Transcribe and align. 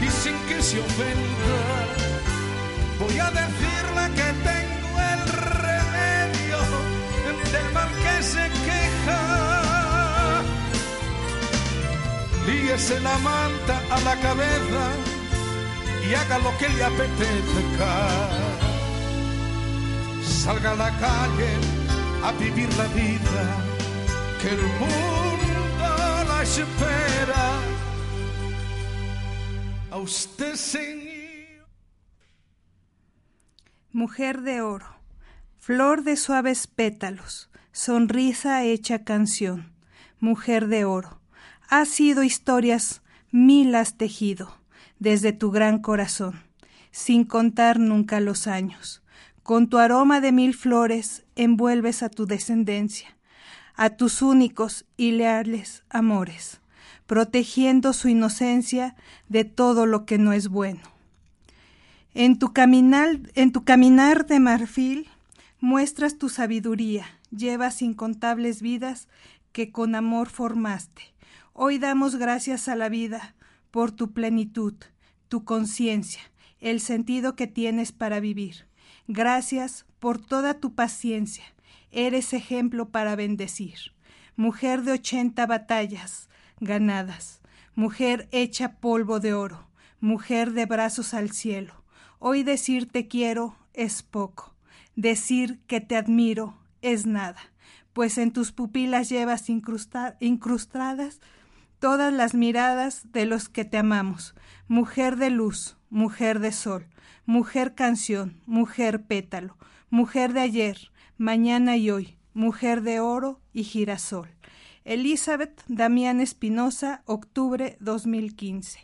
Y 0.00 0.10
sin 0.10 0.36
que 0.48 0.62
se 0.62 0.80
ofenda, 0.80 1.56
voy 2.98 3.18
a 3.18 3.30
decirle 3.30 4.04
que 4.18 4.28
tengo 4.50 5.00
el 5.12 5.22
remedio 5.62 6.58
del 7.52 7.72
mal 7.72 7.88
que 8.04 8.22
se 8.22 8.48
queja. 8.66 9.20
Líese 12.46 13.00
la 13.00 13.18
manta 13.18 13.80
a 13.90 14.00
la 14.00 14.16
cabeza 14.16 14.84
y 16.08 16.14
haga 16.14 16.38
lo 16.38 16.56
que 16.58 16.68
le 16.68 16.84
apetezca. 16.84 17.92
Salga 20.24 20.72
a 20.72 20.76
la 20.76 20.90
calle 20.98 21.52
a 22.24 22.32
vivir 22.32 22.68
la 22.74 22.84
vida 22.88 23.44
que 24.40 24.48
el 24.48 24.62
mundo 24.80 25.62
la 26.28 26.42
espera 26.42 27.81
a 29.92 29.98
usted, 29.98 30.54
Señor. 30.54 31.68
Mujer 33.92 34.40
de 34.40 34.62
oro, 34.62 34.86
flor 35.58 36.02
de 36.02 36.16
suaves 36.16 36.66
pétalos, 36.66 37.50
sonrisa 37.72 38.64
hecha 38.64 39.04
canción, 39.04 39.74
mujer 40.18 40.68
de 40.68 40.86
oro, 40.86 41.20
has 41.68 41.90
sido 41.90 42.22
historias 42.22 43.02
mil 43.32 43.74
has 43.74 43.98
tejido 43.98 44.56
desde 44.98 45.34
tu 45.34 45.50
gran 45.50 45.78
corazón, 45.78 46.42
sin 46.90 47.24
contar 47.24 47.78
nunca 47.78 48.20
los 48.20 48.46
años. 48.46 49.02
Con 49.42 49.68
tu 49.68 49.76
aroma 49.76 50.22
de 50.22 50.32
mil 50.32 50.54
flores 50.54 51.26
envuelves 51.36 52.02
a 52.02 52.08
tu 52.08 52.24
descendencia, 52.24 53.18
a 53.74 53.90
tus 53.90 54.22
únicos 54.22 54.86
y 54.96 55.12
leales 55.12 55.82
amores 55.90 56.61
protegiendo 57.06 57.92
su 57.92 58.08
inocencia 58.08 58.96
de 59.28 59.44
todo 59.44 59.86
lo 59.86 60.04
que 60.06 60.18
no 60.18 60.32
es 60.32 60.48
bueno. 60.48 60.80
En 62.14 62.38
tu, 62.38 62.52
caminar, 62.52 64.26
de 64.26 64.40
marfil 64.40 65.08
muestras 65.60 66.18
tu 66.18 66.28
sabiduría, 66.28 67.06
llevas 67.30 67.80
incontables 67.80 68.60
vidas 68.60 69.08
que 69.52 69.72
con 69.72 69.94
amor 69.94 70.28
formaste. 70.28 71.02
Hoy 71.54 71.78
damos 71.78 72.16
gracias 72.16 72.68
a 72.68 72.76
la 72.76 72.88
vida 72.88 73.34
por 73.70 73.92
tu 73.92 74.12
plenitud, 74.12 74.74
tu 75.28 75.44
conciencia, 75.44 76.20
el 76.60 76.80
sentido 76.80 77.34
que 77.34 77.46
tienes 77.46 77.92
para 77.92 78.20
vivir. 78.20 78.66
Gracias 79.08 79.86
por 79.98 80.18
toda 80.18 80.54
tu 80.54 80.74
paciencia. 80.74 81.44
Eres 81.90 82.32
ejemplo 82.32 82.90
para 82.90 83.16
bendecir. 83.16 83.92
Mujer 84.36 84.82
de 84.82 84.92
ochenta 84.92 85.46
batallas, 85.46 86.28
ganadas, 86.62 87.40
mujer 87.74 88.28
hecha 88.30 88.76
polvo 88.76 89.18
de 89.18 89.34
oro, 89.34 89.68
mujer 90.00 90.52
de 90.52 90.64
brazos 90.64 91.12
al 91.12 91.32
cielo. 91.32 91.74
Hoy 92.20 92.44
decir 92.44 92.88
te 92.88 93.08
quiero 93.08 93.56
es 93.74 94.04
poco, 94.04 94.54
decir 94.94 95.58
que 95.66 95.80
te 95.80 95.96
admiro 95.96 96.56
es 96.80 97.04
nada, 97.04 97.40
pues 97.92 98.16
en 98.16 98.32
tus 98.32 98.52
pupilas 98.52 99.08
llevas 99.08 99.50
incrustadas 99.50 101.20
todas 101.80 102.12
las 102.12 102.34
miradas 102.34 103.10
de 103.12 103.26
los 103.26 103.48
que 103.48 103.64
te 103.64 103.78
amamos, 103.78 104.36
mujer 104.68 105.16
de 105.16 105.30
luz, 105.30 105.76
mujer 105.90 106.38
de 106.38 106.52
sol, 106.52 106.86
mujer 107.26 107.74
canción, 107.74 108.40
mujer 108.46 109.02
pétalo, 109.02 109.56
mujer 109.90 110.32
de 110.32 110.42
ayer, 110.42 110.92
mañana 111.18 111.76
y 111.76 111.90
hoy, 111.90 112.16
mujer 112.34 112.82
de 112.82 113.00
oro 113.00 113.40
y 113.52 113.64
girasol. 113.64 114.28
Elizabeth 114.84 115.62
Damián 115.68 116.20
Espinosa, 116.20 117.02
octubre 117.06 117.76
2015. 117.78 118.80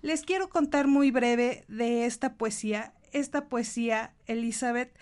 Les 0.00 0.22
quiero 0.22 0.48
contar 0.48 0.86
muy 0.86 1.10
breve 1.10 1.64
de 1.66 2.06
esta 2.06 2.34
poesía. 2.34 2.94
Esta 3.10 3.48
poesía, 3.48 4.14
Elizabeth, 4.26 4.96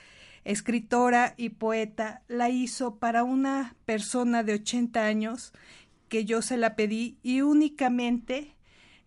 escritora 0.45 1.34
y 1.37 1.50
poeta, 1.50 2.23
la 2.27 2.49
hizo 2.49 2.97
para 2.97 3.23
una 3.23 3.77
persona 3.84 4.43
de 4.43 4.55
80 4.55 5.05
años 5.05 5.53
que 6.09 6.25
yo 6.25 6.41
se 6.41 6.56
la 6.56 6.75
pedí 6.75 7.19
y 7.23 7.43
únicamente 7.43 8.56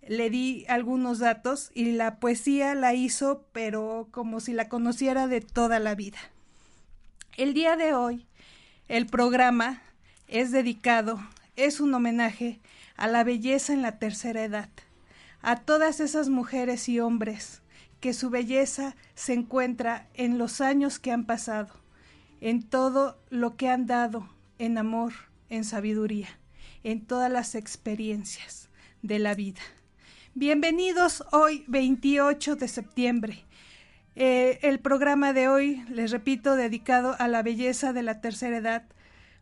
le 0.08 0.30
di 0.30 0.66
algunos 0.70 1.18
datos 1.18 1.72
y 1.74 1.94
la 1.94 2.20
poesía 2.20 2.76
la 2.76 2.94
hizo 2.94 3.48
pero 3.52 4.08
como 4.12 4.40
si 4.40 4.54
la 4.54 4.70
conociera 4.70 5.28
de 5.28 5.42
toda 5.42 5.80
la 5.80 5.96
vida. 5.96 6.20
El 7.38 7.56
día 7.56 7.76
de 7.76 7.96
hoy, 7.96 8.28
el 8.88 9.08
programa 9.08 9.82
es 10.34 10.52
dedicado, 10.52 11.22
es 11.56 11.80
un 11.80 11.94
homenaje 11.94 12.60
a 12.96 13.08
la 13.08 13.24
belleza 13.24 13.72
en 13.72 13.84
la 13.84 14.00
tercera 14.00 14.44
edad, 14.44 14.70
a 15.44 15.58
todas 15.58 16.00
esas 16.00 16.28
mujeres 16.30 16.90
y 16.90 17.00
hombres 17.00 17.62
que 18.00 18.14
su 18.14 18.32
belleza 18.32 18.96
se 19.14 19.34
encuentra 19.34 20.08
en 20.16 20.40
los 20.40 20.60
años 20.60 20.98
que 20.98 21.12
han 21.12 21.26
pasado, 21.26 21.70
en 22.42 22.64
todo 22.64 23.22
lo 23.30 23.58
que 23.58 23.70
han 23.70 23.86
dado 23.86 24.28
en 24.58 24.80
amor, 24.80 25.14
en 25.52 25.64
sabiduría, 25.64 26.30
en 26.84 27.06
todas 27.06 27.32
las 27.32 27.54
experiencias 27.54 28.70
de 29.04 29.20
la 29.20 29.36
vida. 29.36 29.62
Bienvenidos 30.34 31.24
hoy 31.32 31.64
28 31.68 32.56
de 32.56 32.68
septiembre. 32.68 33.46
Eh, 34.16 34.58
el 34.64 34.80
programa 34.80 35.32
de 35.32 35.48
hoy, 35.48 35.86
les 35.90 36.10
repito, 36.10 36.56
dedicado 36.56 37.16
a 37.20 37.28
la 37.28 37.44
belleza 37.44 37.94
de 37.94 38.02
la 38.02 38.20
tercera 38.20 38.58
edad, 38.58 38.84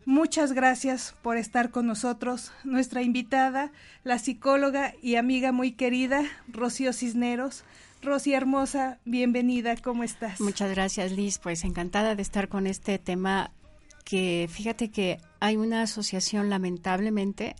Muchas 0.06 0.54
gracias 0.54 1.14
por 1.22 1.38
estar 1.38 1.70
con 1.70 1.86
nosotros. 1.86 2.52
Nuestra 2.64 3.04
invitada, 3.04 3.72
la 4.04 4.18
psicóloga 4.18 4.96
y 5.02 5.16
amiga 5.16 5.52
muy 5.52 5.74
querida, 5.74 6.24
Rocío 6.48 6.92
Cisneros. 6.92 7.64
Rosy 8.02 8.34
hermosa, 8.34 8.98
bienvenida, 9.06 9.76
¿cómo 9.78 10.04
estás? 10.04 10.42
Muchas 10.42 10.72
gracias, 10.72 11.12
Liz. 11.12 11.38
Pues 11.38 11.64
encantada 11.64 12.16
de 12.16 12.24
estar 12.24 12.48
con 12.48 12.66
este 12.66 12.98
tema 12.98 13.52
que 14.04 14.50
fíjate 14.52 14.90
que 14.90 15.20
hay 15.40 15.56
una 15.56 15.84
asociación 15.84 16.50
lamentablemente 16.50 17.56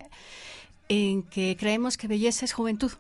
en 0.90 1.22
que 1.22 1.56
creemos 1.60 1.96
que 1.96 2.08
belleza 2.08 2.46
es 2.46 2.54
juventud. 2.54 2.92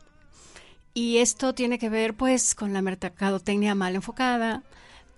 Y 0.93 1.17
esto 1.17 1.55
tiene 1.55 1.79
que 1.79 1.89
ver 1.89 2.13
pues 2.13 2.53
con 2.53 2.73
la 2.73 2.81
mercadotecnia 2.83 3.73
mal 3.73 3.95
enfocada, 3.95 4.61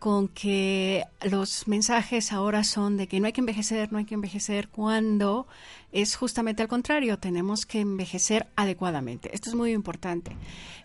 con 0.04 0.28
que 0.28 1.06
los 1.22 1.66
mensajes 1.70 2.34
ahora 2.34 2.66
son 2.66 2.98
de 2.98 3.08
que 3.08 3.22
no 3.22 3.28
hay 3.28 3.32
que 3.32 3.40
envejecer, 3.40 3.90
no 3.94 4.00
hay 4.00 4.04
que 4.04 4.16
envejecer, 4.16 4.68
cuando 4.68 5.48
es 5.94 6.18
justamente 6.18 6.62
al 6.62 6.68
contrario, 6.68 7.20
tenemos 7.20 7.66
que 7.66 7.80
envejecer 7.80 8.50
adecuadamente. 8.58 9.34
Esto 9.34 9.50
es 9.50 9.56
muy 9.56 9.72
importante 9.72 10.36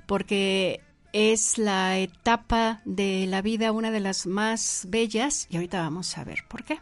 porque 0.06 0.82
es 1.12 1.59
la 1.59 1.99
etapa 1.99 2.81
de 2.85 3.26
la 3.26 3.43
vida 3.43 3.73
una 3.73 3.91
de 3.91 3.99
las 3.99 4.25
más 4.29 4.87
bellas 4.88 5.49
y 5.50 5.56
ahorita 5.56 5.81
vamos 5.81 6.17
a 6.17 6.23
ver 6.23 6.44
por 6.47 6.62
qué. 6.62 6.79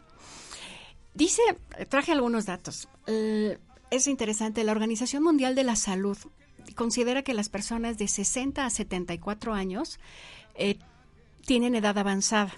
Dice, 1.15 1.41
traje 1.89 2.13
algunos 2.13 2.45
datos. 2.45 2.87
es 3.07 4.07
interesante, 4.07 4.63
la 4.63 4.73
Organización 4.73 5.23
Mundial 5.23 5.55
de 5.55 5.65
la 5.65 5.75
Salud 5.75 6.19
considera 6.75 7.23
que 7.23 7.33
las 7.33 7.49
personas 7.49 7.97
de 7.97 8.09
60 8.09 8.67
a 8.67 8.69
74 8.69 9.55
años 9.55 9.99
eh, 10.55 10.77
tienen 11.47 11.75
edad 11.77 11.97
avanzada. 11.97 12.53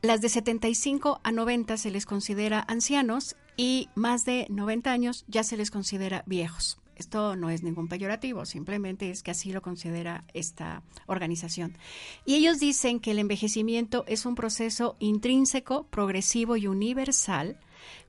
Las 0.00 0.20
de 0.20 0.28
75 0.28 1.20
a 1.22 1.32
90 1.32 1.76
se 1.76 1.90
les 1.90 2.06
considera 2.06 2.64
ancianos 2.68 3.36
y 3.56 3.88
más 3.94 4.24
de 4.24 4.46
90 4.50 4.90
años 4.92 5.24
ya 5.28 5.42
se 5.42 5.56
les 5.56 5.70
considera 5.70 6.22
viejos. 6.26 6.78
Esto 6.96 7.34
no 7.34 7.50
es 7.50 7.64
ningún 7.64 7.88
peyorativo, 7.88 8.44
simplemente 8.44 9.10
es 9.10 9.24
que 9.24 9.32
así 9.32 9.52
lo 9.52 9.62
considera 9.62 10.24
esta 10.32 10.82
organización. 11.06 11.76
Y 12.24 12.36
ellos 12.36 12.60
dicen 12.60 13.00
que 13.00 13.10
el 13.10 13.18
envejecimiento 13.18 14.04
es 14.06 14.26
un 14.26 14.36
proceso 14.36 14.94
intrínseco, 15.00 15.88
progresivo 15.88 16.56
y 16.56 16.68
universal, 16.68 17.58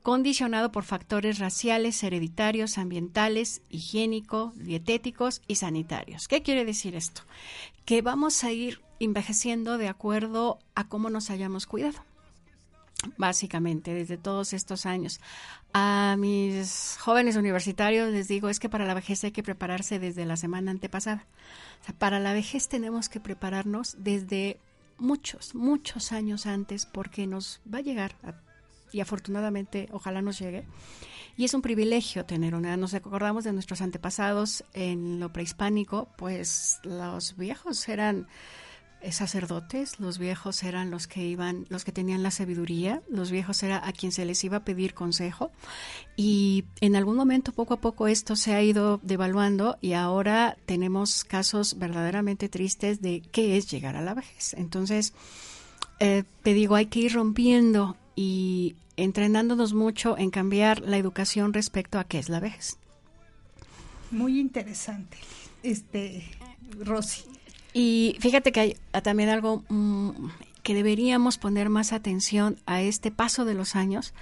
condicionado 0.04 0.72
por 0.72 0.83
factores 0.83 1.39
raciales, 1.39 2.04
hereditarios, 2.04 2.77
ambientales, 2.77 3.62
higiénicos, 3.69 4.57
dietéticos 4.57 5.42
y 5.48 5.56
sanitarios. 5.56 6.27
¿Qué 6.27 6.42
quiere 6.42 6.66
decir 6.66 6.95
esto? 6.95 7.22
Que 7.86 8.01
vamos 8.01 8.44
a 8.44 8.51
ir 8.51 8.81
envejeciendo 9.00 9.77
de 9.77 9.88
acuerdo 9.88 10.60
a 10.75 10.88
cómo 10.88 11.10
nos 11.10 11.30
hayamos 11.30 11.66
cuidado 11.66 12.04
básicamente, 13.18 13.94
desde 13.94 14.18
todos 14.18 14.54
estos 14.54 14.86
años. 14.86 15.19
A 15.74 16.16
mis 16.18 16.98
jóvenes 17.00 17.36
universitarios 17.36 18.12
les 18.12 18.27
digo, 18.27 18.50
es 18.50 18.60
que 18.60 18.69
para 18.69 18.86
la 18.86 18.94
vejez 18.94 19.24
hay 19.24 19.31
que 19.31 19.44
prepararse 19.44 20.00
desde 20.00 20.25
la 20.25 20.38
semana 20.38 20.72
antepasada. 20.72 21.25
para 21.98 22.19
la 22.19 22.33
vejez 22.33 22.68
tenemos 22.68 23.10
que 23.10 23.19
prepararnos 23.19 23.95
desde 24.00 24.60
muchos, 24.98 25.54
muchos 25.54 26.12
años 26.12 26.45
antes 26.45 26.86
porque 26.86 27.27
nos 27.27 27.62
va 27.72 27.80
a 27.80 27.81
llegar 27.81 28.16
y 28.95 29.01
afortunadamente 29.01 29.89
ojalá 29.92 30.21
nos 30.21 30.39
llegue. 30.39 30.65
Y 31.36 31.44
es 31.44 31.53
un 31.53 31.62
privilegio 31.62 32.25
tener 32.25 32.56
una. 32.56 32.77
Nos 32.77 32.94
acordamos 32.94 33.44
de 33.44 33.51
nuestros 33.51 33.81
antepasados 33.81 34.63
en 34.74 35.19
lo 35.19 35.33
prehispánico, 35.33 36.07
pues 36.18 36.80
los 36.83 37.36
viejos 37.36 37.89
eran 37.89 38.27
sacerdotes, 39.12 40.00
los 40.00 40.18
viejos 40.18 40.63
eran 40.63 40.92
los 40.92 41.07
que 41.07 41.25
iban, 41.25 41.65
los 41.68 41.83
que 41.83 41.92
tenían 41.92 42.24
la 42.24 42.31
sabiduría, 42.31 43.03
los 43.09 43.31
viejos 43.31 43.62
era 43.63 43.86
a 43.86 43.92
quien 43.92 44.13
se 44.13 44.25
les 44.25 44.44
iba 44.44 44.57
a 44.57 44.63
pedir 44.65 44.94
consejo 44.94 45.51
y 46.15 46.63
en 46.81 46.95
algún 46.95 47.15
momento 47.15 47.51
poco 47.51 47.75
a 47.75 47.81
poco 47.81 48.07
esto 48.07 48.36
se 48.36 48.56
ha 48.56 48.63
ido 48.63 49.00
devaluando 49.03 49.77
y 49.81 49.94
ahora 49.94 50.57
tenemos 50.65 51.24
casos 51.24 51.77
verdaderamente 51.77 52.50
tristes 52.50 53.01
de 53.01 53.21
qué 53.31 53.57
es 53.57 53.69
llegar 53.69 53.95
a 53.95 54.01
la 54.01 54.15
vejez. 54.15 54.53
Entonces, 54.53 55.13
eh, 56.00 56.24
te 56.41 56.53
digo, 56.53 56.75
hay 56.75 56.88
que 56.88 57.01
ir 57.01 57.13
rompiendo 57.13 57.98
y 58.15 58.75
entrenándonos 58.97 59.74
mucho 59.74 60.18
en 60.18 60.30
cambiar 60.30 60.81
la 60.81 60.97
educación 60.97 61.53
respecto 61.53 62.00
a 62.00 62.03
qué 62.03 62.19
es 62.19 62.30
la 62.30 62.39
vejez. 62.39 62.77
Muy 64.12 64.39
interesante, 64.39 65.18
este, 65.63 66.25
Rosy. 66.80 67.24
Y 67.74 68.15
fíjate 68.19 68.51
que 68.51 68.59
hay 68.59 68.77
también 69.03 69.30
algo 69.30 69.63
mm, 69.68 70.30
que 70.63 70.74
deberíamos 70.74 71.38
poner 71.38 71.69
más 71.69 71.94
atención 71.94 72.57
a 72.65 72.81
este 72.81 73.12
paso 73.12 73.45
de 73.45 73.53
los 73.53 73.75
años. 73.75 74.13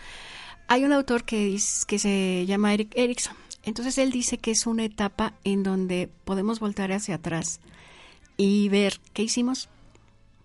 Hay 0.67 0.83
un 0.83 0.93
autor 0.93 1.23
que, 1.23 1.57
que 1.87 1.99
se 1.99 2.45
llama 2.47 2.73
Eric 2.73 2.91
Erickson. 2.95 3.35
Entonces 3.63 3.97
él 3.97 4.11
dice 4.11 4.37
que 4.37 4.51
es 4.51 4.65
una 4.65 4.83
etapa 4.83 5.33
en 5.43 5.63
donde 5.63 6.09
podemos 6.25 6.59
voltar 6.59 6.91
hacia 6.91 7.15
atrás 7.15 7.61
y 8.35 8.67
ver 8.69 8.99
qué 9.13 9.23
hicimos, 9.23 9.69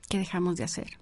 qué 0.09 0.19
dejamos 0.19 0.57
de 0.57 0.65
hacer. 0.65 0.99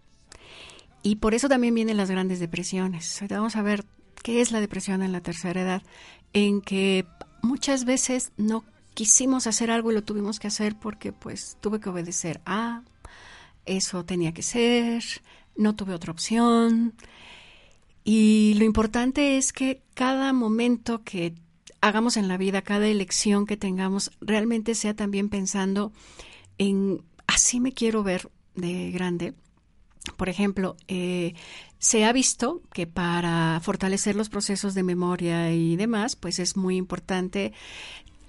Y 1.06 1.14
por 1.14 1.35
eso 1.35 1.49
también 1.49 1.73
vienen 1.73 1.99
las 1.99 2.11
grandes 2.11 2.41
depresiones. 2.41 3.23
Vamos 3.31 3.55
a 3.55 3.62
ver 3.62 3.85
qué 4.25 4.41
es 4.41 4.50
la 4.50 4.58
depresión 4.58 5.05
en 5.05 5.12
la 5.12 5.20
tercera 5.20 5.61
edad, 5.61 5.82
en 6.32 6.61
que 6.61 7.06
muchas 7.43 7.85
veces 7.85 8.32
no 8.37 8.64
quisimos 8.93 9.47
hacer 9.47 9.70
algo 9.70 9.93
y 9.93 9.94
lo 9.94 10.03
tuvimos 10.03 10.41
que 10.41 10.49
hacer 10.49 10.76
porque 10.76 11.12
pues 11.12 11.58
tuve 11.61 11.79
que 11.79 11.91
obedecer 11.91 12.41
a, 12.44 12.82
eso 13.67 14.05
tenía 14.05 14.35
que 14.35 14.43
ser, 14.43 15.05
no 15.56 15.76
tuve 15.76 15.94
otra 15.94 16.11
opción. 16.11 16.94
Y 18.03 18.55
lo 18.58 18.64
importante 18.64 19.37
es 19.37 19.53
que 19.53 19.85
cada 19.94 20.32
momento 20.32 21.05
que 21.05 21.37
hagamos 21.82 22.17
en 22.17 22.26
la 22.26 22.37
vida, 22.37 22.62
cada 22.62 22.88
elección 22.88 23.47
que 23.47 23.56
tengamos, 23.56 24.11
realmente 24.20 24.75
sea 24.75 24.94
también 24.94 25.29
pensando 25.29 25.93
en 26.58 27.05
así 27.29 27.61
me 27.61 27.70
quiero 27.70 28.03
ver 28.03 28.29
de 28.56 28.91
grande. 28.91 29.35
Por 30.17 30.29
ejemplo, 30.29 30.76
eh, 30.88 31.35
se 31.79 32.05
ha 32.05 32.12
visto 32.12 32.62
que 32.73 32.87
para 32.87 33.61
fortalecer 33.62 34.17
los 34.17 34.29
procesos 34.29 34.75
de 34.75 34.82
memoria 34.82 35.53
y 35.53 35.76
demás, 35.76 36.17
pues 36.17 36.38
es 36.38 36.56
muy 36.56 36.76
importante 36.76 37.53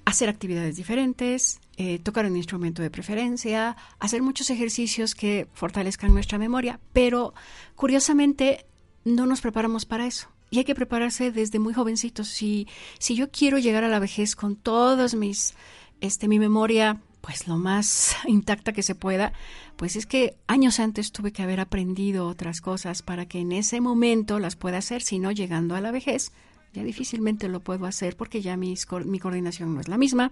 hacer 0.06 0.30
actividades 0.30 0.78
diferentes, 0.78 1.60
eh, 1.76 2.00
tocar 2.00 2.26
un 2.26 2.38
instrumento 2.38 2.82
de 2.82 2.90
preferencia, 2.90 3.76
hacer 4.00 4.22
muchos 4.22 4.50
ejercicios 4.50 5.16
que 5.16 5.48
fortalezcan 5.54 6.14
nuestra 6.14 6.38
memoria, 6.38 6.80
pero 6.94 7.34
curiosamente 7.76 8.66
no 9.04 9.26
nos 9.26 9.42
preparamos 9.42 9.86
para 9.86 10.08
eso. 10.08 10.30
Y 10.50 10.60
hay 10.60 10.64
que 10.64 10.76
prepararse 10.76 11.32
desde 11.32 11.60
muy 11.60 11.74
jovencitos. 11.74 12.30
Si, 12.30 12.68
si 13.00 13.16
yo 13.16 13.32
quiero 13.32 13.58
llegar 13.58 13.84
a 13.84 13.90
la 13.90 14.00
vejez 14.00 14.36
con 14.38 14.56
todos 14.56 15.14
mis, 15.14 15.56
este, 16.00 16.30
mi 16.30 16.40
memoria, 16.40 17.02
pues 17.22 17.48
lo 17.48 17.58
más 17.58 18.16
intacta 18.28 18.74
que 18.74 18.84
se 18.84 18.96
pueda, 18.96 19.34
pues 19.75 19.96
es 19.96 20.06
que 20.06 20.36
años 20.48 20.80
antes 20.80 21.12
tuve 21.12 21.31
que 21.31 21.44
haber 21.44 21.60
aprendido 21.60 22.28
otras 22.28 22.62
cosas 22.62 23.02
para 23.02 23.25
que 23.28 23.40
en 23.40 23.52
ese 23.52 23.81
momento 23.81 24.40
las 24.40 24.56
pueda 24.56 24.78
hacer, 24.78 25.02
si 25.02 25.19
no 25.19 25.31
llegando 25.31 25.75
a 25.75 25.81
la 25.81 25.92
vejez, 25.92 26.31
ya 26.74 26.84
difícilmente 26.84 27.48
lo 27.48 27.62
puedo 27.62 27.86
hacer 27.86 28.16
porque 28.16 28.42
ya 28.42 28.58
mi 28.58 28.75
coordinación 28.78 29.74
no 29.74 29.81
es 29.81 29.88
la 29.88 29.98
misma, 29.98 30.31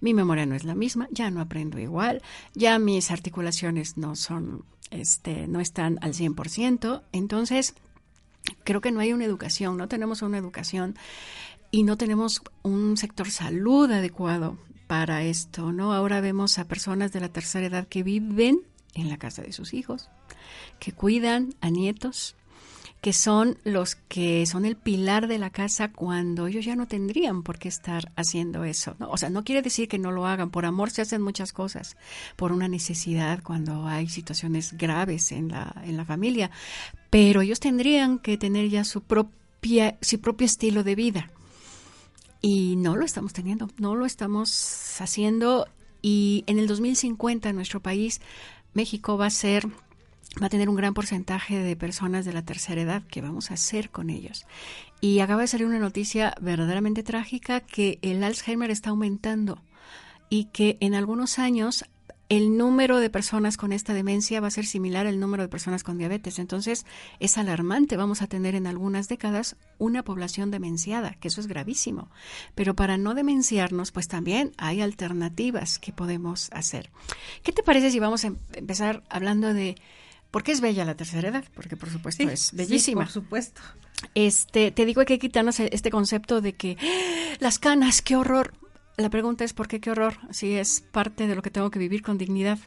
mi 0.00 0.14
memoria 0.14 0.46
no 0.46 0.54
es 0.54 0.64
la 0.64 0.74
misma, 0.74 1.08
ya 1.10 1.30
no 1.30 1.40
aprendo 1.40 1.78
igual, 1.78 2.22
ya 2.54 2.78
mis 2.78 3.10
articulaciones 3.10 3.96
no 3.96 4.16
son, 4.16 4.64
este, 4.90 5.46
no 5.48 5.60
están 5.60 5.98
al 6.00 6.14
100%. 6.14 7.02
Entonces, 7.12 7.74
creo 8.64 8.80
que 8.80 8.92
no 8.92 9.00
hay 9.00 9.12
una 9.12 9.24
educación, 9.24 9.76
no 9.76 9.88
tenemos 9.88 10.22
una 10.22 10.38
educación 10.38 10.96
y 11.70 11.82
no 11.82 11.96
tenemos 11.96 12.42
un 12.62 12.96
sector 12.96 13.30
salud 13.30 13.90
adecuado 13.90 14.56
para 14.92 15.22
esto, 15.22 15.72
¿no? 15.72 15.94
Ahora 15.94 16.20
vemos 16.20 16.58
a 16.58 16.68
personas 16.68 17.12
de 17.12 17.20
la 17.20 17.30
tercera 17.30 17.64
edad 17.64 17.88
que 17.88 18.02
viven 18.02 18.60
en 18.92 19.08
la 19.08 19.16
casa 19.16 19.40
de 19.40 19.54
sus 19.54 19.72
hijos, 19.72 20.10
que 20.80 20.92
cuidan 20.92 21.54
a 21.62 21.70
nietos, 21.70 22.36
que 23.00 23.14
son 23.14 23.56
los 23.64 23.94
que 23.94 24.44
son 24.44 24.66
el 24.66 24.76
pilar 24.76 25.28
de 25.28 25.38
la 25.38 25.48
casa 25.48 25.92
cuando 25.92 26.46
ellos 26.46 26.66
ya 26.66 26.76
no 26.76 26.88
tendrían 26.88 27.42
por 27.42 27.58
qué 27.58 27.68
estar 27.68 28.12
haciendo 28.16 28.64
eso. 28.64 28.94
O 29.08 29.16
sea, 29.16 29.30
no 29.30 29.44
quiere 29.44 29.62
decir 29.62 29.88
que 29.88 29.98
no 29.98 30.12
lo 30.12 30.26
hagan. 30.26 30.50
Por 30.50 30.66
amor 30.66 30.90
se 30.90 31.00
hacen 31.00 31.22
muchas 31.22 31.54
cosas, 31.54 31.96
por 32.36 32.52
una 32.52 32.68
necesidad 32.68 33.42
cuando 33.42 33.86
hay 33.86 34.10
situaciones 34.10 34.76
graves 34.76 35.32
en 35.32 35.48
la, 35.48 35.74
en 35.86 35.96
la 35.96 36.04
familia. 36.04 36.50
Pero 37.08 37.40
ellos 37.40 37.60
tendrían 37.60 38.18
que 38.18 38.36
tener 38.36 38.68
ya 38.68 38.84
su, 38.84 39.00
propia, 39.00 39.96
su 40.02 40.20
propio 40.20 40.44
estilo 40.44 40.84
de 40.84 40.94
vida. 40.96 41.30
Y 42.42 42.76
no 42.76 42.96
lo 42.96 43.04
estamos 43.04 43.32
teniendo, 43.32 43.70
no 43.78 43.94
lo 43.94 44.04
estamos 44.04 45.00
haciendo. 45.00 45.68
Y 46.02 46.42
en 46.48 46.58
el 46.58 46.66
2050 46.66 47.48
en 47.48 47.56
nuestro 47.56 47.80
país, 47.80 48.20
México 48.74 49.16
va 49.16 49.26
a 49.26 49.30
ser 49.30 49.68
va 50.40 50.46
a 50.46 50.50
tener 50.50 50.68
un 50.68 50.76
gran 50.76 50.94
porcentaje 50.94 51.58
de 51.58 51.76
personas 51.76 52.24
de 52.24 52.32
la 52.32 52.42
tercera 52.42 52.80
edad. 52.80 53.02
¿Qué 53.08 53.20
vamos 53.20 53.50
a 53.50 53.54
hacer 53.54 53.90
con 53.90 54.10
ellos? 54.10 54.46
Y 55.00 55.20
acaba 55.20 55.42
de 55.42 55.46
salir 55.46 55.66
una 55.66 55.78
noticia 55.78 56.34
verdaderamente 56.40 57.02
trágica 57.02 57.60
que 57.60 57.98
el 58.02 58.22
Alzheimer 58.24 58.70
está 58.70 58.90
aumentando 58.90 59.60
y 60.30 60.46
que 60.46 60.78
en 60.80 60.94
algunos 60.94 61.38
años 61.38 61.84
el 62.32 62.56
número 62.56 62.98
de 62.98 63.10
personas 63.10 63.58
con 63.58 63.74
esta 63.74 63.92
demencia 63.92 64.40
va 64.40 64.46
a 64.46 64.50
ser 64.50 64.64
similar 64.64 65.06
al 65.06 65.20
número 65.20 65.42
de 65.42 65.50
personas 65.50 65.84
con 65.84 65.98
diabetes. 65.98 66.38
Entonces, 66.38 66.86
es 67.20 67.36
alarmante. 67.36 67.98
Vamos 67.98 68.22
a 68.22 68.26
tener 68.26 68.54
en 68.54 68.66
algunas 68.66 69.06
décadas 69.06 69.56
una 69.76 70.02
población 70.02 70.50
demenciada, 70.50 71.12
que 71.20 71.28
eso 71.28 71.42
es 71.42 71.46
gravísimo. 71.46 72.10
Pero 72.54 72.74
para 72.74 72.96
no 72.96 73.12
demenciarnos, 73.12 73.92
pues 73.92 74.08
también 74.08 74.52
hay 74.56 74.80
alternativas 74.80 75.78
que 75.78 75.92
podemos 75.92 76.48
hacer. 76.54 76.88
¿Qué 77.42 77.52
te 77.52 77.62
parece 77.62 77.90
si 77.90 77.98
vamos 77.98 78.24
a 78.24 78.28
em-, 78.28 78.38
empezar 78.54 79.02
hablando 79.10 79.52
de 79.52 79.76
porque 80.30 80.52
es 80.52 80.62
bella 80.62 80.86
la 80.86 80.94
tercera 80.94 81.28
edad, 81.28 81.44
porque 81.54 81.76
por 81.76 81.90
supuesto 81.90 82.26
es 82.30 82.52
bellísima. 82.54 83.02
por 83.02 83.12
supuesto. 83.12 83.60
Este, 84.14 84.70
te 84.70 84.86
digo 84.86 85.04
que 85.04 85.12
hay 85.12 85.18
que 85.18 85.28
quitarnos 85.28 85.60
e-, 85.60 85.68
este 85.70 85.90
concepto 85.90 86.40
de 86.40 86.54
que 86.54 86.78
¡Ah! 86.80 87.36
las 87.40 87.58
canas, 87.58 88.00
qué 88.00 88.16
horror. 88.16 88.54
La 88.96 89.10
pregunta 89.10 89.44
es 89.44 89.52
por 89.52 89.68
qué 89.68 89.80
qué 89.80 89.90
horror, 89.90 90.18
si 90.30 90.54
es 90.56 90.80
parte 90.80 91.26
de 91.26 91.34
lo 91.34 91.42
que 91.42 91.50
tengo 91.50 91.70
que 91.70 91.78
vivir 91.78 92.02
con 92.02 92.18
dignidad. 92.18 92.58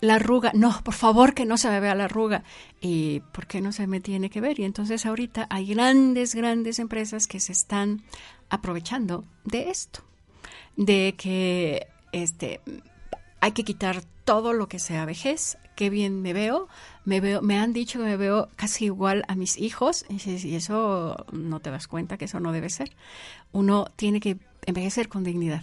La 0.00 0.16
arruga, 0.16 0.52
no, 0.54 0.82
por 0.82 0.94
favor 0.94 1.34
que 1.34 1.46
no 1.46 1.56
se 1.56 1.70
me 1.70 1.80
vea 1.80 1.94
la 1.94 2.04
arruga. 2.04 2.42
¿Y 2.80 3.20
por 3.32 3.46
qué 3.46 3.60
no 3.60 3.72
se 3.72 3.86
me 3.86 4.00
tiene 4.00 4.28
que 4.28 4.40
ver? 4.40 4.60
Y 4.60 4.64
entonces 4.64 5.06
ahorita 5.06 5.46
hay 5.50 5.66
grandes, 5.66 6.34
grandes 6.34 6.78
empresas 6.78 7.26
que 7.26 7.40
se 7.40 7.52
están 7.52 8.02
aprovechando 8.50 9.24
de 9.44 9.70
esto, 9.70 10.00
de 10.76 11.14
que 11.16 11.86
este 12.12 12.60
hay 13.40 13.52
que 13.52 13.64
quitar 13.64 14.02
todo 14.24 14.52
lo 14.52 14.68
que 14.68 14.78
sea 14.78 15.04
vejez, 15.04 15.56
qué 15.76 15.88
bien 15.88 16.20
me 16.20 16.32
veo, 16.32 16.68
me 17.04 17.20
veo, 17.20 17.42
me 17.42 17.58
han 17.58 17.72
dicho 17.72 17.98
que 17.98 18.04
me 18.04 18.16
veo 18.16 18.48
casi 18.56 18.86
igual 18.86 19.24
a 19.28 19.34
mis 19.34 19.56
hijos, 19.58 20.04
y 20.08 20.54
eso 20.54 21.26
no 21.32 21.60
te 21.60 21.70
das 21.70 21.86
cuenta 21.86 22.16
que 22.16 22.24
eso 22.24 22.40
no 22.40 22.52
debe 22.52 22.70
ser. 22.70 22.92
Uno 23.52 23.86
tiene 23.96 24.20
que 24.20 24.38
envejecer 24.66 25.08
con 25.08 25.24
dignidad. 25.24 25.62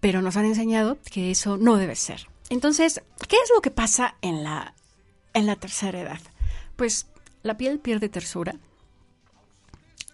Pero 0.00 0.22
nos 0.22 0.36
han 0.36 0.46
enseñado 0.46 0.98
que 1.10 1.30
eso 1.30 1.56
no 1.56 1.76
debe 1.76 1.94
ser. 1.94 2.28
Entonces, 2.48 3.02
¿qué 3.28 3.36
es 3.36 3.50
lo 3.54 3.60
que 3.60 3.70
pasa 3.70 4.16
en 4.22 4.42
la 4.42 4.74
en 5.34 5.46
la 5.46 5.56
tercera 5.56 6.00
edad? 6.00 6.20
Pues 6.76 7.06
la 7.42 7.56
piel 7.56 7.78
pierde 7.78 8.08
tersura 8.08 8.54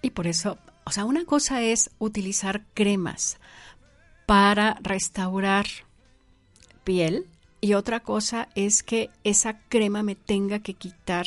y 0.02 0.10
por 0.10 0.26
eso, 0.26 0.58
o 0.84 0.90
sea, 0.90 1.04
una 1.04 1.24
cosa 1.24 1.62
es 1.62 1.90
utilizar 1.98 2.64
cremas 2.74 3.38
para 4.26 4.76
restaurar 4.82 5.66
piel 6.84 7.26
y 7.60 7.74
otra 7.74 8.00
cosa 8.00 8.48
es 8.54 8.82
que 8.82 9.10
esa 9.24 9.58
crema 9.68 10.02
me 10.02 10.14
tenga 10.14 10.60
que 10.60 10.74
quitar 10.74 11.26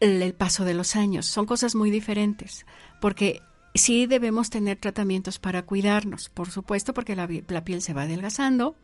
el, 0.00 0.34
paso 0.34 0.64
de 0.64 0.74
los 0.74 0.96
años. 0.96 1.26
Son 1.26 1.46
cosas 1.46 1.74
muy 1.76 1.90
diferentes, 1.90 2.66
porque 3.00 3.40
sí 3.74 4.06
debemos 4.06 4.50
tener 4.50 4.78
tratamientos 4.78 5.38
para 5.38 5.62
cuidarnos, 5.62 6.28
por 6.28 6.50
supuesto, 6.50 6.94
porque 6.94 7.16
la, 7.16 7.26
piel 7.64 7.82
se 7.82 7.94
va 7.94 8.02
adelgazando, 8.02 8.76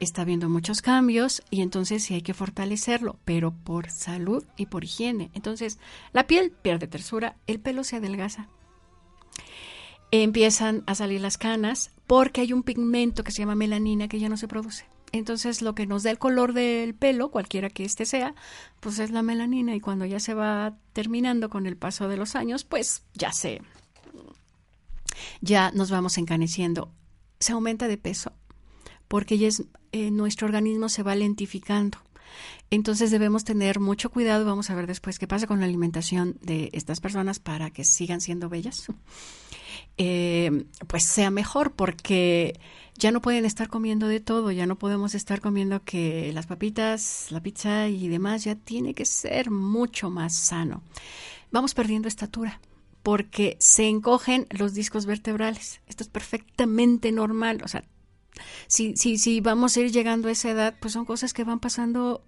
está 0.00 0.22
habiendo 0.22 0.48
muchos 0.48 0.82
cambios 0.82 1.42
y 1.50 1.62
entonces 1.62 2.04
sí 2.04 2.14
hay 2.14 2.22
que 2.22 2.34
fortalecerlo, 2.34 3.18
pero 3.24 3.52
por 3.52 3.90
salud 3.90 4.44
y 4.56 4.66
por 4.66 4.84
higiene. 4.84 5.30
Entonces, 5.34 5.78
la 6.12 6.26
piel 6.26 6.50
pierde 6.50 6.86
tersura, 6.86 7.36
el 7.46 7.60
pelo 7.60 7.84
se 7.84 7.96
adelgaza. 7.96 8.48
Empiezan 10.10 10.84
a 10.86 10.94
salir 10.94 11.20
las 11.20 11.36
canas 11.36 11.90
porque 12.06 12.40
hay 12.40 12.52
un 12.52 12.62
pigmento 12.62 13.24
que 13.24 13.30
se 13.30 13.40
llama 13.42 13.54
melanina 13.54 14.08
que 14.08 14.18
ya 14.18 14.30
no 14.30 14.38
se 14.38 14.48
produce. 14.48 14.86
Entonces 15.12 15.62
lo 15.62 15.74
que 15.74 15.86
nos 15.86 16.02
da 16.02 16.10
el 16.10 16.18
color 16.18 16.52
del 16.52 16.94
pelo, 16.94 17.30
cualquiera 17.30 17.70
que 17.70 17.84
éste 17.84 18.04
sea, 18.04 18.34
pues 18.80 18.98
es 18.98 19.10
la 19.10 19.22
melanina 19.22 19.74
y 19.74 19.80
cuando 19.80 20.04
ya 20.04 20.20
se 20.20 20.34
va 20.34 20.76
terminando 20.92 21.48
con 21.50 21.66
el 21.66 21.76
paso 21.76 22.08
de 22.08 22.16
los 22.16 22.36
años, 22.36 22.64
pues 22.64 23.04
ya 23.14 23.32
se, 23.32 23.62
ya 25.40 25.70
nos 25.72 25.90
vamos 25.90 26.18
encaneciendo. 26.18 26.92
Se 27.40 27.52
aumenta 27.52 27.88
de 27.88 27.98
peso 27.98 28.32
porque 29.08 29.38
ya 29.38 29.48
es, 29.48 29.64
eh, 29.92 30.10
nuestro 30.10 30.46
organismo 30.46 30.88
se 30.88 31.02
va 31.02 31.14
lentificando. 31.14 31.98
Entonces 32.70 33.10
debemos 33.10 33.44
tener 33.44 33.80
mucho 33.80 34.10
cuidado. 34.10 34.44
Vamos 34.44 34.68
a 34.70 34.74
ver 34.74 34.86
después 34.86 35.18
qué 35.18 35.26
pasa 35.26 35.46
con 35.46 35.60
la 35.60 35.66
alimentación 35.66 36.36
de 36.42 36.68
estas 36.72 37.00
personas 37.00 37.38
para 37.38 37.70
que 37.70 37.84
sigan 37.84 38.20
siendo 38.20 38.48
bellas. 38.48 38.86
Eh, 39.96 40.66
pues 40.86 41.04
sea 41.04 41.30
mejor 41.30 41.72
porque 41.72 42.60
ya 42.96 43.10
no 43.10 43.22
pueden 43.22 43.44
estar 43.44 43.68
comiendo 43.68 44.06
de 44.06 44.20
todo, 44.20 44.50
ya 44.50 44.66
no 44.66 44.78
podemos 44.78 45.14
estar 45.14 45.40
comiendo 45.40 45.82
que 45.82 46.32
las 46.32 46.46
papitas, 46.46 47.28
la 47.30 47.42
pizza 47.42 47.88
y 47.88 48.08
demás, 48.08 48.44
ya 48.44 48.54
tiene 48.54 48.94
que 48.94 49.04
ser 49.04 49.50
mucho 49.50 50.10
más 50.10 50.34
sano. 50.34 50.82
Vamos 51.50 51.74
perdiendo 51.74 52.08
estatura 52.08 52.60
porque 53.08 53.56
se 53.58 53.88
encogen 53.88 54.46
los 54.50 54.74
discos 54.74 55.06
vertebrales. 55.06 55.80
Esto 55.86 56.02
es 56.02 56.10
perfectamente 56.10 57.10
normal, 57.10 57.62
o 57.64 57.68
sea, 57.68 57.82
si, 58.66 58.98
si, 58.98 59.16
si 59.16 59.40
vamos 59.40 59.74
a 59.74 59.80
ir 59.80 59.90
llegando 59.90 60.28
a 60.28 60.32
esa 60.32 60.50
edad, 60.50 60.74
pues 60.78 60.92
son 60.92 61.06
cosas 61.06 61.32
que 61.32 61.42
van 61.42 61.58
pasando 61.58 62.22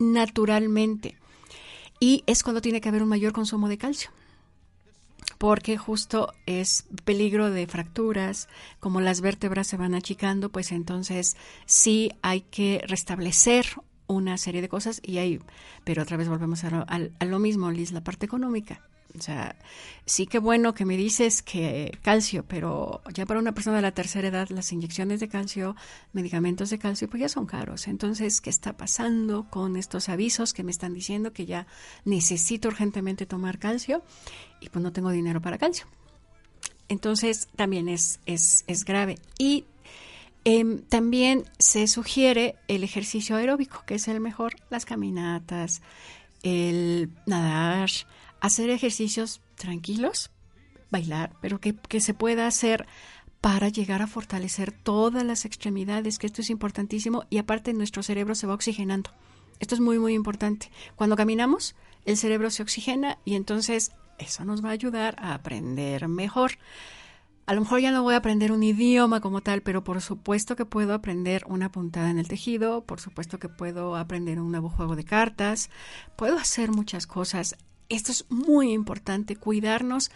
naturalmente. 0.00 1.16
Y 2.00 2.24
es 2.26 2.42
cuando 2.42 2.60
tiene 2.60 2.80
que 2.80 2.88
haber 2.88 3.04
un 3.04 3.10
mayor 3.10 3.32
consumo 3.32 3.68
de 3.68 3.78
calcio 3.78 4.10
porque 5.38 5.76
justo 5.76 6.34
es 6.46 6.86
peligro 7.04 7.52
de 7.52 7.68
fracturas, 7.68 8.48
como 8.80 9.00
las 9.00 9.20
vértebras 9.20 9.68
se 9.68 9.76
van 9.76 9.94
achicando, 9.94 10.50
pues 10.50 10.72
entonces 10.72 11.36
sí 11.64 12.10
hay 12.22 12.40
que 12.40 12.82
restablecer 12.88 13.66
una 14.08 14.36
serie 14.36 14.62
de 14.62 14.68
cosas 14.68 15.00
y 15.04 15.18
ahí, 15.18 15.38
pero 15.84 16.02
otra 16.02 16.16
vez 16.16 16.28
volvemos 16.28 16.64
a 16.64 16.86
a 16.88 17.24
lo 17.24 17.38
mismo, 17.38 17.70
Liz, 17.70 17.92
la 17.92 18.02
parte 18.02 18.26
económica. 18.26 18.82
O 19.18 19.20
sea, 19.20 19.56
sí 20.06 20.26
que 20.26 20.38
bueno 20.38 20.74
que 20.74 20.84
me 20.84 20.96
dices 20.96 21.42
que 21.42 21.98
calcio, 22.02 22.44
pero 22.46 23.02
ya 23.12 23.26
para 23.26 23.40
una 23.40 23.52
persona 23.52 23.76
de 23.76 23.82
la 23.82 23.92
tercera 23.92 24.28
edad 24.28 24.48
las 24.48 24.72
inyecciones 24.72 25.20
de 25.20 25.28
calcio, 25.28 25.76
medicamentos 26.12 26.70
de 26.70 26.78
calcio, 26.78 27.08
pues 27.08 27.20
ya 27.20 27.28
son 27.28 27.46
caros. 27.46 27.88
Entonces, 27.88 28.40
¿qué 28.40 28.48
está 28.50 28.76
pasando 28.76 29.48
con 29.50 29.76
estos 29.76 30.08
avisos 30.08 30.54
que 30.54 30.64
me 30.64 30.70
están 30.70 30.94
diciendo 30.94 31.32
que 31.32 31.44
ya 31.44 31.66
necesito 32.04 32.68
urgentemente 32.68 33.26
tomar 33.26 33.58
calcio 33.58 34.02
y 34.60 34.70
pues 34.70 34.82
no 34.82 34.92
tengo 34.92 35.10
dinero 35.10 35.42
para 35.42 35.58
calcio? 35.58 35.86
Entonces, 36.88 37.48
también 37.56 37.88
es, 37.88 38.20
es, 38.26 38.64
es 38.66 38.84
grave. 38.84 39.18
Y 39.38 39.66
em, 40.44 40.82
también 40.82 41.44
se 41.58 41.86
sugiere 41.86 42.56
el 42.68 42.82
ejercicio 42.82 43.36
aeróbico, 43.36 43.84
que 43.86 43.96
es 43.96 44.08
el 44.08 44.20
mejor, 44.20 44.54
las 44.70 44.84
caminatas, 44.84 45.82
el 46.42 47.10
nadar, 47.26 47.90
hacer 48.42 48.70
ejercicios 48.70 49.40
tranquilos, 49.54 50.32
bailar, 50.90 51.32
pero 51.40 51.60
que, 51.60 52.00
se 52.00 52.12
pueda 52.12 52.48
hacer 52.48 52.86
para 53.40 53.68
llegar 53.68 54.02
a 54.02 54.08
fortalecer 54.08 54.72
todas 54.72 55.24
las 55.24 55.44
extremidades, 55.44 56.18
que 56.18 56.26
esto 56.26 56.42
es 56.42 56.50
importantísimo 56.50 57.24
y 57.30 57.38
aparte 57.38 57.72
nuestro 57.72 58.02
cerebro 58.02 58.34
se 58.34 58.48
va 58.48 58.54
oxigenando. 58.54 59.10
Esto 59.60 59.76
es 59.76 59.80
muy, 59.80 60.00
muy 60.00 60.14
importante. 60.14 60.72
Cuando 60.96 61.14
caminamos, 61.14 61.76
el 62.04 62.16
cerebro 62.16 62.50
se 62.50 62.64
oxigena 62.64 63.18
y 63.24 63.36
entonces 63.36 63.92
eso 64.18 64.44
nos 64.44 64.62
va 64.62 64.70
a 64.70 64.72
ayudar 64.72 65.14
a 65.18 65.34
aprender 65.34 66.08
mejor. 66.08 66.58
A 67.46 67.54
lo 67.54 67.60
mejor 67.60 67.80
ya 67.80 67.92
no 67.92 68.02
voy 68.02 68.14
a 68.14 68.18
aprender 68.18 68.50
un 68.50 68.64
idioma 68.64 69.20
como 69.20 69.40
tal, 69.40 69.62
pero 69.62 69.84
por 69.84 70.00
supuesto 70.00 70.56
que 70.56 70.64
puedo 70.64 70.94
aprender 70.94 71.44
una 71.46 71.70
puntada 71.70 72.10
en 72.10 72.18
el 72.18 72.26
tejido, 72.26 72.84
por 72.84 73.00
supuesto 73.00 73.38
que 73.38 73.48
puedo 73.48 73.94
aprender 73.94 74.40
un 74.40 74.50
nuevo 74.50 74.68
juego 74.68 74.96
de 74.96 75.04
cartas, 75.04 75.70
puedo 76.16 76.38
hacer 76.38 76.72
muchas 76.72 77.06
cosas 77.06 77.56
esto 77.96 78.12
es 78.12 78.26
muy 78.30 78.72
importante, 78.72 79.36
cuidarnos 79.36 80.10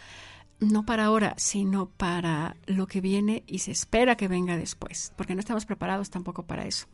no 0.59 0.85
para 0.85 1.05
ahora, 1.05 1.35
sino 1.37 1.87
para 1.87 2.57
lo 2.65 2.87
que 2.87 3.01
viene 3.01 3.43
y 3.45 3.59
se 3.59 3.71
espera 3.71 4.17
que 4.17 4.27
venga 4.27 4.57
después, 4.57 5.13
porque 5.15 5.35
no 5.35 5.39
estamos 5.39 5.65
preparados 5.65 6.09
tampoco 6.09 6.43
para 6.43 6.65
eso. 6.65 6.87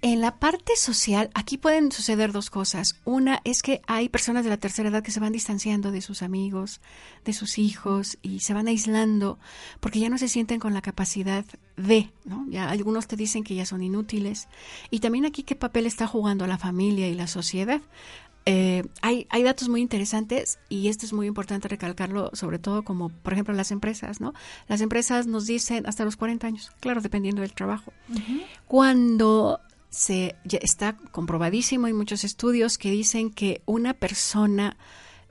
En 0.00 0.20
la 0.20 0.38
parte 0.38 0.76
social, 0.76 1.30
aquí 1.34 1.58
pueden 1.58 1.92
suceder 1.92 2.32
dos 2.32 2.50
cosas. 2.50 2.96
Una 3.04 3.40
es 3.44 3.62
que 3.62 3.82
hay 3.86 4.08
personas 4.08 4.44
de 4.44 4.50
la 4.50 4.56
tercera 4.56 4.88
edad 4.88 5.02
que 5.02 5.10
se 5.10 5.20
van 5.20 5.32
distanciando 5.32 5.92
de 5.92 6.00
sus 6.00 6.22
amigos, 6.22 6.80
de 7.24 7.32
sus 7.32 7.58
hijos 7.58 8.18
y 8.22 8.40
se 8.40 8.54
van 8.54 8.68
aislando 8.68 9.38
porque 9.80 10.00
ya 10.00 10.08
no 10.08 10.18
se 10.18 10.28
sienten 10.28 10.58
con 10.58 10.74
la 10.74 10.82
capacidad 10.82 11.44
de, 11.76 12.10
¿no? 12.24 12.46
Ya 12.48 12.70
algunos 12.70 13.06
te 13.06 13.16
dicen 13.16 13.44
que 13.44 13.54
ya 13.54 13.66
son 13.66 13.82
inútiles. 13.82 14.48
Y 14.90 15.00
también 15.00 15.26
aquí 15.26 15.42
qué 15.42 15.54
papel 15.54 15.86
está 15.86 16.06
jugando 16.06 16.46
la 16.46 16.58
familia 16.58 17.08
y 17.08 17.14
la 17.14 17.26
sociedad. 17.26 17.80
Eh, 18.44 18.84
hay, 19.02 19.26
hay 19.30 19.42
datos 19.44 19.68
muy 19.68 19.80
interesantes 19.80 20.58
y 20.68 20.88
esto 20.88 21.06
es 21.06 21.12
muy 21.12 21.26
importante 21.26 21.68
recalcarlo, 21.68 22.30
sobre 22.32 22.58
todo 22.58 22.82
como, 22.82 23.08
por 23.08 23.32
ejemplo, 23.32 23.54
las 23.54 23.70
empresas, 23.70 24.20
¿no? 24.20 24.34
Las 24.68 24.80
empresas 24.80 25.26
nos 25.26 25.46
dicen 25.46 25.86
hasta 25.86 26.04
los 26.04 26.16
40 26.16 26.46
años, 26.46 26.70
claro, 26.80 27.00
dependiendo 27.00 27.42
del 27.42 27.52
trabajo. 27.52 27.92
Cuando 28.66 29.60
se 29.90 30.34
ya 30.44 30.58
está 30.62 30.96
comprobadísimo, 30.96 31.86
hay 31.86 31.92
muchos 31.92 32.24
estudios 32.24 32.78
que 32.78 32.90
dicen 32.90 33.30
que 33.30 33.62
una 33.66 33.94
persona 33.94 34.76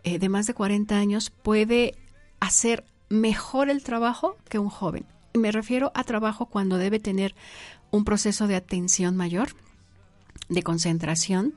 eh, 0.04 0.20
de 0.20 0.30
más 0.30 0.48
de 0.48 0.54
40 0.54 0.98
años 0.98 1.32
puede 1.32 1.96
hacer 2.40 2.86
mejor 3.10 3.70
el 3.70 3.84
trabajo 3.84 4.38
que 4.48 4.60
un 4.60 4.70
joven. 4.70 5.06
Me 5.34 5.52
refiero 5.52 5.92
a 5.96 6.04
trabajo 6.04 6.46
cuando 6.46 6.78
debe 6.78 7.00
tener 7.00 7.36
un 7.92 8.06
proceso 8.06 8.48
de 8.48 8.56
atención 8.56 9.18
mayor, 9.18 9.50
de 10.50 10.64
concentración, 10.64 11.54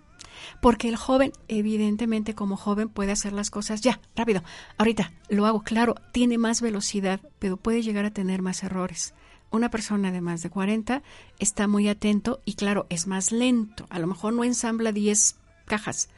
porque 0.60 0.88
el 0.88 0.96
joven, 0.96 1.32
evidentemente 1.48 2.34
como 2.34 2.56
joven, 2.56 2.88
puede 2.88 3.12
hacer 3.12 3.32
las 3.32 3.50
cosas 3.50 3.80
ya, 3.80 4.00
rápido, 4.16 4.42
ahorita 4.78 5.12
lo 5.28 5.46
hago, 5.46 5.62
claro, 5.62 5.94
tiene 6.12 6.38
más 6.38 6.60
velocidad, 6.60 7.20
pero 7.38 7.56
puede 7.56 7.82
llegar 7.82 8.04
a 8.04 8.10
tener 8.10 8.42
más 8.42 8.62
errores. 8.62 9.14
Una 9.50 9.70
persona 9.70 10.10
de 10.10 10.20
más 10.20 10.42
de 10.42 10.50
40 10.50 11.02
está 11.38 11.68
muy 11.68 11.88
atento 11.88 12.40
y 12.44 12.54
claro, 12.54 12.86
es 12.90 13.06
más 13.06 13.30
lento. 13.30 13.86
A 13.88 14.00
lo 14.00 14.08
mejor 14.08 14.32
no 14.32 14.42
ensambla 14.42 14.90
10 14.90 15.36
cajas, 15.64 16.08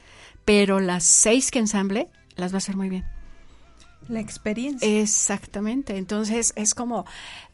pero 0.45 0.80
las 0.80 1.04
6 1.04 1.50
que 1.50 1.59
ensamble 1.59 2.09
las 2.37 2.52
va 2.52 2.56
a 2.56 2.59
hacer 2.59 2.76
muy 2.76 2.88
bien. 2.88 3.15
La 4.08 4.20
experiencia. 4.20 5.00
Exactamente. 5.00 5.96
Entonces 5.96 6.52
es 6.56 6.75
como, 6.75 7.04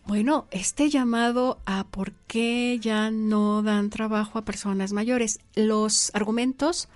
bueno, 0.06 0.46
este 0.50 0.90
llamado 0.90 1.58
a 1.64 1.84
por 1.84 2.12
qué 2.26 2.78
ya 2.80 3.10
no 3.10 3.62
dan 3.62 3.90
trabajo 3.90 4.38
a 4.38 4.44
personas 4.44 4.92
mayores. 4.92 5.40
Los 5.54 6.10
argumentos, 6.14 6.88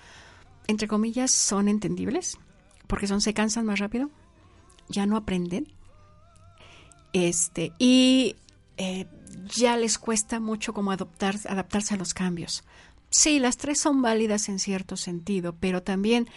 entre 0.67 0.89
comillas, 0.89 1.31
son 1.31 1.69
entendibles, 1.69 2.39
porque 2.87 3.07
son 3.07 3.21
se 3.21 3.35
cansan 3.35 3.67
más 3.67 3.79
rápido, 3.79 4.11
ya 4.89 5.07
no 5.07 5.17
aprenden, 5.17 5.73
este, 7.13 7.73
y 7.79 8.37
eh, 8.77 9.07
ya 9.57 9.77
les 9.77 9.99
cuesta 9.99 10.39
mucho 10.39 10.75
como 10.75 10.93
adoptar, 10.93 11.37
adaptarse 11.49 11.95
a 11.95 11.97
los 11.97 12.13
cambios. 12.13 12.63
Sí, 13.09 13.39
las 13.39 13.57
tres 13.57 13.81
son 13.81 14.03
válidas 14.03 14.49
en 14.49 14.59
cierto 14.59 14.97
sentido, 14.97 15.55
pero 15.59 15.83
también 15.83 16.29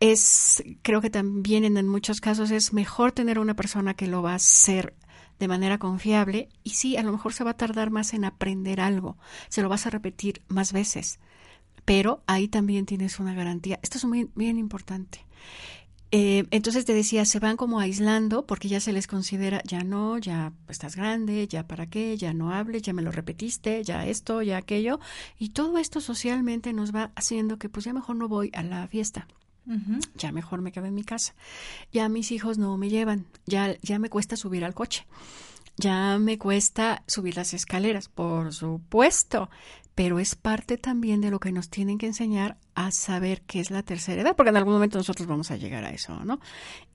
es, 0.00 0.64
creo 0.82 1.02
que 1.02 1.10
también 1.10 1.64
en, 1.64 1.88
muchos 1.88 2.20
casos 2.20 2.50
es 2.50 2.72
mejor 2.72 3.12
tener 3.12 3.38
una 3.38 3.54
persona 3.54 3.94
que 3.94 4.06
lo 4.06 4.22
va 4.22 4.32
a 4.32 4.36
hacer 4.36 4.94
de 5.38 5.48
manera 5.48 5.78
confiable 5.78 6.48
y 6.64 6.70
sí, 6.70 6.96
a 6.96 7.02
lo 7.02 7.12
mejor 7.12 7.34
se 7.34 7.44
va 7.44 7.52
a 7.52 7.56
tardar 7.56 7.90
más 7.90 8.14
en 8.14 8.24
aprender 8.24 8.80
algo, 8.80 9.18
se 9.48 9.62
lo 9.62 9.68
vas 9.68 9.86
a 9.86 9.90
repetir 9.90 10.42
más 10.48 10.72
veces, 10.72 11.18
pero 11.84 12.22
ahí 12.26 12.48
también 12.48 12.86
tienes 12.86 13.20
una 13.20 13.34
garantía. 13.34 13.78
Esto 13.82 13.98
es 13.98 14.04
muy 14.04 14.30
bien 14.34 14.58
importante. 14.58 15.24
Eh, 16.12 16.46
entonces 16.50 16.84
te 16.84 16.92
decía, 16.92 17.24
se 17.24 17.38
van 17.38 17.56
como 17.56 17.78
aislando 17.78 18.44
porque 18.44 18.68
ya 18.68 18.80
se 18.80 18.92
les 18.92 19.06
considera, 19.06 19.62
ya 19.64 19.84
no, 19.84 20.18
ya 20.18 20.52
estás 20.68 20.96
grande, 20.96 21.46
ya 21.46 21.68
para 21.68 21.86
qué, 21.86 22.16
ya 22.16 22.34
no 22.34 22.52
hables, 22.52 22.82
ya 22.82 22.92
me 22.92 23.02
lo 23.02 23.12
repetiste, 23.12 23.84
ya 23.84 24.06
esto, 24.06 24.42
ya 24.42 24.56
aquello. 24.56 24.98
Y 25.38 25.50
todo 25.50 25.78
esto 25.78 26.00
socialmente 26.00 26.72
nos 26.72 26.94
va 26.94 27.12
haciendo 27.14 27.58
que 27.58 27.68
pues 27.68 27.84
ya 27.84 27.92
mejor 27.92 28.16
no 28.16 28.28
voy 28.28 28.50
a 28.54 28.62
la 28.62 28.88
fiesta. 28.88 29.28
Ya 30.14 30.32
mejor 30.32 30.62
me 30.62 30.72
quedo 30.72 30.86
en 30.86 30.94
mi 30.94 31.04
casa. 31.04 31.34
Ya 31.92 32.08
mis 32.08 32.32
hijos 32.32 32.58
no 32.58 32.76
me 32.76 32.88
llevan. 32.88 33.26
Ya, 33.46 33.76
ya 33.82 33.98
me 33.98 34.10
cuesta 34.10 34.36
subir 34.36 34.64
al 34.64 34.74
coche. 34.74 35.06
Ya 35.76 36.18
me 36.18 36.38
cuesta 36.38 37.04
subir 37.06 37.36
las 37.36 37.54
escaleras, 37.54 38.08
por 38.08 38.52
supuesto 38.52 39.48
pero 40.00 40.18
es 40.18 40.34
parte 40.34 40.78
también 40.78 41.20
de 41.20 41.30
lo 41.30 41.40
que 41.40 41.52
nos 41.52 41.68
tienen 41.68 41.98
que 41.98 42.06
enseñar 42.06 42.56
a 42.74 42.90
saber 42.90 43.42
qué 43.42 43.60
es 43.60 43.70
la 43.70 43.82
tercera 43.82 44.22
edad, 44.22 44.34
porque 44.34 44.48
en 44.48 44.56
algún 44.56 44.72
momento 44.72 44.96
nosotros 44.96 45.28
vamos 45.28 45.50
a 45.50 45.58
llegar 45.58 45.84
a 45.84 45.90
eso, 45.90 46.24
¿no? 46.24 46.40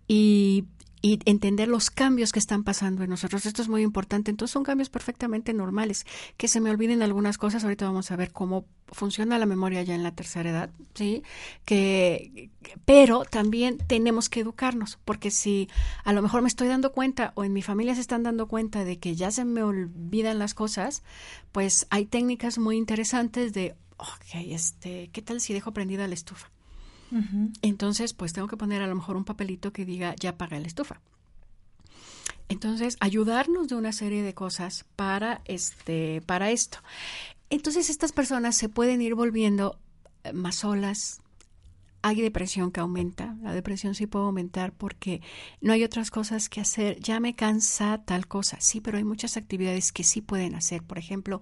Y, 0.08 0.66
y 1.06 1.20
entender 1.26 1.68
los 1.68 1.92
cambios 1.92 2.32
que 2.32 2.40
están 2.40 2.64
pasando 2.64 3.04
en 3.04 3.12
nosotros. 3.12 3.46
Esto 3.46 3.62
es 3.62 3.70
muy 3.70 3.84
importante. 3.84 4.32
Entonces 4.32 4.52
son 4.52 4.64
cambios 4.64 4.90
perfectamente 4.90 5.54
normales. 5.54 6.04
Que 6.36 6.48
se 6.48 6.60
me 6.60 6.72
olviden 6.72 7.04
algunas 7.04 7.38
cosas. 7.38 7.64
Ahorita 7.64 7.86
vamos 7.86 8.10
a 8.10 8.16
ver 8.16 8.32
cómo 8.32 8.66
funciona 8.88 9.38
la 9.38 9.46
memoria 9.46 9.84
ya 9.84 9.94
en 9.94 10.02
la 10.02 10.16
tercera 10.16 10.50
edad, 10.50 10.72
¿sí? 10.96 11.22
Que, 11.64 12.50
pero 12.86 13.24
también 13.24 13.78
tenemos 13.78 14.30
que 14.30 14.40
educarnos, 14.40 14.98
porque 15.06 15.30
si 15.30 15.70
a 16.04 16.12
lo 16.12 16.24
mejor 16.24 16.42
me 16.42 16.48
estoy 16.48 16.70
dando 16.70 16.92
cuenta 16.92 17.34
o 17.36 17.44
en 17.44 17.54
mi 17.54 17.62
familia 17.62 17.94
se 17.94 18.02
están 18.02 18.24
dando 18.24 18.48
cuenta 18.48 18.84
de 18.84 18.98
que 18.98 19.16
ya 19.16 19.30
se 19.30 19.46
me 19.46 19.62
olvidan 19.62 20.40
las 20.40 20.56
cosas, 20.56 21.04
pues 21.52 21.86
hay 21.92 22.08
técnicas 22.08 22.58
muy 22.58 22.78
interesantes 22.78 23.54
de, 23.54 23.76
ok, 23.98 24.42
este, 24.50 25.12
¿qué 25.14 25.22
tal 25.22 25.40
si 25.40 25.54
dejo 25.54 25.72
prendida 25.72 26.08
la 26.08 26.16
estufa? 26.16 26.50
Entonces, 27.62 28.14
pues 28.14 28.34
tengo 28.34 28.48
que 28.48 28.58
poner 28.58 28.82
a 28.82 28.88
lo 28.88 28.96
mejor 28.96 29.16
un 29.16 29.26
papelito 29.26 29.72
que 29.72 29.86
diga 29.86 30.16
ya 30.20 30.32
apaga 30.32 30.60
la 30.60 30.68
estufa. 30.68 31.02
Entonces, 32.50 32.98
ayudarnos 33.00 33.68
de 33.68 33.76
una 33.76 33.92
serie 33.92 34.22
de 34.22 34.34
cosas 34.34 34.86
para 34.96 35.42
este 35.46 36.22
para 36.26 36.52
esto. 36.52 36.80
Entonces, 37.50 37.90
estas 37.90 38.12
personas 38.12 38.56
se 38.56 38.70
pueden 38.70 39.02
ir 39.02 39.16
volviendo 39.16 39.80
eh, 40.24 40.34
más 40.34 40.56
solas. 40.56 41.22
Hay 42.02 42.22
depresión 42.22 42.72
que 42.72 42.82
aumenta. 42.82 43.36
La 43.42 43.52
depresión 43.52 43.96
sí 43.96 44.06
puede 44.06 44.26
aumentar 44.26 44.74
porque 44.74 45.22
no 45.60 45.74
hay 45.74 45.84
otras 45.84 46.12
cosas 46.12 46.50
que 46.50 46.62
hacer. 46.62 47.00
Ya 47.00 47.20
me 47.20 47.36
cansa 47.36 48.04
tal 48.06 48.28
cosa. 48.28 48.58
Sí, 48.62 48.80
pero 48.80 48.98
hay 48.98 49.04
muchas 49.04 49.38
actividades 49.38 49.92
que 49.92 50.04
sí 50.04 50.22
pueden 50.22 50.54
hacer. 50.54 50.84
Por 50.84 51.00
ejemplo, 51.00 51.42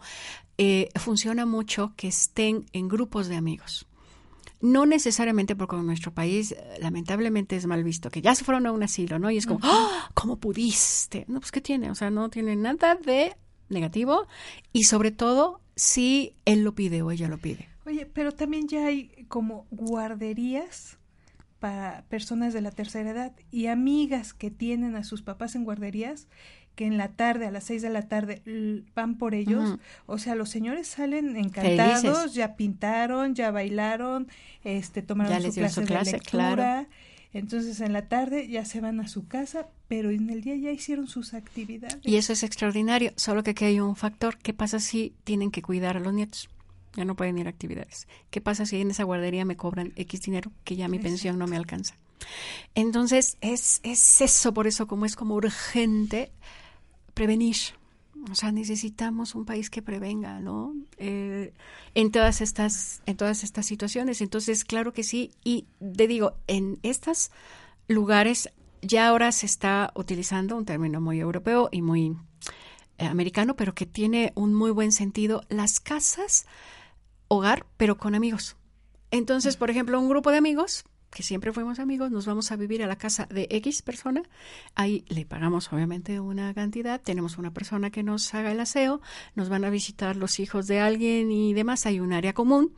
eh, 0.58 0.88
funciona 0.96 1.46
mucho 1.46 1.93
que 1.98 2.08
estén 2.08 2.65
en 2.72 2.88
grupos 2.88 3.27
de 3.27 3.36
amigos 3.36 3.88
no 4.63 4.86
necesariamente 4.86 5.58
porque 5.58 5.75
en 5.75 5.86
nuestro 5.86 6.13
país 6.13 6.53
eh, 6.53 6.58
lamentablemente 6.79 7.58
es 7.58 7.65
mal 7.65 7.84
visto, 7.84 8.10
que 8.10 8.22
ya 8.22 8.34
se 8.34 8.46
fueron 8.46 8.65
a 8.65 8.72
un 8.72 8.82
asilo, 8.82 9.20
¿no? 9.20 9.29
Y 9.29 9.38
es 9.38 9.46
como, 9.46 9.60
¡Ah! 9.62 10.10
¿cómo 10.13 10.38
pudiste? 10.39 11.25
No, 11.27 11.41
pues 11.41 11.51
¿qué 11.51 11.60
tiene? 11.60 11.91
O 11.91 11.96
sea, 11.96 12.10
no 12.10 12.29
tiene 12.29 12.55
nada 12.55 12.96
de 12.96 13.36
negativo 13.67 14.25
y 14.72 14.84
sobre 14.84 15.12
todo 15.12 15.60
si 15.75 16.38
él 16.46 16.63
lo 16.63 16.75
pide 16.75 17.01
o 17.01 17.12
ella 17.12 17.27
lo 17.27 17.39
pide. 17.39 17.67
Oye, 17.86 18.05
pero 18.05 18.32
también 18.32 18.70
ya 18.70 18.86
hay 18.86 19.25
como 19.27 19.67
guarderías 19.70 20.98
para 21.60 22.05
personas 22.08 22.53
de 22.53 22.62
la 22.62 22.72
tercera 22.72 23.10
edad 23.10 23.36
y 23.51 23.67
amigas 23.67 24.34
que 24.34 24.50
tienen 24.50 24.96
a 24.96 25.03
sus 25.03 25.24
papás 25.24 25.55
en 25.55 25.65
guarderías 25.65 26.29
que 26.75 26.86
en 26.86 26.98
la 26.98 27.10
tarde, 27.10 27.46
a 27.46 27.51
las 27.51 27.65
seis 27.65 27.82
de 27.82 27.89
la 27.89 28.08
tarde, 28.08 28.42
van 28.96 29.18
por 29.18 29.36
ellos. 29.36 29.77
O 30.06 30.18
sea, 30.18 30.36
los 30.36 30.50
señores 30.50 30.88
salen 30.88 31.36
encantados, 31.36 32.34
ya 32.34 32.56
pintaron, 32.56 33.36
ya 33.36 33.51
bailaron, 33.51 34.27
este, 34.63 35.01
tomaron 35.01 35.42
su, 35.42 35.82
clase 35.84 36.12
de 36.12 36.18
lectura. 36.18 36.88
Entonces 37.34 37.82
en 37.82 37.94
la 37.94 38.03
tarde 38.08 38.48
ya 38.48 38.63
se 38.63 38.80
van 38.80 39.00
a 39.00 39.08
su 39.08 39.27
casa, 39.27 39.68
pero 39.88 40.12
en 40.12 40.30
el 40.30 40.42
día 40.42 40.56
ya 40.56 40.72
hicieron 40.72 41.08
sus 41.08 41.34
actividades. 41.34 41.98
Y 42.03 42.18
eso 42.18 42.32
es 42.32 42.44
extraordinario, 42.44 43.12
solo 43.15 43.44
que 43.44 43.51
aquí 43.51 43.65
hay 43.65 43.80
un 43.80 43.96
factor. 43.96 44.38
¿Qué 44.38 44.53
pasa 44.53 44.80
si 44.80 45.15
tienen 45.24 45.50
que 45.50 45.63
cuidar 45.63 45.98
a 45.98 46.00
los 46.00 46.13
nietos? 46.13 46.50
Ya 46.96 47.06
no 47.06 47.15
pueden 47.15 47.39
ir 47.39 47.48
a 47.48 47.50
actividades. 47.50 48.08
¿Qué 48.30 48.39
pasa 48.39 48.68
si 48.68 48.80
en 48.80 48.92
esa 48.92 49.03
guardería 49.03 49.46
me 49.46 49.58
cobran 49.58 49.94
X 49.96 50.22
dinero 50.22 50.51
que 50.63 50.75
ya 50.75 50.88
mi 50.88 51.00
pensión 51.00 51.39
no 51.39 51.48
me 51.48 51.58
alcanza? 51.58 51.96
Entonces 52.75 53.38
es, 53.42 53.79
es 53.81 54.22
eso, 54.22 54.53
por 54.53 54.68
eso 54.68 54.86
como 54.86 55.05
es 55.05 55.16
como 55.16 55.33
urgente 55.33 56.31
prevenir. 57.14 57.56
O 58.32 58.36
sea, 58.36 58.52
necesitamos 58.52 59.36
un 59.36 59.46
país 59.46 59.70
que 59.70 59.82
prevenga, 59.82 60.40
¿no? 60.40 60.74
Eh, 60.98 61.54
en 61.94 62.12
todas 62.12 62.42
estas, 62.42 63.02
en 63.06 63.18
todas 63.18 63.44
estas 63.44 63.66
situaciones. 63.66 64.22
Entonces, 64.22 64.64
claro 64.64 64.94
que 64.94 65.04
sí. 65.04 65.32
Y 65.44 65.66
te 65.80 66.08
digo, 66.08 66.34
en 66.48 66.80
estos 66.84 67.32
lugares 67.88 68.50
ya 68.82 69.08
ahora 69.08 69.32
se 69.32 69.46
está 69.46 69.92
utilizando 69.96 70.56
un 70.56 70.66
término 70.66 71.02
muy 71.02 71.20
europeo 71.20 71.70
y 71.72 71.82
muy 71.82 72.16
eh, 72.98 73.06
americano, 73.06 73.56
pero 73.56 73.74
que 73.74 73.86
tiene 73.86 74.32
un 74.36 74.54
muy 74.54 74.72
buen 74.72 74.92
sentido. 74.92 75.44
Las 75.50 75.80
casas 75.80 76.46
hogar, 77.28 77.66
pero 77.78 77.98
con 77.98 78.16
amigos. 78.16 78.56
Entonces, 79.12 79.58
por 79.58 79.70
ejemplo, 79.70 80.00
un 80.00 80.10
grupo 80.10 80.32
de 80.32 80.38
amigos 80.38 80.86
que 81.14 81.24
siempre 81.24 81.54
fuimos 81.54 81.80
amigos, 81.80 82.12
nos 82.12 82.26
vamos 82.26 82.52
a 82.52 82.56
vivir 82.56 82.84
a 82.84 82.88
la 82.88 82.96
casa 82.96 83.28
de 83.28 83.48
X 83.52 83.82
persona, 83.84 84.24
ahí 84.76 85.06
le 85.08 85.26
pagamos 85.26 85.72
obviamente 85.72 86.20
una 86.20 86.54
cantidad, 86.54 87.00
tenemos 87.00 87.38
una 87.38 87.54
persona 87.54 87.92
que 87.92 88.04
nos 88.04 88.34
haga 88.34 88.52
el 88.52 88.60
aseo, 88.60 89.02
nos 89.36 89.50
van 89.50 89.64
a 89.64 89.70
visitar 89.70 90.16
los 90.16 90.40
hijos 90.40 90.68
de 90.68 90.80
alguien 90.80 91.32
y 91.32 91.54
demás, 91.54 91.86
hay 91.86 92.00
un 92.00 92.14
área 92.14 92.34
común, 92.34 92.74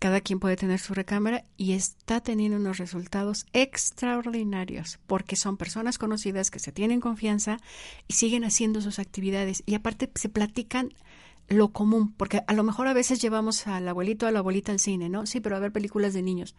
cada 0.00 0.20
quien 0.20 0.40
puede 0.40 0.56
tener 0.56 0.80
su 0.80 0.94
recámara 0.94 1.44
y 1.56 1.72
está 1.72 2.20
teniendo 2.20 2.56
unos 2.56 2.78
resultados 2.78 3.46
extraordinarios 3.52 4.98
porque 5.06 5.36
son 5.36 5.56
personas 5.56 5.98
conocidas 5.98 6.50
que 6.50 6.58
se 6.58 6.72
tienen 6.72 7.00
confianza 7.00 7.58
y 8.08 8.14
siguen 8.14 8.44
haciendo 8.44 8.80
sus 8.80 8.98
actividades. 8.98 9.62
Y 9.66 9.74
aparte 9.74 10.10
se 10.14 10.30
platican 10.30 10.94
lo 11.48 11.68
común, 11.68 12.14
porque 12.16 12.42
a 12.46 12.54
lo 12.54 12.62
mejor 12.62 12.88
a 12.88 12.94
veces 12.94 13.20
llevamos 13.20 13.66
al 13.66 13.86
abuelito 13.86 14.24
o 14.24 14.28
a 14.30 14.32
la 14.32 14.38
abuelita 14.38 14.72
al 14.72 14.80
cine, 14.80 15.10
¿no? 15.10 15.26
Sí, 15.26 15.40
pero 15.40 15.56
a 15.56 15.60
ver 15.60 15.70
películas 15.70 16.14
de 16.14 16.22
niños. 16.22 16.54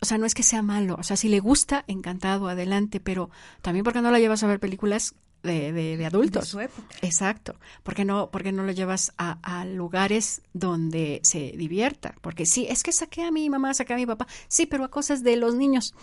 O 0.00 0.04
sea, 0.04 0.18
no 0.18 0.26
es 0.26 0.34
que 0.34 0.42
sea 0.42 0.62
malo. 0.62 0.96
O 0.98 1.02
sea, 1.02 1.16
si 1.16 1.28
le 1.28 1.40
gusta, 1.40 1.84
encantado, 1.86 2.48
adelante, 2.48 3.00
pero 3.00 3.30
también 3.60 3.84
porque 3.84 4.00
no 4.00 4.10
la 4.10 4.18
llevas 4.18 4.42
a 4.42 4.48
ver 4.48 4.58
películas 4.60 5.14
de, 5.42 5.72
de, 5.72 6.06
adultos. 6.06 6.48
su 6.48 6.60
época. 6.60 6.94
Exacto. 7.02 7.56
porque 7.82 8.04
no, 8.04 8.30
porque 8.30 8.52
no 8.52 8.62
lo 8.62 8.72
llevas 8.72 9.12
a, 9.18 9.38
a, 9.42 9.64
lugares 9.64 10.42
donde 10.52 11.20
se 11.22 11.52
divierta? 11.56 12.14
Porque 12.20 12.46
sí, 12.46 12.66
es 12.68 12.82
que 12.82 12.92
saqué 12.92 13.22
a 13.22 13.30
mi 13.30 13.48
mamá, 13.50 13.74
saqué 13.74 13.94
a 13.94 13.96
mi 13.96 14.06
papá. 14.06 14.26
Sí, 14.48 14.66
pero 14.66 14.84
a 14.84 14.90
cosas 14.90 15.22
de 15.22 15.36
los 15.36 15.54
niños. 15.54 15.94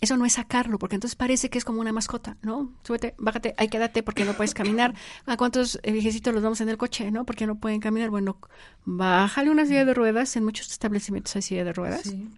Eso 0.00 0.16
no 0.16 0.26
es 0.26 0.34
sacarlo, 0.34 0.78
porque 0.78 0.96
entonces 0.96 1.16
parece 1.16 1.48
que 1.48 1.56
es 1.56 1.64
como 1.64 1.80
una 1.80 1.92
mascota, 1.92 2.36
¿no? 2.42 2.72
Súbete, 2.82 3.14
bájate, 3.16 3.54
ahí 3.56 3.68
quédate 3.68 4.02
porque 4.02 4.24
no 4.24 4.34
puedes 4.34 4.52
caminar. 4.52 4.94
¿A 5.26 5.36
cuántos 5.36 5.80
viejecitos 5.82 6.34
los 6.34 6.42
vamos 6.42 6.60
en 6.60 6.68
el 6.68 6.76
coche, 6.76 7.10
no? 7.10 7.24
Porque 7.24 7.46
no 7.46 7.58
pueden 7.58 7.80
caminar. 7.80 8.10
Bueno, 8.10 8.38
bájale 8.84 9.50
una 9.50 9.64
silla 9.64 9.84
de 9.84 9.94
ruedas. 9.94 10.36
En 10.36 10.44
muchos 10.44 10.70
establecimientos 10.70 11.34
hay 11.36 11.42
silla 11.42 11.64
de 11.64 11.72
ruedas. 11.72 12.02
Sí 12.02 12.28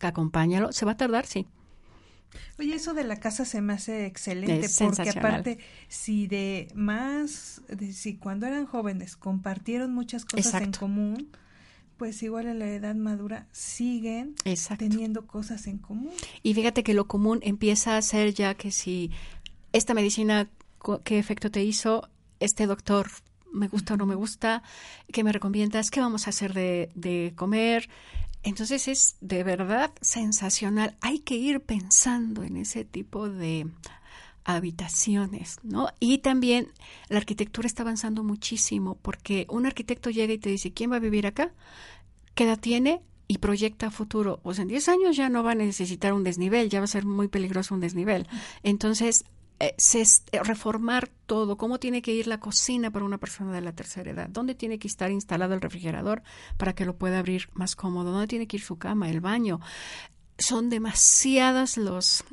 acompáñalo. 0.00 0.72
¿Se 0.72 0.84
va 0.84 0.92
a 0.92 0.96
tardar? 0.96 1.26
Sí. 1.26 1.46
Oye, 2.58 2.74
eso 2.74 2.94
de 2.94 3.04
la 3.04 3.16
casa 3.16 3.44
se 3.44 3.60
me 3.60 3.74
hace 3.74 4.06
excelente 4.06 4.68
porque 4.78 5.10
aparte 5.10 5.58
si 5.88 6.26
de 6.26 6.68
más, 6.74 7.62
de, 7.68 7.92
si 7.92 8.16
cuando 8.16 8.46
eran 8.46 8.66
jóvenes 8.66 9.16
compartieron 9.16 9.94
muchas 9.94 10.24
cosas 10.24 10.62
en 10.62 10.72
común, 10.72 11.30
pues 11.96 12.22
igual 12.22 12.48
a 12.48 12.54
la 12.54 12.68
edad 12.68 12.94
madura 12.94 13.46
siguen 13.52 14.34
teniendo 14.78 15.26
cosas 15.26 15.66
en 15.66 15.78
común. 15.78 16.12
Y 16.42 16.54
fíjate 16.54 16.82
que 16.82 16.94
lo 16.94 17.06
común 17.06 17.40
empieza 17.42 17.96
a 17.96 18.02
ser 18.02 18.34
ya 18.34 18.54
que 18.54 18.70
si 18.70 19.10
esta 19.72 19.94
medicina, 19.94 20.48
qué 21.04 21.18
efecto 21.18 21.50
te 21.50 21.62
hizo, 21.62 22.08
este 22.40 22.66
doctor 22.66 23.08
me 23.52 23.68
gusta 23.68 23.94
o 23.94 23.96
no 23.96 24.06
me 24.06 24.14
gusta, 24.14 24.62
qué 25.12 25.24
me 25.24 25.32
recomiendas, 25.32 25.90
qué 25.90 26.00
vamos 26.00 26.26
a 26.26 26.30
hacer 26.30 26.52
de, 26.52 26.90
de 26.94 27.32
comer, 27.34 27.88
entonces 28.46 28.86
es 28.86 29.16
de 29.20 29.42
verdad 29.42 29.92
sensacional. 30.00 30.96
Hay 31.00 31.18
que 31.18 31.34
ir 31.34 31.60
pensando 31.60 32.44
en 32.44 32.56
ese 32.56 32.84
tipo 32.84 33.28
de 33.28 33.66
habitaciones, 34.44 35.58
¿no? 35.64 35.88
Y 35.98 36.18
también 36.18 36.68
la 37.08 37.18
arquitectura 37.18 37.66
está 37.66 37.82
avanzando 37.82 38.22
muchísimo 38.22 38.98
porque 39.02 39.46
un 39.50 39.66
arquitecto 39.66 40.10
llega 40.10 40.32
y 40.32 40.38
te 40.38 40.50
dice, 40.50 40.72
¿quién 40.72 40.92
va 40.92 40.96
a 40.96 41.00
vivir 41.00 41.26
acá? 41.26 41.52
¿Qué 42.36 42.56
tiene? 42.56 43.02
Y 43.26 43.38
proyecta 43.38 43.90
futuro. 43.90 44.38
Pues 44.44 44.60
en 44.60 44.68
10 44.68 44.90
años 44.90 45.16
ya 45.16 45.28
no 45.28 45.42
va 45.42 45.50
a 45.50 45.56
necesitar 45.56 46.12
un 46.12 46.22
desnivel, 46.22 46.70
ya 46.70 46.78
va 46.78 46.84
a 46.84 46.86
ser 46.86 47.04
muy 47.04 47.26
peligroso 47.26 47.74
un 47.74 47.80
desnivel. 47.80 48.28
Entonces 48.62 49.24
eh, 49.58 49.74
eh, 49.78 50.42
reformar 50.42 51.08
todo, 51.26 51.56
cómo 51.56 51.78
tiene 51.78 52.02
que 52.02 52.12
ir 52.12 52.26
la 52.26 52.40
cocina 52.40 52.90
para 52.90 53.04
una 53.04 53.18
persona 53.18 53.52
de 53.52 53.62
la 53.62 53.72
tercera 53.72 54.10
edad, 54.10 54.28
dónde 54.28 54.54
tiene 54.54 54.78
que 54.78 54.88
estar 54.88 55.10
instalado 55.10 55.54
el 55.54 55.60
refrigerador 55.60 56.22
para 56.56 56.74
que 56.74 56.84
lo 56.84 56.96
pueda 56.96 57.18
abrir 57.18 57.48
más 57.54 57.74
cómodo, 57.74 58.12
dónde 58.12 58.26
tiene 58.26 58.46
que 58.46 58.58
ir 58.58 58.62
su 58.62 58.76
cama, 58.78 59.08
el 59.10 59.20
baño. 59.20 59.60
Son 60.38 60.68
demasiadas 60.68 61.78
los, 61.78 62.24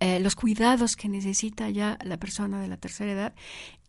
eh, 0.00 0.20
los 0.20 0.36
cuidados 0.36 0.96
que 0.96 1.08
necesita 1.08 1.70
ya 1.70 1.98
la 2.04 2.18
persona 2.18 2.60
de 2.60 2.68
la 2.68 2.76
tercera 2.76 3.12
edad 3.12 3.34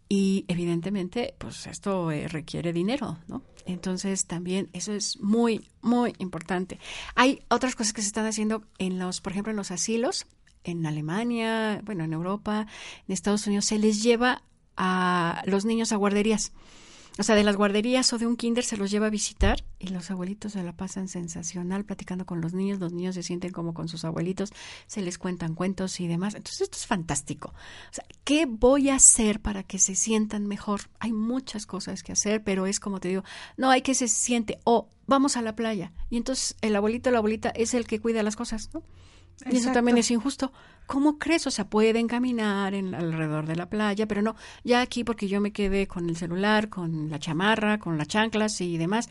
Y 0.09 0.45
evidentemente, 0.47 1.35
pues 1.37 1.67
esto 1.67 2.11
eh, 2.11 2.29
requiere 2.29 2.71
dinero, 2.71 3.17
¿no? 3.27 3.43
Entonces 3.65 4.25
también 4.25 4.69
eso 4.71 4.93
es 4.93 5.19
muy, 5.19 5.69
muy 5.81 6.13
importante. 6.19 6.79
Hay 7.15 7.41
otras 7.49 7.75
cosas 7.75 7.91
que 7.91 8.01
se 8.01 8.07
están 8.07 8.25
haciendo 8.25 8.63
en 8.77 8.99
los, 8.99 9.19
por 9.19 9.33
ejemplo, 9.33 9.51
en 9.51 9.57
los 9.57 9.71
asilos, 9.71 10.25
en 10.67 10.85
Alemania, 10.85 11.81
bueno, 11.83 12.03
en 12.03 12.13
Europa, 12.13 12.67
en 13.07 13.13
Estados 13.13 13.47
Unidos, 13.47 13.65
se 13.65 13.79
les 13.79 14.03
lleva 14.03 14.43
a 14.75 15.41
los 15.45 15.65
niños 15.65 15.91
a 15.91 15.95
guarderías. 15.95 16.51
O 17.19 17.23
sea, 17.23 17.35
de 17.35 17.43
las 17.43 17.55
guarderías 17.55 18.13
o 18.13 18.19
de 18.19 18.27
un 18.27 18.35
kinder 18.35 18.63
se 18.63 18.77
los 18.77 18.91
lleva 18.91 19.07
a 19.07 19.09
visitar 19.09 19.63
y 19.79 19.87
los 19.87 20.11
abuelitos 20.11 20.53
se 20.53 20.61
la 20.61 20.73
pasan 20.73 21.07
sensacional 21.07 21.83
platicando 21.83 22.27
con 22.27 22.41
los 22.41 22.53
niños. 22.53 22.79
Los 22.79 22.93
niños 22.93 23.15
se 23.15 23.23
sienten 23.23 23.51
como 23.51 23.73
con 23.73 23.87
sus 23.87 24.05
abuelitos, 24.05 24.53
se 24.85 25.01
les 25.01 25.17
cuentan 25.17 25.55
cuentos 25.55 25.99
y 25.99 26.07
demás. 26.07 26.35
Entonces, 26.35 26.61
esto 26.61 26.77
es 26.77 26.85
fantástico. 26.85 27.49
O 27.49 27.93
sea, 27.93 28.05
¿qué 28.23 28.45
voy 28.45 28.89
a 28.89 28.95
hacer 28.95 29.41
para 29.41 29.63
que 29.63 29.79
se 29.79 29.95
sientan 29.95 30.45
mejor? 30.45 30.81
Hay 30.99 31.11
muchas 31.11 31.65
cosas 31.65 32.03
que 32.03 32.11
hacer, 32.11 32.43
pero 32.43 32.67
es 32.67 32.79
como 32.79 32.99
te 32.99 33.07
digo, 33.07 33.23
no 33.57 33.71
hay 33.71 33.81
que 33.81 33.95
se 33.95 34.07
siente, 34.07 34.59
o 34.63 34.75
oh, 34.75 34.89
vamos 35.07 35.37
a 35.37 35.41
la 35.41 35.55
playa. 35.55 35.93
Y 36.11 36.17
entonces 36.17 36.55
el 36.61 36.75
abuelito 36.75 37.09
o 37.09 37.13
la 37.13 37.17
abuelita 37.17 37.49
es 37.49 37.73
el 37.73 37.87
que 37.87 37.99
cuida 37.99 38.21
las 38.21 38.35
cosas, 38.35 38.69
¿no? 38.75 38.83
Y 39.45 39.57
eso 39.57 39.71
también 39.71 39.97
es 39.97 40.09
injusto. 40.11 40.51
¿Cómo 40.87 41.19
crees? 41.19 41.45
O 41.47 41.51
sea, 41.51 41.69
pueden 41.69 42.07
caminar 42.07 42.73
en, 42.73 42.95
alrededor 42.95 43.45
de 43.45 43.55
la 43.55 43.69
playa, 43.69 44.07
pero 44.07 44.21
no, 44.21 44.35
ya 44.63 44.81
aquí 44.81 45.03
porque 45.03 45.27
yo 45.27 45.41
me 45.41 45.51
quedé 45.51 45.87
con 45.87 46.09
el 46.09 46.15
celular, 46.15 46.69
con 46.69 47.09
la 47.09 47.19
chamarra, 47.19 47.77
con 47.77 47.97
las 47.97 48.07
chanclas 48.07 48.59
y 48.61 48.77
demás. 48.77 49.09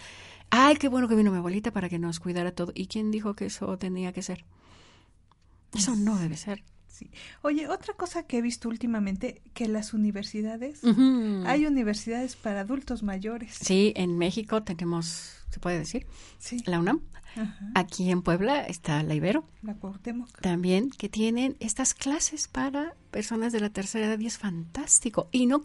Ay, 0.50 0.76
qué 0.76 0.88
bueno 0.88 1.08
que 1.08 1.14
vino 1.14 1.30
mi 1.30 1.38
abuelita 1.38 1.70
para 1.70 1.88
que 1.88 1.98
nos 1.98 2.18
cuidara 2.18 2.52
todo. 2.52 2.72
¿Y 2.74 2.86
quién 2.86 3.10
dijo 3.10 3.34
que 3.34 3.46
eso 3.46 3.76
tenía 3.78 4.12
que 4.12 4.22
ser? 4.22 4.44
Eso 5.74 5.94
no 5.96 6.16
debe 6.16 6.36
ser. 6.36 6.64
Sí. 6.88 7.10
Oye, 7.42 7.68
otra 7.68 7.92
cosa 7.92 8.22
que 8.22 8.38
he 8.38 8.42
visto 8.42 8.70
últimamente, 8.70 9.42
que 9.52 9.68
las 9.68 9.92
universidades, 9.92 10.80
hay 11.44 11.66
universidades 11.66 12.36
para 12.36 12.60
adultos 12.60 13.02
mayores. 13.02 13.54
Sí, 13.60 13.92
en 13.96 14.16
México 14.16 14.62
tenemos, 14.62 15.44
¿se 15.50 15.60
puede 15.60 15.78
decir? 15.78 16.06
Sí. 16.38 16.62
La 16.64 16.80
UNAM. 16.80 17.02
Aquí 17.74 18.10
en 18.10 18.22
Puebla 18.22 18.62
está 18.62 19.02
la 19.02 19.14
Ibero. 19.14 19.44
La 19.62 19.74
Cuauhtémoc. 19.74 20.40
También, 20.40 20.90
que 20.90 21.08
tienen 21.08 21.56
estas 21.60 21.94
clases 21.94 22.48
para 22.48 22.94
personas 23.10 23.52
de 23.52 23.60
la 23.60 23.70
tercera 23.70 24.06
edad 24.06 24.18
y 24.18 24.26
es 24.26 24.38
fantástico. 24.38 25.28
Y 25.32 25.46
no, 25.46 25.62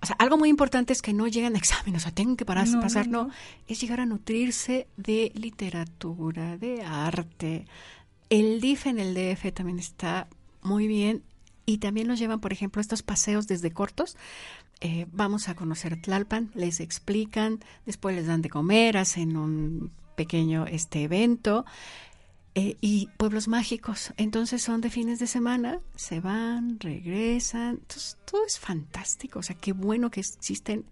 o 0.00 0.06
sea, 0.06 0.16
algo 0.18 0.38
muy 0.38 0.48
importante 0.48 0.92
es 0.92 1.02
que 1.02 1.12
no 1.12 1.26
llegan 1.26 1.54
a 1.54 1.58
exámenes, 1.58 2.02
o 2.02 2.04
sea, 2.04 2.14
tengo 2.14 2.36
que 2.36 2.44
parar, 2.44 2.68
pasar, 2.80 3.08
no, 3.08 3.30
es 3.66 3.80
llegar 3.80 4.00
a 4.00 4.06
nutrirse 4.06 4.86
de 4.96 5.32
literatura, 5.34 6.56
de 6.56 6.82
arte. 6.82 7.66
El 8.30 8.60
DIF 8.60 8.86
en 8.86 9.00
el 9.00 9.14
DF 9.14 9.52
también 9.52 9.78
está 9.78 10.28
muy 10.62 10.86
bien 10.86 11.24
y 11.66 11.78
también 11.78 12.06
nos 12.06 12.18
llevan, 12.20 12.40
por 12.40 12.52
ejemplo, 12.52 12.80
estos 12.80 13.02
paseos 13.02 13.48
desde 13.48 13.72
cortos. 13.72 14.16
Eh, 14.80 15.06
vamos 15.10 15.48
a 15.48 15.56
conocer 15.56 16.00
Tlalpan, 16.00 16.52
les 16.54 16.78
explican, 16.78 17.58
después 17.84 18.14
les 18.14 18.28
dan 18.28 18.42
de 18.42 18.50
comer, 18.50 18.96
hacen 18.96 19.36
un 19.36 19.90
pequeño 20.18 20.66
este 20.66 21.04
evento. 21.04 21.64
Eh, 22.54 22.76
y 22.80 23.08
pueblos 23.18 23.46
mágicos, 23.46 24.12
entonces 24.16 24.62
son 24.62 24.80
de 24.80 24.90
fines 24.90 25.20
de 25.20 25.28
semana, 25.28 25.80
se 25.94 26.18
van, 26.18 26.80
regresan, 26.80 27.78
entonces 27.82 28.16
todo 28.28 28.44
es 28.44 28.58
fantástico, 28.58 29.38
o 29.38 29.42
sea, 29.44 29.54
qué 29.54 29.72
bueno 29.72 30.10
que 30.10 30.18
existen 30.20 30.84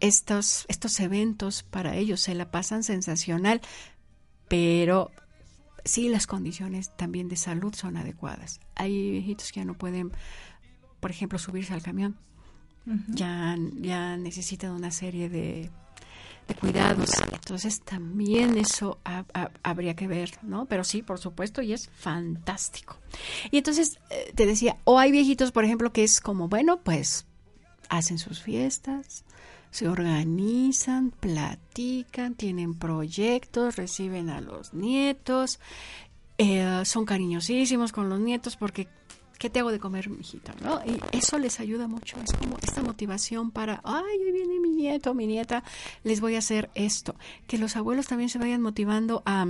estos, 0.00 0.64
estos 0.68 0.98
eventos 1.00 1.64
para 1.64 1.96
ellos, 1.96 2.20
se 2.20 2.34
la 2.34 2.50
pasan 2.50 2.82
sensacional, 2.82 3.60
pero 4.48 5.10
sí 5.84 6.08
las 6.08 6.26
condiciones 6.26 6.96
también 6.96 7.28
de 7.28 7.36
salud 7.36 7.74
son 7.74 7.98
adecuadas. 7.98 8.60
Hay 8.74 9.10
viejitos 9.10 9.52
que 9.52 9.60
ya 9.60 9.66
no 9.66 9.74
pueden, 9.74 10.12
por 11.00 11.10
ejemplo, 11.10 11.38
subirse 11.38 11.74
al 11.74 11.82
camión, 11.82 12.16
ya, 13.08 13.54
ya 13.74 14.16
necesitan 14.16 14.70
una 14.70 14.90
serie 14.90 15.28
de 15.28 15.70
de 16.48 16.54
cuidados. 16.54 17.10
Entonces 17.32 17.80
también 17.82 18.56
eso 18.58 18.98
habría 19.62 19.94
que 19.94 20.06
ver, 20.06 20.30
¿no? 20.42 20.66
Pero 20.66 20.84
sí, 20.84 21.02
por 21.02 21.18
supuesto, 21.18 21.62
y 21.62 21.72
es 21.72 21.88
fantástico. 21.94 22.96
Y 23.50 23.58
entonces 23.58 23.98
eh, 24.10 24.32
te 24.34 24.46
decía, 24.46 24.76
o 24.84 24.98
hay 24.98 25.12
viejitos, 25.12 25.52
por 25.52 25.64
ejemplo, 25.64 25.92
que 25.92 26.04
es 26.04 26.20
como, 26.20 26.48
bueno, 26.48 26.80
pues 26.80 27.26
hacen 27.88 28.18
sus 28.18 28.40
fiestas, 28.40 29.24
se 29.70 29.88
organizan, 29.88 31.10
platican, 31.10 32.34
tienen 32.34 32.74
proyectos, 32.74 33.76
reciben 33.76 34.30
a 34.30 34.40
los 34.40 34.74
nietos, 34.74 35.60
eh, 36.38 36.82
son 36.84 37.04
cariñosísimos 37.04 37.92
con 37.92 38.08
los 38.08 38.18
nietos 38.18 38.56
porque 38.56 38.88
¿qué 39.38 39.50
te 39.50 39.60
hago 39.60 39.72
de 39.72 39.78
comer, 39.78 40.08
mijita? 40.08 40.54
¿no? 40.62 40.80
Y 40.84 41.00
eso 41.16 41.38
les 41.38 41.60
ayuda 41.60 41.88
mucho, 41.88 42.16
es 42.22 42.32
como 42.32 42.56
esta 42.62 42.82
motivación 42.82 43.50
para, 43.50 43.80
ay, 43.84 44.18
hoy 44.24 44.32
viene 44.32 44.60
mi 44.60 44.70
nieto, 44.70 45.14
mi 45.14 45.26
nieta, 45.26 45.62
les 46.04 46.20
voy 46.20 46.36
a 46.36 46.38
hacer 46.38 46.70
esto. 46.74 47.14
Que 47.46 47.58
los 47.58 47.76
abuelos 47.76 48.06
también 48.06 48.28
se 48.28 48.38
vayan 48.38 48.62
motivando 48.62 49.22
a 49.26 49.46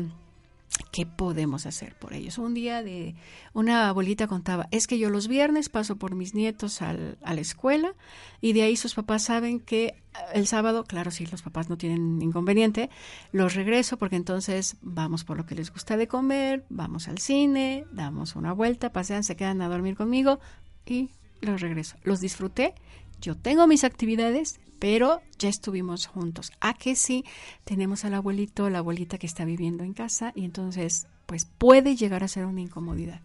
¿Qué 0.93 1.07
podemos 1.07 1.65
hacer 1.65 1.95
por 1.95 2.13
ellos? 2.13 2.37
Un 2.37 2.53
día 2.53 2.83
de 2.83 3.15
una 3.55 3.89
abuelita 3.89 4.27
contaba, 4.27 4.69
es 4.71 4.87
que 4.87 4.99
yo 4.99 5.09
los 5.09 5.27
viernes 5.27 5.71
paso 5.71 5.97
por 5.97 6.15
mis 6.15 6.35
nietos 6.35 6.83
al, 6.83 7.17
a 7.23 7.33
la 7.33 7.41
escuela 7.41 7.95
y 8.43 8.53
de 8.53 8.63
ahí 8.63 8.77
sus 8.77 8.95
papás 8.95 9.23
saben 9.23 9.59
que 9.59 9.87
eh, 9.87 9.97
el 10.35 10.47
sábado, 10.47 10.85
claro, 10.85 11.11
si 11.11 11.25
los 11.25 11.41
papás 11.41 11.71
no 11.71 11.79
tienen 11.79 12.21
inconveniente, 12.21 12.91
los 13.33 13.55
regreso 13.55 13.97
porque 13.97 14.17
entonces 14.17 14.77
vamos 14.83 15.25
por 15.25 15.39
lo 15.39 15.47
que 15.47 15.55
les 15.55 15.73
gusta 15.73 15.97
de 15.97 16.09
comer, 16.09 16.67
vamos 16.69 17.09
al 17.09 17.17
cine, 17.17 17.87
damos 17.91 18.37
una 18.37 18.53
vuelta, 18.53 18.93
pasean, 18.93 19.25
se 19.25 19.35
quedan 19.35 19.63
a 19.63 19.71
dormir 19.71 19.97
conmigo 19.97 20.41
y 20.85 21.09
los 21.41 21.63
regreso. 21.63 21.97
Los 22.05 22.21
disfruté, 22.21 22.75
yo 23.23 23.37
tengo 23.37 23.67
mis 23.69 23.85
actividades, 23.85 24.61
pero 24.81 25.23
ya 25.39 25.49
estuvimos 25.49 26.07
juntos. 26.07 26.51
A 26.61 26.75
que 26.75 26.97
sí, 26.97 27.25
tenemos 27.65 28.05
al 28.05 28.15
abuelito, 28.15 28.69
la 28.69 28.79
abuelita 28.79 29.17
que 29.17 29.29
está 29.29 29.45
viviendo 29.45 29.85
en 29.85 29.95
casa 29.95 30.33
y 30.35 30.45
entonces 30.45 31.07
pues 31.27 31.45
puede 31.45 31.95
llegar 31.95 32.25
a 32.25 32.29
ser 32.29 32.45
una 32.45 32.61
incomodidad. 32.61 33.21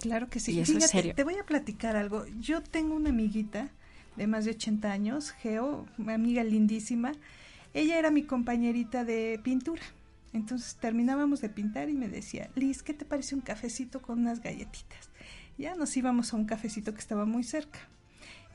Claro 0.00 0.28
que 0.28 0.40
sí. 0.40 0.52
Y 0.52 0.60
eso 0.60 0.78
es 0.78 0.90
serio. 0.90 1.14
Te 1.14 1.24
voy 1.24 1.36
a 1.36 1.44
platicar 1.44 1.94
algo. 1.94 2.24
Yo 2.40 2.62
tengo 2.62 2.94
una 2.94 3.10
amiguita 3.10 3.70
de 4.16 4.26
más 4.26 4.46
de 4.46 4.52
80 4.52 4.90
años, 4.90 5.30
Geo, 5.30 5.86
mi 5.98 6.14
amiga 6.14 6.42
lindísima. 6.42 7.12
Ella 7.74 7.98
era 7.98 8.10
mi 8.10 8.22
compañerita 8.22 9.04
de 9.04 9.38
pintura. 9.44 9.82
Entonces 10.32 10.76
terminábamos 10.76 11.42
de 11.42 11.50
pintar 11.50 11.90
y 11.90 11.94
me 11.94 12.08
decía, 12.08 12.50
Liz, 12.54 12.82
¿qué 12.82 12.94
te 12.94 13.04
parece 13.04 13.34
un 13.34 13.42
cafecito 13.42 14.00
con 14.00 14.20
unas 14.20 14.40
galletitas? 14.40 15.10
Ya 15.58 15.74
nos 15.74 15.94
íbamos 15.98 16.32
a 16.32 16.36
un 16.36 16.46
cafecito 16.46 16.94
que 16.94 17.00
estaba 17.00 17.26
muy 17.26 17.44
cerca 17.44 17.78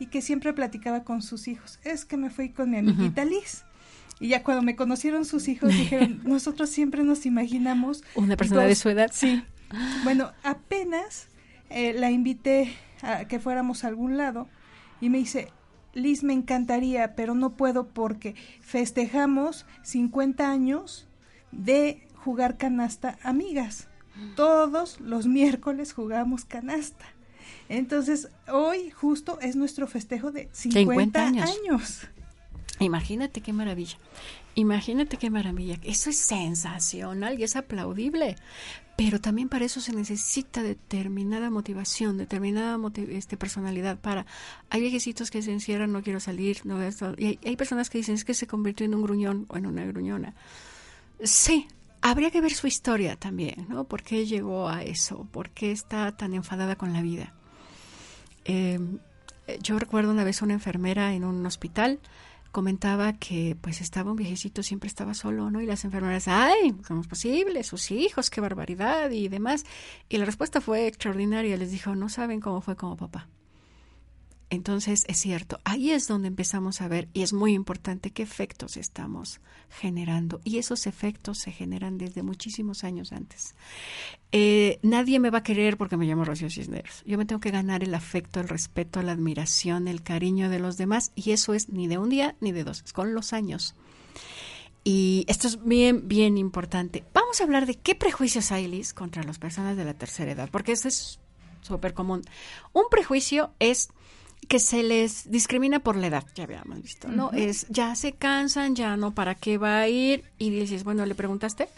y 0.01 0.07
que 0.07 0.23
siempre 0.23 0.51
platicaba 0.51 1.03
con 1.03 1.21
sus 1.21 1.47
hijos. 1.47 1.77
Es 1.83 2.05
que 2.05 2.17
me 2.17 2.31
fui 2.31 2.49
con 2.49 2.71
mi 2.71 2.77
amiguita 2.77 3.23
Liz. 3.23 3.65
Y 4.19 4.29
ya 4.29 4.41
cuando 4.41 4.63
me 4.63 4.75
conocieron 4.75 5.25
sus 5.25 5.47
hijos 5.47 5.69
dijeron, 5.69 6.21
nosotros 6.25 6.71
siempre 6.71 7.03
nos 7.03 7.27
imaginamos... 7.27 8.03
Una 8.15 8.35
persona 8.35 8.63
de 8.63 8.73
su 8.73 8.89
edad. 8.89 9.11
Sí. 9.13 9.43
Bueno, 10.03 10.31
apenas 10.41 11.27
eh, 11.69 11.93
la 11.93 12.09
invité 12.09 12.73
a 13.03 13.25
que 13.25 13.39
fuéramos 13.39 13.83
a 13.83 13.89
algún 13.89 14.17
lado 14.17 14.49
y 15.01 15.11
me 15.11 15.19
dice, 15.19 15.49
Liz, 15.93 16.23
me 16.23 16.33
encantaría, 16.33 17.13
pero 17.13 17.35
no 17.35 17.51
puedo 17.51 17.89
porque 17.89 18.33
festejamos 18.59 19.67
50 19.83 20.49
años 20.49 21.07
de 21.51 22.07
jugar 22.15 22.57
canasta 22.57 23.19
amigas. 23.21 23.87
Todos 24.35 24.99
los 24.99 25.27
miércoles 25.27 25.93
jugamos 25.93 26.43
canasta. 26.43 27.05
Entonces, 27.69 28.29
hoy 28.51 28.89
justo 28.89 29.39
es 29.41 29.55
nuestro 29.55 29.87
festejo 29.87 30.31
de 30.31 30.49
50, 30.51 31.25
años. 31.25 32.01
Imagínate 32.79 33.41
qué 33.41 33.53
maravilla. 33.53 33.97
Imagínate 34.55 35.17
qué 35.17 35.29
maravilla. 35.29 35.77
Eso 35.83 36.09
es 36.09 36.17
sensacional 36.17 37.39
y 37.39 37.43
es 37.43 37.55
aplaudible. 37.55 38.35
Pero 38.97 39.21
también 39.21 39.49
para 39.49 39.65
eso 39.65 39.79
se 39.79 39.93
necesita 39.93 40.61
determinada 40.61 41.49
motivación, 41.49 42.17
determinada 42.17 42.77
este, 43.09 43.37
personalidad 43.37 43.97
para... 43.97 44.25
Hay 44.69 44.81
viejecitos 44.81 45.31
que 45.31 45.41
se 45.41 45.51
encierran, 45.51 45.91
no 45.91 46.03
quiero 46.03 46.19
salir, 46.19 46.61
no 46.65 46.77
Y 47.17 47.25
hay, 47.25 47.39
hay 47.43 47.55
personas 47.55 47.89
que 47.89 47.99
dicen, 47.99 48.15
es 48.15 48.25
que 48.25 48.33
se 48.33 48.47
convirtió 48.47 48.85
en 48.85 48.95
un 48.95 49.03
gruñón 49.03 49.45
o 49.47 49.57
en 49.57 49.65
una 49.65 49.85
gruñona. 49.85 50.33
Sí, 51.23 51.67
habría 52.01 52.31
que 52.31 52.41
ver 52.41 52.53
su 52.53 52.67
historia 52.67 53.15
también, 53.15 53.67
¿no? 53.69 53.85
¿Por 53.85 54.03
qué 54.03 54.25
llegó 54.25 54.67
a 54.67 54.83
eso? 54.83 55.27
¿Por 55.31 55.49
qué 55.51 55.71
está 55.71 56.15
tan 56.15 56.33
enfadada 56.33 56.75
con 56.75 56.93
la 56.93 57.01
vida? 57.01 57.33
Eh, 58.45 58.79
yo 59.61 59.79
recuerdo 59.79 60.11
una 60.11 60.23
vez 60.23 60.41
una 60.41 60.53
enfermera 60.53 61.13
en 61.13 61.23
un 61.23 61.45
hospital 61.45 61.99
comentaba 62.51 63.13
que 63.13 63.55
pues 63.59 63.81
estaba 63.81 64.11
un 64.11 64.17
viejecito, 64.17 64.61
siempre 64.61 64.87
estaba 64.87 65.13
solo, 65.13 65.49
¿no? 65.49 65.61
Y 65.61 65.65
las 65.65 65.85
enfermeras, 65.85 66.27
ay, 66.27 66.75
¿cómo 66.87 67.01
es 67.01 67.07
posible? 67.07 67.63
Sus 67.63 67.91
hijos, 67.91 68.29
qué 68.29 68.41
barbaridad 68.41 69.09
y 69.09 69.29
demás. 69.29 69.65
Y 70.09 70.17
la 70.17 70.25
respuesta 70.25 70.61
fue 70.61 70.87
extraordinaria, 70.87 71.57
les 71.57 71.71
dijo, 71.71 71.95
no 71.95 72.09
saben 72.09 72.41
cómo 72.41 72.61
fue 72.61 72.75
como 72.75 72.97
papá. 72.97 73.27
Entonces, 74.51 75.05
es 75.07 75.17
cierto, 75.17 75.61
ahí 75.63 75.91
es 75.91 76.09
donde 76.09 76.27
empezamos 76.27 76.81
a 76.81 76.89
ver, 76.89 77.07
y 77.13 77.21
es 77.21 77.31
muy 77.31 77.53
importante, 77.53 78.11
qué 78.11 78.21
efectos 78.21 78.75
estamos 78.75 79.39
generando. 79.69 80.41
Y 80.43 80.57
esos 80.57 80.87
efectos 80.87 81.37
se 81.37 81.53
generan 81.53 81.97
desde 81.97 82.21
muchísimos 82.21 82.83
años 82.83 83.13
antes. 83.13 83.55
Eh, 84.33 84.77
nadie 84.83 85.21
me 85.21 85.29
va 85.29 85.37
a 85.37 85.43
querer 85.43 85.77
porque 85.77 85.95
me 85.95 86.05
llamo 86.05 86.25
Rocío 86.25 86.49
Cisneros. 86.49 87.01
Yo 87.05 87.17
me 87.17 87.25
tengo 87.25 87.39
que 87.39 87.49
ganar 87.49 87.81
el 87.81 87.95
afecto, 87.95 88.41
el 88.41 88.49
respeto, 88.49 89.01
la 89.01 89.13
admiración, 89.13 89.87
el 89.87 90.03
cariño 90.03 90.49
de 90.49 90.59
los 90.59 90.75
demás, 90.75 91.13
y 91.15 91.31
eso 91.31 91.53
es 91.53 91.69
ni 91.69 91.87
de 91.87 91.97
un 91.97 92.09
día 92.09 92.35
ni 92.41 92.51
de 92.51 92.65
dos, 92.65 92.83
es 92.85 92.91
con 92.91 93.13
los 93.13 93.31
años. 93.31 93.73
Y 94.83 95.23
esto 95.29 95.47
es 95.47 95.63
bien, 95.63 96.09
bien 96.09 96.37
importante. 96.37 97.05
Vamos 97.13 97.39
a 97.39 97.45
hablar 97.45 97.67
de 97.67 97.75
qué 97.75 97.95
prejuicios 97.95 98.51
hay, 98.51 98.67
Liz, 98.67 98.93
contra 98.93 99.23
las 99.23 99.39
personas 99.39 99.77
de 99.77 99.85
la 99.85 99.93
tercera 99.93 100.33
edad, 100.33 100.49
porque 100.51 100.73
eso 100.73 100.89
es 100.89 101.21
súper 101.61 101.93
común. 101.93 102.21
Un 102.73 102.83
prejuicio 102.91 103.53
es 103.59 103.87
que 104.47 104.59
se 104.59 104.83
les 104.83 105.29
discrimina 105.29 105.79
por 105.79 105.95
la 105.95 106.07
edad, 106.07 106.25
ya 106.35 106.43
habíamos 106.43 106.81
visto, 106.81 107.07
¿no? 107.07 107.31
Es, 107.31 107.67
ya 107.69 107.95
se 107.95 108.13
cansan, 108.13 108.75
ya 108.75 108.97
no, 108.97 109.13
¿para 109.13 109.35
qué 109.35 109.57
va 109.57 109.79
a 109.79 109.87
ir? 109.87 110.25
Y 110.37 110.49
dices, 110.49 110.83
bueno, 110.83 111.05
¿le 111.05 111.15
preguntaste? 111.15 111.69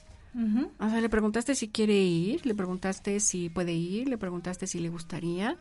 O 0.79 0.89
sea, 0.89 0.99
le 0.99 1.09
preguntaste 1.09 1.53
si 1.53 1.69
quiere 1.69 1.93
ir, 1.93 2.43
le 2.45 2.55
preguntaste 2.55 3.19
si 3.19 3.49
puede 3.49 3.73
ir, 3.73 4.09
le 4.09 4.17
preguntaste 4.17 4.65
si 4.65 4.79
le 4.79 4.89
gustaría. 4.89 5.57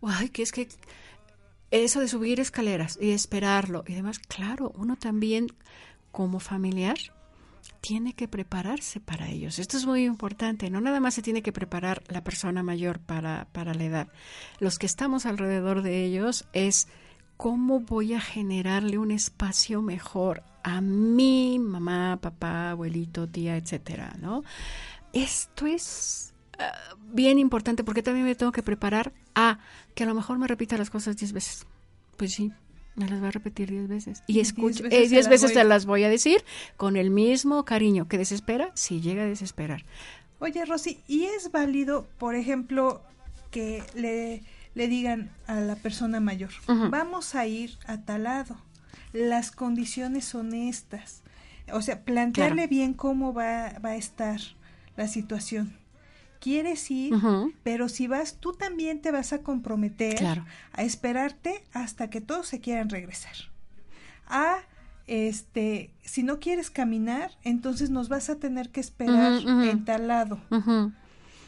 Ay, 0.00 0.28
que 0.28 0.42
es 0.42 0.52
que 0.52 0.68
eso 1.72 1.98
de 1.98 2.06
subir 2.06 2.38
escaleras 2.38 2.98
y 3.00 3.10
esperarlo 3.10 3.82
y 3.88 3.94
demás, 3.94 4.20
claro, 4.20 4.72
uno 4.76 4.96
también 4.96 5.48
como 6.12 6.38
familiar 6.38 6.98
tiene 7.80 8.14
que 8.14 8.28
prepararse 8.28 9.00
para 9.00 9.28
ellos. 9.28 9.58
Esto 9.58 9.76
es 9.76 9.86
muy 9.86 10.04
importante. 10.04 10.70
No 10.70 10.80
nada 10.80 11.00
más 11.00 11.14
se 11.14 11.22
tiene 11.22 11.42
que 11.42 11.52
preparar 11.52 12.02
la 12.08 12.24
persona 12.24 12.62
mayor 12.62 13.00
para, 13.00 13.48
para 13.52 13.74
la 13.74 13.84
edad. 13.84 14.08
Los 14.60 14.78
que 14.78 14.86
estamos 14.86 15.26
alrededor 15.26 15.82
de 15.82 16.04
ellos 16.04 16.44
es 16.52 16.88
cómo 17.36 17.80
voy 17.80 18.14
a 18.14 18.20
generarle 18.20 18.98
un 18.98 19.10
espacio 19.10 19.82
mejor 19.82 20.44
a 20.62 20.80
mi 20.80 21.58
mamá, 21.58 22.18
papá, 22.20 22.70
abuelito, 22.70 23.28
tía, 23.28 23.56
etcétera, 23.56 24.16
¿no? 24.20 24.44
Esto 25.12 25.66
es 25.66 26.34
ah, 26.58 26.72
bien 27.12 27.38
importante 27.38 27.84
porque 27.84 28.02
también 28.02 28.26
me 28.26 28.34
tengo 28.34 28.52
que 28.52 28.62
preparar 28.62 29.12
a 29.34 29.58
que 29.94 30.04
a 30.04 30.06
lo 30.06 30.14
mejor 30.14 30.38
me 30.38 30.46
repita 30.46 30.78
las 30.78 30.90
cosas 30.90 31.16
diez 31.16 31.32
veces. 31.32 31.66
Pues 32.16 32.32
sí, 32.32 32.52
me 32.94 33.08
las 33.08 33.22
va 33.22 33.28
a 33.28 33.30
repetir 33.30 33.70
diez 33.70 33.88
veces. 33.88 34.22
Y 34.26 34.40
escucha, 34.40 34.82
diez 34.88 35.10
veces, 35.10 35.26
eh, 35.26 35.30
veces 35.30 35.52
te 35.52 35.64
las 35.64 35.86
voy 35.86 36.04
a 36.04 36.08
decir 36.08 36.44
con 36.76 36.96
el 36.96 37.10
mismo 37.10 37.64
cariño 37.64 38.08
que 38.08 38.18
desespera 38.18 38.70
si 38.74 39.00
llega 39.00 39.22
a 39.22 39.26
desesperar. 39.26 39.84
Oye, 40.38 40.64
Rosy, 40.64 40.98
¿y 41.06 41.24
es 41.24 41.52
válido, 41.52 42.08
por 42.18 42.34
ejemplo, 42.34 43.02
que 43.50 43.82
le, 43.94 44.42
le 44.74 44.88
digan 44.88 45.30
a 45.46 45.60
la 45.60 45.76
persona 45.76 46.20
mayor, 46.20 46.50
vamos 46.66 47.34
a 47.34 47.46
ir 47.46 47.78
a 47.86 47.98
tal 47.98 48.24
lado, 48.24 48.56
las 49.12 49.52
condiciones 49.52 50.24
son 50.24 50.52
estas? 50.52 51.22
O 51.72 51.80
sea, 51.80 52.04
plantearle 52.04 52.66
bien 52.66 52.92
cómo 52.92 53.32
va, 53.32 53.78
va 53.84 53.90
a 53.90 53.96
estar 53.96 54.40
la 54.96 55.06
situación 55.06 55.81
quieres 56.42 56.90
ir, 56.90 57.14
pero 57.62 57.88
si 57.88 58.08
vas, 58.08 58.38
tú 58.40 58.52
también 58.52 59.00
te 59.00 59.12
vas 59.12 59.32
a 59.32 59.42
comprometer 59.42 60.42
a 60.72 60.82
esperarte 60.82 61.62
hasta 61.72 62.10
que 62.10 62.20
todos 62.20 62.48
se 62.48 62.60
quieran 62.60 62.90
regresar. 62.90 63.32
A, 64.26 64.58
este, 65.06 65.90
si 66.02 66.24
no 66.24 66.40
quieres 66.40 66.70
caminar, 66.70 67.30
entonces 67.44 67.90
nos 67.90 68.08
vas 68.08 68.28
a 68.28 68.36
tener 68.36 68.70
que 68.70 68.80
esperar 68.80 69.40
en 69.46 69.84
tal 69.84 70.08
lado. 70.08 70.40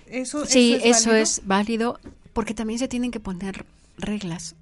Eso, 0.07 0.47
sí, 0.47 0.79
eso 0.85 1.13
es, 1.13 1.43
válido 1.45 1.99
porque 2.33 2.55
también 2.55 2.79
se 2.79 2.87
tienen 2.87 3.11
que 3.11 3.21
poner 3.21 3.67
reglas. 3.99 4.55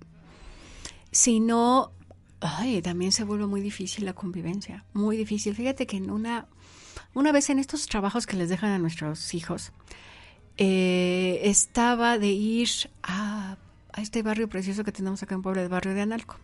Si 1.10 1.40
no, 1.40 1.92
ay, 2.40 2.80
también 2.80 3.12
se 3.12 3.24
vuelve 3.24 3.46
muy 3.46 3.60
difícil 3.60 4.06
la 4.06 4.14
convivencia, 4.14 4.84
muy 4.94 5.18
difícil. 5.18 5.54
Fíjate 5.54 5.86
que 5.86 5.98
en 5.98 6.10
una, 6.10 6.46
una 7.12 7.32
vez 7.32 7.50
en 7.50 7.58
estos 7.58 7.86
trabajos 7.86 8.26
que 8.26 8.36
les 8.36 8.48
dejan 8.48 8.70
a 8.70 8.78
nuestros 8.78 9.34
hijos, 9.34 9.72
eh, 10.58 11.40
estaba 11.44 12.18
de 12.18 12.28
ir 12.28 12.68
a, 13.02 13.56
este 13.96 14.22
barrio 14.22 14.48
precioso 14.48 14.84
que 14.84 14.92
tenemos 14.92 15.22
acá 15.22 15.34
en 15.34 15.42
Puebla, 15.42 15.62
el 15.62 15.68
barrio 15.68 15.94
de 15.94 16.02
Analco, 16.02 16.36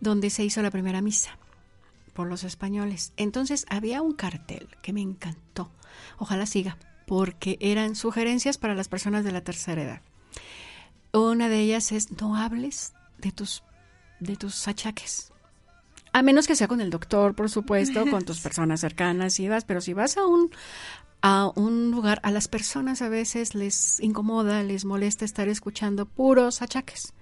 donde 0.00 0.30
se 0.30 0.44
hizo 0.44 0.62
la 0.62 0.70
primera 0.70 1.00
misa 1.00 1.36
por 2.14 2.26
los 2.26 2.44
españoles. 2.44 3.12
Entonces 3.16 3.66
había 3.68 4.02
un 4.02 4.14
cartel 4.14 4.68
que 4.82 4.92
me 4.92 5.00
encantó. 5.00 5.70
Ojalá 6.18 6.46
siga, 6.46 6.78
porque 7.06 7.58
eran 7.60 7.96
sugerencias 7.96 8.58
para 8.58 8.74
las 8.74 8.88
personas 8.88 9.24
de 9.24 9.32
la 9.32 9.42
tercera 9.42 9.82
edad. 9.82 10.02
Una 11.12 11.48
de 11.48 11.60
ellas 11.60 11.92
es 11.92 12.12
no 12.20 12.36
hables 12.36 12.94
de 13.18 13.32
tus 13.32 13.62
de 14.20 14.36
tus 14.36 14.68
achaques. 14.68 15.32
A 16.12 16.22
menos 16.22 16.46
que 16.46 16.56
sea 16.56 16.68
con 16.68 16.80
el 16.80 16.90
doctor, 16.90 17.34
por 17.34 17.48
supuesto, 17.50 18.04
con 18.10 18.24
tus 18.24 18.40
personas 18.42 18.80
cercanas 18.80 19.38
y 19.40 19.48
vas, 19.48 19.64
pero 19.64 19.80
si 19.80 19.92
vas 19.92 20.16
a 20.16 20.26
un 20.26 20.50
a 21.22 21.50
un 21.54 21.90
lugar, 21.90 22.20
a 22.22 22.30
las 22.30 22.48
personas 22.48 23.02
a 23.02 23.08
veces 23.08 23.54
les 23.54 24.00
incomoda, 24.00 24.62
les 24.62 24.84
molesta 24.84 25.24
estar 25.24 25.48
escuchando 25.48 26.06
puros 26.06 26.62
achaques 26.62 27.12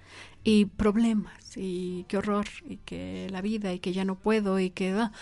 y 0.45 0.67
problemas 0.67 1.57
y 1.57 2.05
qué 2.09 2.19
horror 2.19 2.47
y 2.69 2.77
que 2.79 3.29
la 3.31 3.41
vida 3.41 3.73
y 3.73 3.81
que 3.81 3.93
ya 3.93 4.05
no 4.05 4.15
puedo 4.15 4.59
y 4.61 4.71
que 4.71 4.93
ah, 4.93 5.13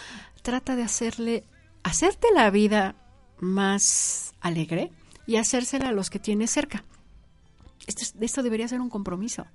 trata 0.42 0.76
de 0.76 0.82
hacerle 0.82 1.44
hacerte 1.82 2.28
la 2.34 2.50
vida 2.50 2.96
más 3.38 4.34
alegre 4.40 4.92
y 5.26 5.36
hacérsela 5.36 5.88
a 5.88 5.92
los 5.92 6.10
que 6.10 6.18
tienes 6.18 6.50
cerca. 6.50 6.84
Esto, 7.86 8.04
esto 8.20 8.42
debería 8.42 8.68
ser 8.68 8.80
un 8.80 8.90
compromiso 8.90 9.46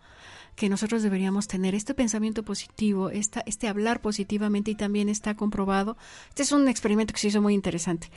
que 0.55 0.69
nosotros 0.69 1.01
deberíamos 1.01 1.47
tener, 1.47 1.75
este 1.75 1.93
pensamiento 1.93 2.43
positivo, 2.43 3.09
esta, 3.09 3.41
este 3.45 3.67
hablar 3.67 4.01
positivamente 4.01 4.71
y 4.71 4.75
también 4.75 5.07
está 5.09 5.35
comprobado. 5.35 5.97
Este 6.29 6.43
es 6.43 6.51
un 6.51 6.67
experimento 6.67 7.13
que 7.13 7.19
se 7.19 7.27
hizo 7.29 7.41
muy 7.41 7.53
interesante 7.53 8.09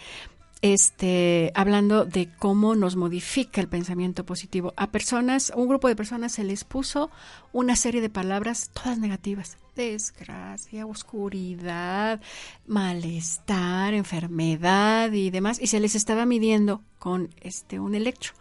este, 0.62 1.52
hablando 1.54 2.04
de 2.04 2.28
cómo 2.38 2.74
nos 2.74 2.96
modifica 2.96 3.60
el 3.60 3.68
pensamiento 3.68 4.24
positivo. 4.24 4.72
A 4.76 4.90
personas, 4.90 5.52
un 5.54 5.68
grupo 5.68 5.88
de 5.88 5.96
personas 5.96 6.32
se 6.32 6.44
les 6.44 6.64
puso 6.64 7.10
una 7.52 7.76
serie 7.76 8.00
de 8.00 8.08
palabras 8.08 8.70
todas 8.72 8.98
negativas. 8.98 9.58
Desgracia, 9.76 10.86
oscuridad, 10.86 12.20
malestar, 12.66 13.92
enfermedad 13.92 15.12
y 15.12 15.30
demás. 15.30 15.60
Y 15.60 15.66
se 15.66 15.80
les 15.80 15.94
estaba 15.94 16.24
midiendo 16.26 16.82
con 16.98 17.30
este 17.40 17.80
un 17.80 17.94
electro. 17.94 18.32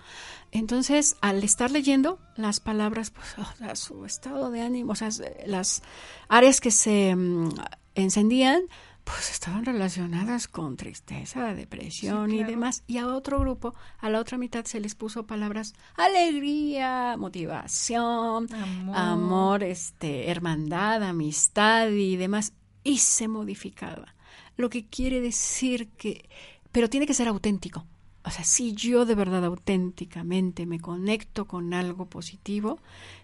Entonces, 0.53 1.17
al 1.19 1.43
estar 1.43 1.71
leyendo 1.71 2.19
las 2.37 2.59
palabras, 2.59 3.09
pues, 3.09 3.79
su 3.79 4.05
estado 4.05 4.51
de 4.51 4.61
ánimo, 4.61 4.91
o 4.91 4.95
sea, 4.95 5.09
las 5.47 5.81
áreas 6.29 6.61
que 6.61 6.69
se 6.69 7.15
mm, 7.15 7.49
encendían, 7.95 8.61
pues 9.03 9.31
estaban 9.31 9.65
relacionadas 9.65 10.47
con 10.47 10.77
tristeza, 10.77 11.53
depresión 11.53 12.31
y 12.31 12.43
demás. 12.43 12.83
Y 12.87 12.97
a 12.97 13.07
otro 13.07 13.39
grupo, 13.39 13.75
a 13.99 14.09
la 14.09 14.19
otra 14.19 14.37
mitad, 14.37 14.65
se 14.65 14.79
les 14.79 14.95
puso 14.95 15.25
palabras 15.25 15.73
alegría, 15.95 17.15
motivación, 17.17 18.47
amor, 18.93 19.63
este, 19.63 20.29
hermandad, 20.29 21.03
amistad 21.03 21.89
y 21.89 22.15
demás. 22.15 22.53
Y 22.83 22.99
se 22.99 23.27
modificaba. 23.27 24.15
Lo 24.55 24.69
que 24.69 24.85
quiere 24.85 25.19
decir 25.19 25.89
que, 25.89 26.29
pero 26.71 26.89
tiene 26.89 27.07
que 27.07 27.13
ser 27.13 27.27
auténtico. 27.27 27.85
O 28.25 28.29
sea, 28.29 28.45
si 28.45 28.73
yo 28.73 29.05
de 29.05 29.15
verdad 29.15 29.43
auténticamente 29.43 30.65
me 30.65 30.79
conecto 30.79 31.45
con 31.45 31.73
algo 31.73 32.05
positivo, 32.05 32.79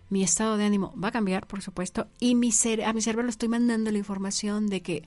mi 0.09 0.23
estado 0.23 0.57
de 0.57 0.65
ánimo 0.65 0.93
va 1.01 1.09
a 1.09 1.13
cambiar, 1.13 1.47
por 1.47 1.61
supuesto, 1.61 2.07
y 2.19 2.35
mi 2.35 2.51
a 2.85 2.93
mi 2.93 3.01
cerebro 3.01 3.23
le 3.23 3.29
estoy 3.29 3.47
mandando 3.47 3.91
la 3.91 3.97
información 3.97 4.67
de 4.67 4.81
que 4.81 5.03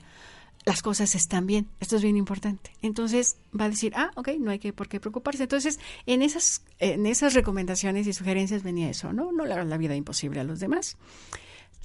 las 0.65 0.81
cosas 0.81 1.15
están 1.15 1.45
bien. 1.47 1.67
Esto 1.79 1.95
es 1.97 2.03
bien 2.03 2.17
importante. 2.17 2.71
Entonces 2.81 3.37
va 3.57 3.65
a 3.65 3.69
decir, 3.69 3.93
ah, 3.95 4.11
ok, 4.15 4.29
no 4.39 4.51
hay 4.51 4.59
que 4.59 4.73
por 4.73 4.87
qué 4.87 4.99
preocuparse. 4.99 5.43
Entonces, 5.43 5.79
en 6.05 6.21
esas, 6.21 6.63
en 6.79 7.05
esas 7.05 7.33
recomendaciones 7.33 8.07
y 8.07 8.13
sugerencias 8.13 8.63
venía 8.63 8.89
eso, 8.89 9.13
¿no? 9.13 9.31
No 9.31 9.45
le 9.45 9.53
hagas 9.53 9.67
la 9.67 9.77
vida 9.77 9.95
imposible 9.95 10.39
a 10.39 10.43
los 10.43 10.59
demás. 10.59 10.97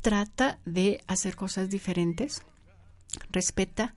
Trata 0.02 0.58
de 0.64 1.02
hacer 1.06 1.36
cosas 1.36 1.70
diferentes. 1.70 2.42
Respeta 3.30 3.94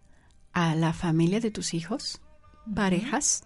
a 0.54 0.76
la 0.76 0.94
familia 0.94 1.40
de 1.40 1.52
tus 1.52 1.74
hijos, 1.74 2.22
parejas, 2.74 3.44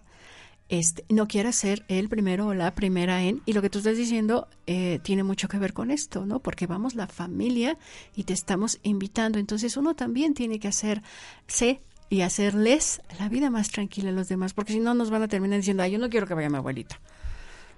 este, 0.67 1.05
no 1.09 1.27
quieras 1.27 1.55
ser 1.55 1.85
el 1.87 2.09
primero 2.09 2.47
o 2.47 2.53
la 2.53 2.73
primera 2.73 3.21
en, 3.23 3.41
y 3.45 3.53
lo 3.53 3.61
que 3.61 3.69
tú 3.69 3.79
estás 3.79 3.97
diciendo 3.97 4.47
eh, 4.65 4.99
tiene 5.03 5.23
mucho 5.23 5.47
que 5.47 5.59
ver 5.59 5.73
con 5.73 5.91
esto, 5.91 6.25
¿no? 6.25 6.39
Porque 6.39 6.65
vamos 6.67 6.95
la 6.95 7.07
familia 7.07 7.77
y 8.15 8.23
te 8.23 8.33
estamos 8.33 8.79
invitando, 8.83 9.37
entonces 9.37 9.77
uno 9.77 9.95
también 9.95 10.33
tiene 10.33 10.59
que 10.59 10.67
hacerse 10.67 11.81
y 12.09 12.21
hacerles 12.21 13.01
la 13.19 13.29
vida 13.29 13.49
más 13.49 13.69
tranquila 13.69 14.09
a 14.09 14.13
los 14.13 14.27
demás, 14.27 14.53
porque 14.53 14.73
si 14.73 14.79
no 14.79 14.93
nos 14.93 15.09
van 15.09 15.23
a 15.23 15.27
terminar 15.27 15.59
diciendo, 15.59 15.83
ay, 15.83 15.91
yo 15.91 15.99
no 15.99 16.09
quiero 16.09 16.27
que 16.27 16.33
vaya 16.33 16.49
mi 16.49 16.57
abuelita. 16.57 16.99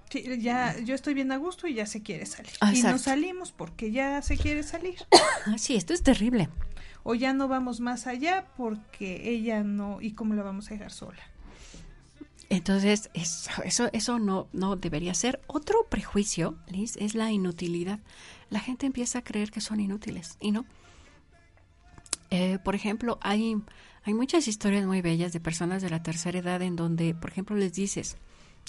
Sí, 0.09 0.23
ya 0.39 0.79
yo 0.79 0.95
estoy 0.95 1.13
bien 1.13 1.31
a 1.33 1.37
gusto 1.37 1.67
y 1.67 1.73
ya 1.73 1.85
se 1.85 2.01
quiere 2.01 2.25
salir. 2.25 2.51
Y 2.73 2.81
no 2.81 2.97
salimos 2.97 3.51
porque 3.51 3.91
ya 3.91 4.21
se 4.21 4.37
quiere 4.37 4.63
salir. 4.63 4.95
Sí, 5.57 5.75
esto 5.75 5.93
es 5.93 6.03
terrible. 6.03 6.49
O 7.03 7.15
ya 7.15 7.33
no 7.33 7.47
vamos 7.47 7.79
más 7.79 8.07
allá 8.07 8.47
porque 8.57 9.29
ella 9.29 9.63
no, 9.63 10.01
¿y 10.01 10.11
cómo 10.11 10.33
la 10.33 10.43
vamos 10.43 10.67
a 10.67 10.73
dejar 10.73 10.91
sola? 10.91 11.21
Entonces, 12.49 13.09
eso, 13.13 13.51
eso, 13.63 13.89
eso 13.91 14.19
no, 14.19 14.47
no 14.53 14.75
debería 14.77 15.13
ser. 15.13 15.41
Otro 15.47 15.85
prejuicio, 15.89 16.55
Liz, 16.67 16.95
es 16.97 17.13
la 17.13 17.31
inutilidad. 17.31 17.99
La 18.49 18.59
gente 18.59 18.85
empieza 18.85 19.19
a 19.19 19.23
creer 19.23 19.51
que 19.51 19.59
son 19.59 19.79
inútiles 19.79 20.37
y 20.39 20.51
no. 20.51 20.65
Eh, 22.29 22.59
por 22.63 22.75
ejemplo, 22.75 23.17
hay, 23.21 23.57
hay 24.03 24.13
muchas 24.13 24.47
historias 24.47 24.85
muy 24.85 25.01
bellas 25.01 25.33
de 25.33 25.39
personas 25.39 25.81
de 25.81 25.89
la 25.89 26.03
tercera 26.03 26.39
edad 26.39 26.61
en 26.61 26.75
donde, 26.75 27.13
por 27.13 27.31
ejemplo, 27.31 27.55
les 27.55 27.73
dices, 27.73 28.17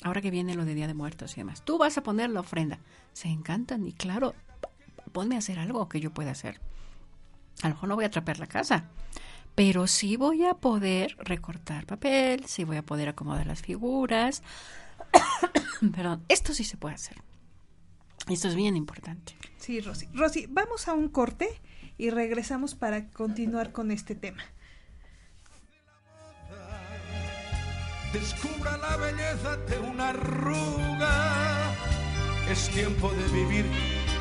ahora 0.02 0.20
que 0.20 0.30
viene 0.30 0.54
lo 0.54 0.64
de 0.64 0.74
Día 0.74 0.86
de 0.86 0.94
Muertos 0.94 1.32
y 1.34 1.40
demás, 1.40 1.64
tú 1.64 1.78
vas 1.78 1.96
a 1.98 2.02
poner 2.02 2.30
la 2.30 2.40
ofrenda. 2.40 2.80
Se 3.12 3.28
encantan 3.28 3.86
y 3.86 3.92
claro, 3.92 4.34
ponme 5.12 5.36
a 5.36 5.38
hacer 5.38 5.58
algo 5.58 5.88
que 5.88 6.00
yo 6.00 6.12
pueda 6.12 6.32
hacer. 6.32 6.60
A 7.62 7.68
lo 7.68 7.74
mejor 7.74 7.88
no 7.88 7.94
voy 7.96 8.04
a 8.04 8.08
atrapar 8.08 8.38
la 8.38 8.46
casa, 8.46 8.84
pero 9.58 9.88
sí 9.88 10.16
voy 10.16 10.46
a 10.46 10.54
poder 10.54 11.16
recortar 11.18 11.84
papel, 11.84 12.44
sí 12.46 12.62
voy 12.62 12.76
a 12.76 12.84
poder 12.84 13.08
acomodar 13.08 13.44
las 13.48 13.60
figuras. 13.60 14.44
Perdón, 15.96 16.24
esto 16.28 16.54
sí 16.54 16.62
se 16.62 16.76
puede 16.76 16.94
hacer. 16.94 17.16
Esto 18.28 18.46
es 18.46 18.54
bien 18.54 18.76
importante. 18.76 19.34
Sí, 19.56 19.80
Rosy. 19.80 20.06
Rosy, 20.14 20.46
vamos 20.48 20.86
a 20.86 20.92
un 20.92 21.08
corte 21.08 21.48
y 21.96 22.10
regresamos 22.10 22.76
para 22.76 23.10
continuar 23.10 23.72
con 23.72 23.90
este 23.90 24.14
tema. 24.14 24.44
Descubra 28.12 28.76
la 28.76 28.96
belleza 28.96 29.56
de 29.56 29.78
una 29.80 30.10
arruga. 30.10 31.74
Es 32.48 32.68
tiempo 32.68 33.10
de 33.10 33.26
vivir 33.32 33.66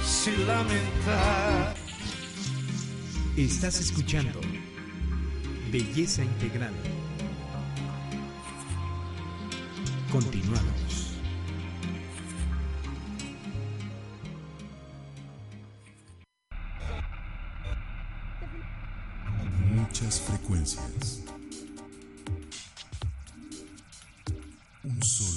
sin 0.04 0.47
lamentar. 0.47 1.76
Estás 3.38 3.80
escuchando 3.80 4.41
Belleza 5.72 6.24
Integral. 6.24 6.74
Continuamos. 10.12 11.18
Muchas 19.76 20.22
frecuencias. 20.22 21.24
Un 24.84 25.04
solo 25.04 25.37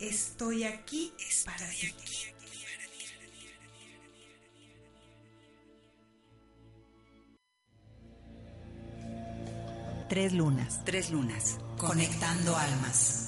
estoy 0.00 0.64
aquí 0.64 1.12
para 1.44 1.68
ti. 1.68 1.94
Tres 10.08 10.32
lunas. 10.32 10.84
Tres 10.84 11.10
lunas. 11.10 11.58
Conectando 11.76 12.56
almas. 12.56 13.27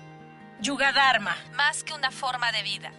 Yuga 0.61 0.91
Dharma, 0.91 1.35
más 1.55 1.83
que 1.83 1.93
una 1.93 2.11
forma 2.11 2.51
de 2.51 2.61
vida. 2.61 2.91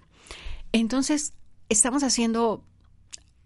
entonces 0.72 1.34
estamos 1.70 2.04
haciendo 2.04 2.64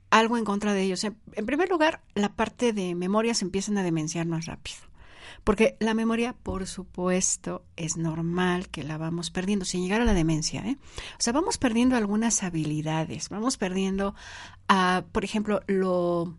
algo 0.09 0.37
en 0.37 0.45
contra 0.45 0.73
de 0.73 0.83
ellos. 0.83 1.03
En, 1.03 1.45
primer 1.45 1.69
lugar, 1.69 2.01
la 2.15 2.29
parte 2.29 2.73
de 2.73 2.95
memoria 2.95 3.33
se 3.33 3.45
empiezan 3.45 3.77
a 3.77 3.83
demenciar 3.83 4.25
más 4.25 4.45
rápido. 4.45 4.77
Porque 5.43 5.77
la 5.79 5.93
memoria, 5.93 6.33
por 6.33 6.67
supuesto, 6.67 7.63
es 7.75 7.97
normal 7.97 8.67
que 8.69 8.83
la 8.83 8.97
vamos 8.97 9.31
perdiendo, 9.31 9.65
sin 9.65 9.81
llegar 9.81 10.01
a 10.01 10.05
la 10.05 10.13
demencia. 10.13 10.61
¿eh? 10.61 10.77
O 11.13 11.21
sea, 11.21 11.33
vamos 11.33 11.57
perdiendo 11.57 11.95
algunas 11.95 12.43
habilidades, 12.43 13.29
vamos 13.29 13.57
perdiendo, 13.57 14.15
a, 14.67 15.05
por 15.11 15.23
ejemplo, 15.23 15.61
lo, 15.67 16.35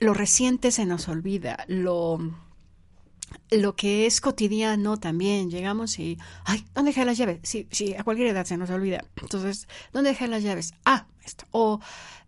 lo 0.00 0.14
reciente 0.14 0.70
se 0.70 0.86
nos 0.86 1.08
olvida, 1.08 1.64
lo, 1.68 2.18
lo 3.50 3.76
que 3.76 4.06
es 4.06 4.20
cotidiano 4.20 4.96
también. 4.96 5.50
Llegamos 5.50 5.98
y, 5.98 6.18
ay, 6.44 6.64
¿dónde 6.74 6.90
dejé 6.90 7.04
las 7.04 7.18
llaves? 7.18 7.40
Sí, 7.42 7.68
sí, 7.70 7.94
a 7.94 8.04
cualquier 8.04 8.28
edad 8.28 8.46
se 8.46 8.56
nos 8.56 8.70
olvida. 8.70 9.04
Entonces, 9.20 9.68
¿dónde 9.92 10.10
dejé 10.10 10.28
las 10.28 10.42
llaves? 10.42 10.74
Ah, 10.84 11.06
esto. 11.24 11.46
O 11.50 11.80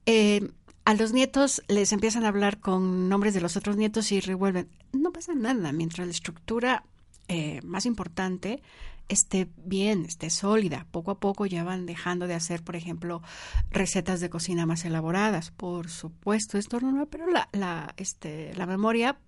eh, 0.07 0.51
a 0.85 0.95
los 0.95 1.13
nietos 1.13 1.63
les 1.69 1.93
empiezan 1.93 2.25
a 2.25 2.29
hablar 2.29 2.61
con 2.61 3.09
nombres 3.09 3.35
de 3.35 3.41
los 3.41 3.57
otros 3.57 3.77
nietos 3.77 4.13
y 4.13 4.21
revuelven. 4.21 4.69
No 4.93 5.13
pasa 5.13 5.35
nada 5.35 5.73
mientras 5.73 6.07
la 6.07 6.13
estructura 6.13 6.85
eh, 7.29 7.61
más 7.63 7.87
importante 7.87 8.63
esté 9.09 9.49
bien, 9.57 10.05
esté 10.05 10.31
sólida. 10.31 10.87
Poco 10.91 11.11
a 11.11 11.21
poco 11.21 11.47
ya 11.47 11.65
van 11.65 11.87
dejando 11.87 12.27
de 12.27 12.35
hacer, 12.35 12.63
por 12.63 12.77
ejemplo, 12.77 13.23
recetas 13.71 14.21
de 14.21 14.31
cocina 14.31 14.67
más 14.67 14.85
elaboradas. 14.85 15.51
Por 15.51 15.91
supuesto, 15.91 16.59
esto 16.59 16.81
no, 16.81 17.07
pero 17.07 17.31
la, 17.31 17.49
la, 17.53 17.95
este, 17.97 18.55
la 18.55 18.67
memoria 18.67 19.19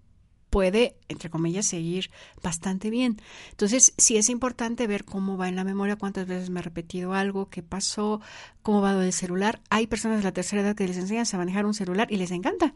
puede, 0.56 0.96
entre 1.08 1.28
comillas, 1.28 1.66
seguir 1.66 2.10
bastante 2.42 2.88
bien. 2.88 3.20
Entonces, 3.50 3.92
sí 3.98 4.16
es 4.16 4.30
importante 4.30 4.86
ver 4.86 5.04
cómo 5.04 5.36
va 5.36 5.50
en 5.50 5.54
la 5.54 5.64
memoria, 5.64 5.96
cuántas 5.96 6.26
veces 6.26 6.48
me 6.48 6.60
he 6.60 6.62
repetido 6.62 7.12
algo, 7.12 7.50
qué 7.50 7.62
pasó, 7.62 8.22
cómo 8.62 8.80
va 8.80 8.92
el 9.04 9.12
celular. 9.12 9.60
Hay 9.68 9.86
personas 9.86 10.16
de 10.16 10.24
la 10.24 10.32
tercera 10.32 10.62
edad 10.62 10.74
que 10.74 10.88
les 10.88 10.96
enseñan 10.96 11.26
a 11.30 11.36
manejar 11.36 11.66
un 11.66 11.74
celular 11.74 12.10
y 12.10 12.16
les 12.16 12.30
encanta 12.30 12.72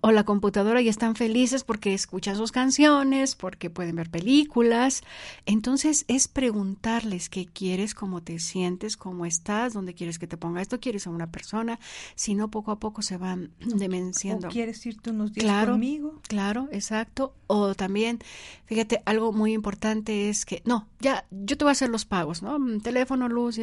o 0.00 0.12
la 0.12 0.24
computadora 0.24 0.80
y 0.80 0.88
están 0.88 1.14
felices 1.14 1.64
porque 1.64 1.94
escuchan 1.94 2.36
sus 2.36 2.52
canciones, 2.52 3.34
porque 3.34 3.70
pueden 3.70 3.96
ver 3.96 4.10
películas. 4.10 5.02
Entonces 5.46 6.04
es 6.08 6.28
preguntarles 6.28 7.28
qué 7.28 7.46
quieres, 7.46 7.94
cómo 7.94 8.22
te 8.22 8.38
sientes, 8.38 8.96
cómo 8.96 9.26
estás, 9.26 9.72
dónde 9.72 9.94
quieres 9.94 10.18
que 10.18 10.26
te 10.26 10.36
ponga 10.36 10.62
esto, 10.62 10.80
quieres 10.80 11.06
a 11.06 11.10
una 11.10 11.30
persona, 11.30 11.78
si 12.14 12.34
no 12.34 12.50
poco 12.50 12.70
a 12.70 12.78
poco 12.78 13.02
se 13.02 13.16
van 13.16 13.52
demenciando. 13.60 14.48
O 14.48 14.50
quieres 14.50 14.84
irte 14.86 15.10
unos 15.10 15.32
días 15.32 15.66
conmigo. 15.66 16.20
Claro, 16.28 16.68
exacto. 16.72 17.34
O 17.46 17.74
también, 17.74 18.18
fíjate, 18.66 19.02
algo 19.06 19.32
muy 19.32 19.52
importante 19.52 20.28
es 20.28 20.44
que, 20.44 20.62
no, 20.64 20.88
ya, 21.00 21.26
yo 21.30 21.56
te 21.56 21.64
voy 21.64 21.70
a 21.70 21.72
hacer 21.72 21.88
los 21.88 22.04
pagos, 22.04 22.42
¿no? 22.42 22.58
Mm, 22.58 22.80
teléfono, 22.80 23.28
luz. 23.28 23.58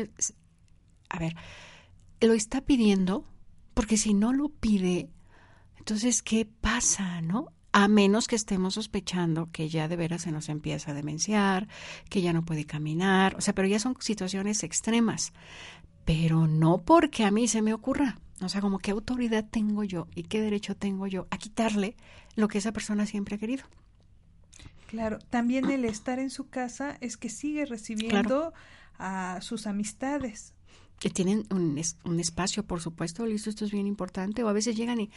A 1.09 1.19
ver, 1.19 1.35
lo 2.19 2.33
está 2.33 2.61
pidiendo 2.61 3.23
porque 3.75 3.97
si 3.97 4.13
no 4.13 4.33
lo 4.33 4.49
pide, 4.49 5.09
entonces, 5.85 6.23
¿qué 6.23 6.47
pasa, 6.47 7.21
no? 7.21 7.53
A 7.71 7.87
menos 7.87 8.27
que 8.27 8.35
estemos 8.35 8.73
sospechando 8.73 9.51
que 9.51 9.69
ya 9.69 9.87
de 9.87 9.95
veras 9.95 10.23
se 10.23 10.31
nos 10.31 10.49
empieza 10.49 10.89
a 10.89 10.93
demenciar, 10.95 11.67
que 12.09 12.23
ya 12.23 12.33
no 12.33 12.43
puede 12.43 12.65
caminar, 12.65 13.35
o 13.35 13.41
sea, 13.41 13.53
pero 13.53 13.67
ya 13.67 13.77
son 13.77 13.95
situaciones 13.99 14.63
extremas. 14.63 15.31
Pero 16.03 16.47
no 16.47 16.81
porque 16.81 17.23
a 17.23 17.29
mí 17.29 17.47
se 17.47 17.61
me 17.61 17.71
ocurra. 17.71 18.17
O 18.41 18.49
sea, 18.49 18.61
como 18.61 18.79
qué 18.79 18.89
autoridad 18.89 19.45
tengo 19.47 19.83
yo 19.83 20.07
y 20.15 20.23
qué 20.23 20.41
derecho 20.41 20.75
tengo 20.75 21.05
yo 21.05 21.27
a 21.29 21.37
quitarle 21.37 21.95
lo 22.35 22.47
que 22.47 22.57
esa 22.57 22.71
persona 22.71 23.05
siempre 23.05 23.35
ha 23.35 23.37
querido. 23.37 23.65
Claro, 24.87 25.19
también 25.29 25.69
el 25.69 25.85
estar 25.85 26.17
en 26.17 26.31
su 26.31 26.49
casa 26.49 26.97
es 26.99 27.15
que 27.15 27.29
sigue 27.29 27.63
recibiendo 27.67 28.53
a 28.97 29.37
sus 29.41 29.67
amistades 29.67 30.54
que 30.99 31.09
tienen 31.09 31.45
un, 31.49 31.79
un, 32.03 32.19
espacio, 32.19 32.65
por 32.65 32.81
supuesto, 32.81 33.25
listo, 33.25 33.49
esto 33.49 33.65
es 33.65 33.71
bien 33.71 33.87
importante, 33.87 34.43
o 34.43 34.47
a 34.47 34.53
veces 34.53 34.75
llegan 34.75 34.99
y 35.01 35.11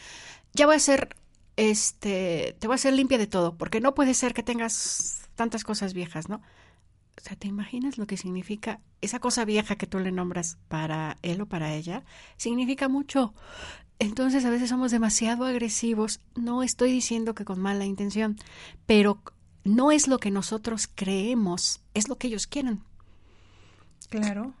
ya 0.53 0.65
voy 0.65 0.73
a 0.73 0.77
hacer, 0.77 1.15
este, 1.55 2.55
te 2.59 2.67
voy 2.67 2.73
a 2.73 2.75
hacer 2.75 2.93
limpia 2.93 3.17
de 3.17 3.27
todo, 3.27 3.55
porque 3.57 3.81
no 3.81 3.93
puede 3.95 4.13
ser 4.13 4.33
que 4.33 4.43
tengas 4.43 5.27
tantas 5.35 5.63
cosas 5.63 5.93
viejas, 5.93 6.29
¿no? 6.29 6.41
O 7.17 7.21
sea, 7.21 7.35
¿te 7.35 7.47
imaginas 7.47 7.97
lo 7.97 8.07
que 8.07 8.15
significa 8.15 8.79
esa 9.01 9.19
cosa 9.19 9.43
vieja 9.43 9.75
que 9.75 9.87
tú 9.87 9.99
le 9.99 10.11
nombras 10.11 10.57
para 10.69 11.17
él 11.21 11.41
o 11.41 11.47
para 11.47 11.73
ella? 11.73 12.05
Significa 12.37 12.87
mucho. 12.87 13.33
Entonces 13.99 14.45
a 14.45 14.49
veces 14.49 14.69
somos 14.69 14.91
demasiado 14.91 15.43
agresivos. 15.43 16.21
No 16.35 16.63
estoy 16.63 16.93
diciendo 16.93 17.35
que 17.35 17.43
con 17.43 17.59
mala 17.59 17.85
intención, 17.85 18.37
pero 18.85 19.21
no 19.65 19.91
es 19.91 20.07
lo 20.07 20.19
que 20.19 20.31
nosotros 20.31 20.89
creemos, 20.93 21.81
es 21.93 22.07
lo 22.07 22.17
que 22.17 22.27
ellos 22.27 22.47
quieren. 22.47 22.83
Claro. 24.09 24.53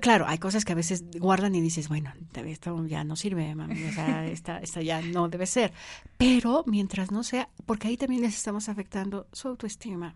Claro, 0.00 0.26
hay 0.26 0.38
cosas 0.38 0.64
que 0.64 0.72
a 0.72 0.76
veces 0.76 1.04
guardan 1.18 1.54
y 1.54 1.60
dices, 1.60 1.88
bueno, 1.88 2.12
esto 2.34 2.86
ya 2.86 3.04
no 3.04 3.16
sirve, 3.16 3.54
mami, 3.54 3.84
o 3.84 3.92
sea, 3.92 4.26
esta, 4.30 4.58
esta 4.58 4.82
ya 4.82 5.00
no 5.02 5.28
debe 5.28 5.46
ser. 5.46 5.72
Pero 6.16 6.64
mientras 6.66 7.10
no 7.10 7.22
sea, 7.22 7.48
porque 7.66 7.88
ahí 7.88 7.96
también 7.96 8.22
les 8.22 8.36
estamos 8.36 8.68
afectando 8.68 9.26
su 9.32 9.48
autoestima, 9.48 10.14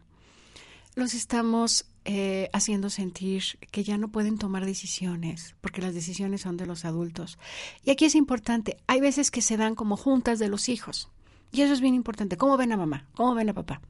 los 0.95 1.14
estamos 1.14 1.87
eh, 2.05 2.51
haciendo 2.53 2.91
sentir 2.91 3.43
que 3.70 3.85
ya 3.85 3.97
no 3.97 4.09
pueden 4.09 4.37
tomar 4.39 4.66
decisiones, 4.66 5.55
porque 5.61 5.80
las 5.80 5.95
decisiones 5.95 6.43
son 6.43 6.57
de 6.57 6.66
los 6.66 6.85
adultos. 6.85 7.39
Y 7.85 7.91
aquí 7.91 8.05
es 8.05 8.14
importante, 8.14 8.76
hay 8.87 9.01
veces 9.01 9.30
que 9.30 9.43
se 9.43 9.57
dan 9.57 9.74
como 9.74 9.97
juntas 9.97 10.39
de 10.39 10.49
los 10.49 10.68
hijos. 10.68 11.09
Y 11.53 11.61
eso 11.61 11.74
es 11.74 11.83
bien 11.83 11.95
importante. 11.95 12.39
¿Cómo 12.39 12.57
ven 12.57 12.72
a 12.72 12.78
mamá? 12.78 13.05
¿Cómo 13.14 13.35
ven 13.35 13.51
a 13.51 13.53
papá? 13.53 13.83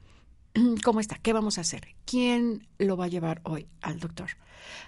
¿Cómo 0.83 0.99
está? 0.99 1.17
¿Qué 1.17 1.33
vamos 1.33 1.57
a 1.57 1.61
hacer? 1.61 1.87
¿Quién 2.05 2.67
lo 2.77 2.97
va 2.97 3.05
a 3.05 3.09
llevar 3.09 3.41
hoy 3.43 3.67
al 3.81 3.99
doctor? 3.99 4.31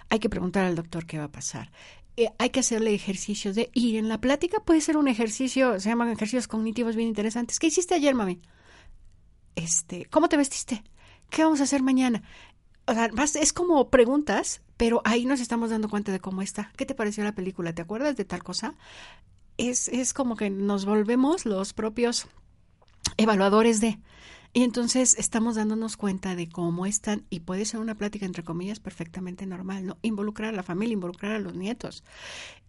Hay 0.08 0.18
que 0.18 0.28
preguntar 0.28 0.64
al 0.64 0.76
doctor 0.76 1.06
qué 1.06 1.18
va 1.18 1.24
a 1.24 1.32
pasar. 1.32 1.70
Eh, 2.16 2.30
hay 2.38 2.50
que 2.50 2.60
hacerle 2.60 2.94
ejercicios 2.94 3.54
de 3.54 3.70
ir 3.74 3.96
en 3.96 4.08
la 4.08 4.20
plática. 4.20 4.60
Puede 4.60 4.80
ser 4.80 4.96
un 4.96 5.08
ejercicio, 5.08 5.78
se 5.80 5.88
llaman 5.88 6.08
ejercicios 6.08 6.48
cognitivos 6.48 6.96
bien 6.96 7.08
interesantes. 7.08 7.58
¿Qué 7.58 7.66
hiciste 7.66 7.94
ayer, 7.94 8.14
mami? 8.14 8.40
Este, 9.54 10.06
¿cómo 10.06 10.28
te 10.28 10.36
vestiste? 10.36 10.82
¿Qué 11.30 11.42
vamos 11.42 11.60
a 11.60 11.64
hacer 11.64 11.82
mañana? 11.82 12.22
O 12.86 12.94
sea, 12.94 13.10
es 13.40 13.52
como 13.52 13.90
preguntas, 13.90 14.62
pero 14.76 15.02
ahí 15.04 15.24
nos 15.24 15.40
estamos 15.40 15.70
dando 15.70 15.88
cuenta 15.88 16.12
de 16.12 16.20
cómo 16.20 16.40
está. 16.40 16.72
¿Qué 16.76 16.86
te 16.86 16.94
pareció 16.94 17.24
la 17.24 17.34
película? 17.34 17.74
¿Te 17.74 17.82
acuerdas 17.82 18.16
de 18.16 18.24
tal 18.24 18.42
cosa? 18.44 18.74
Es, 19.58 19.88
es 19.88 20.14
como 20.14 20.36
que 20.36 20.50
nos 20.50 20.84
volvemos 20.84 21.44
los 21.44 21.72
propios 21.72 22.28
evaluadores 23.16 23.80
de. 23.80 23.98
Y 24.56 24.62
entonces 24.62 25.16
estamos 25.18 25.56
dándonos 25.56 25.98
cuenta 25.98 26.34
de 26.34 26.48
cómo 26.48 26.86
están, 26.86 27.26
y 27.28 27.40
puede 27.40 27.66
ser 27.66 27.78
una 27.78 27.94
plática 27.94 28.24
entre 28.24 28.42
comillas 28.42 28.80
perfectamente 28.80 29.44
normal, 29.44 29.84
¿no? 29.84 29.98
Involucrar 30.00 30.54
a 30.54 30.56
la 30.56 30.62
familia, 30.62 30.94
involucrar 30.94 31.32
a 31.32 31.38
los 31.38 31.54
nietos. 31.54 32.04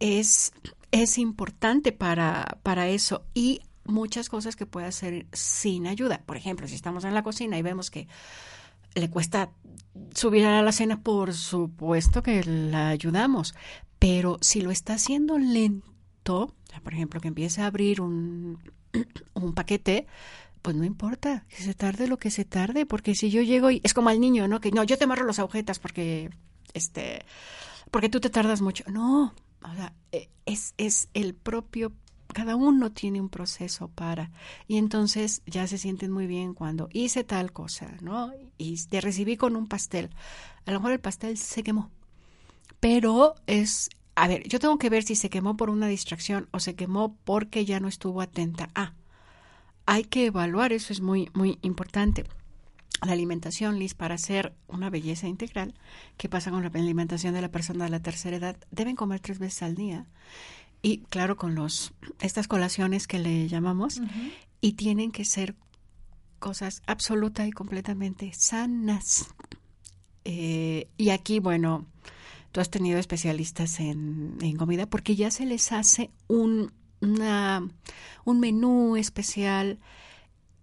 Es, 0.02 0.52
es 0.92 1.18
importante 1.18 1.94
para, 1.94 2.58
para 2.62 2.90
eso. 2.90 3.24
Y 3.34 3.62
muchas 3.86 4.28
cosas 4.28 4.58
que 4.58 4.66
puede 4.66 4.86
hacer 4.86 5.28
sin 5.32 5.88
ayuda. 5.88 6.24
Por 6.26 6.36
ejemplo, 6.36 6.68
si 6.68 6.76
estamos 6.76 7.06
en 7.06 7.14
la 7.14 7.24
cocina 7.24 7.58
y 7.58 7.62
vemos 7.62 7.90
que 7.90 8.10
le 8.94 9.10
cuesta 9.10 9.52
subir 10.14 10.46
a 10.46 10.62
la 10.62 10.74
cena, 10.74 11.02
por 11.02 11.34
supuesto 11.34 12.22
que 12.22 12.44
la 12.44 12.90
ayudamos. 12.90 13.56
Pero 13.98 14.40
si 14.42 14.60
lo 14.60 14.72
está 14.72 14.96
haciendo 14.96 15.38
lento, 15.38 16.54
por 16.84 16.94
ejemplo, 16.94 17.22
que 17.22 17.30
empiece 17.30 17.62
a 17.62 17.68
abrir 17.68 18.02
un, 18.02 18.60
un 19.34 19.54
paquete, 19.54 20.06
pues 20.68 20.76
no 20.76 20.84
importa, 20.84 21.46
que 21.48 21.64
se 21.64 21.74
tarde 21.74 22.10
lo 22.10 22.20
que 22.20 22.30
se 22.30 22.44
tarde, 22.44 22.86
porque 22.86 23.16
si 23.16 23.30
yo 23.30 23.42
llego 23.42 23.72
y 23.72 23.80
es 23.86 23.94
como 23.94 24.10
al 24.10 24.20
niño, 24.20 24.50
¿no? 24.50 24.60
Que 24.60 24.70
no, 24.70 24.84
yo 24.84 24.98
te 24.98 25.06
amarro 25.06 25.26
las 25.26 25.40
agujetas 25.40 25.80
porque, 25.80 26.30
este, 26.74 27.24
porque 27.90 28.10
tú 28.10 28.20
te 28.20 28.30
tardas 28.30 28.60
mucho. 28.60 28.84
No, 28.90 29.34
o 29.64 29.74
sea, 29.74 29.94
e, 30.12 30.30
es, 30.46 30.74
es 30.78 31.08
el 31.14 31.36
propio, 31.36 31.94
cada 32.34 32.58
uno 32.58 32.92
tiene 32.92 33.22
un 33.22 33.30
proceso 33.30 33.88
para, 33.88 34.30
y 34.68 34.76
entonces 34.76 35.42
ya 35.46 35.68
se 35.68 35.78
sienten 35.78 36.12
muy 36.12 36.28
bien 36.28 36.54
cuando 36.54 36.90
hice 36.92 37.24
tal 37.24 37.54
cosa, 37.54 37.96
¿no? 38.02 38.34
Y 38.58 38.76
te 38.88 39.00
recibí 39.00 39.38
con 39.38 39.56
un 39.56 39.68
pastel. 39.68 40.10
A 40.66 40.72
lo 40.72 40.82
mejor 40.82 40.92
el 40.92 41.00
pastel 41.00 41.38
se 41.38 41.64
quemó, 41.64 41.92
pero 42.82 43.36
es 43.46 43.90
a 44.16 44.28
ver, 44.28 44.46
yo 44.50 44.60
tengo 44.60 44.78
que 44.78 44.90
ver 44.90 45.04
si 45.04 45.16
se 45.16 45.30
quemó 45.30 45.56
por 45.56 45.70
una 45.70 45.88
distracción 45.88 46.50
o 46.52 46.60
se 46.60 46.76
quemó 46.76 47.16
porque 47.24 47.64
ya 47.64 47.80
no 47.80 47.88
estuvo 47.88 48.20
atenta. 48.20 48.68
Ah, 48.76 48.96
hay 49.88 50.04
que 50.04 50.26
evaluar, 50.26 50.74
eso 50.74 50.94
es 50.94 51.02
muy, 51.02 51.32
muy 51.34 51.58
importante. 51.64 52.26
La 53.06 53.14
alimentación, 53.14 53.80
Liz, 53.80 53.94
para 53.94 54.18
ser 54.18 54.54
una 54.68 54.90
belleza 54.90 55.28
integral, 55.28 55.74
¿qué 56.18 56.28
pasa 56.28 56.52
con 56.52 56.62
la 56.62 56.70
alimentación 56.74 57.34
de 57.34 57.42
la 57.42 57.50
persona 57.50 57.86
de 57.86 57.92
la 57.92 58.02
tercera 58.02 58.36
edad? 58.36 58.58
Deben 58.70 58.98
comer 58.98 59.22
tres 59.22 59.40
veces 59.40 59.64
al 59.64 59.76
día. 59.76 60.06
Y 60.82 61.00
claro, 61.10 61.38
con 61.38 61.56
los 61.56 61.94
estas 62.20 62.48
colaciones 62.48 63.08
que 63.08 63.18
le 63.18 63.48
llamamos, 63.48 64.02
y 64.60 64.74
tienen 64.74 65.12
que 65.12 65.24
ser 65.24 65.56
cosas 66.40 66.82
absoluta 66.86 67.48
y 67.48 67.52
completamente 67.52 68.34
sanas. 68.34 69.28
Eh, 70.26 70.90
y 70.98 71.12
aquí, 71.12 71.40
bueno, 71.40 71.86
tú 72.52 72.60
has 72.60 72.70
tenido 72.70 73.00
especialistas 73.00 73.80
en, 73.80 74.38
en 74.42 74.58
comida 74.58 74.86
porque 74.90 75.16
ya 75.16 75.32
se 75.32 75.46
les 75.46 75.72
hace 75.72 76.12
un 76.28 76.74
una, 77.02 77.68
un 78.26 78.40
menú 78.40 78.96
especial 78.98 79.80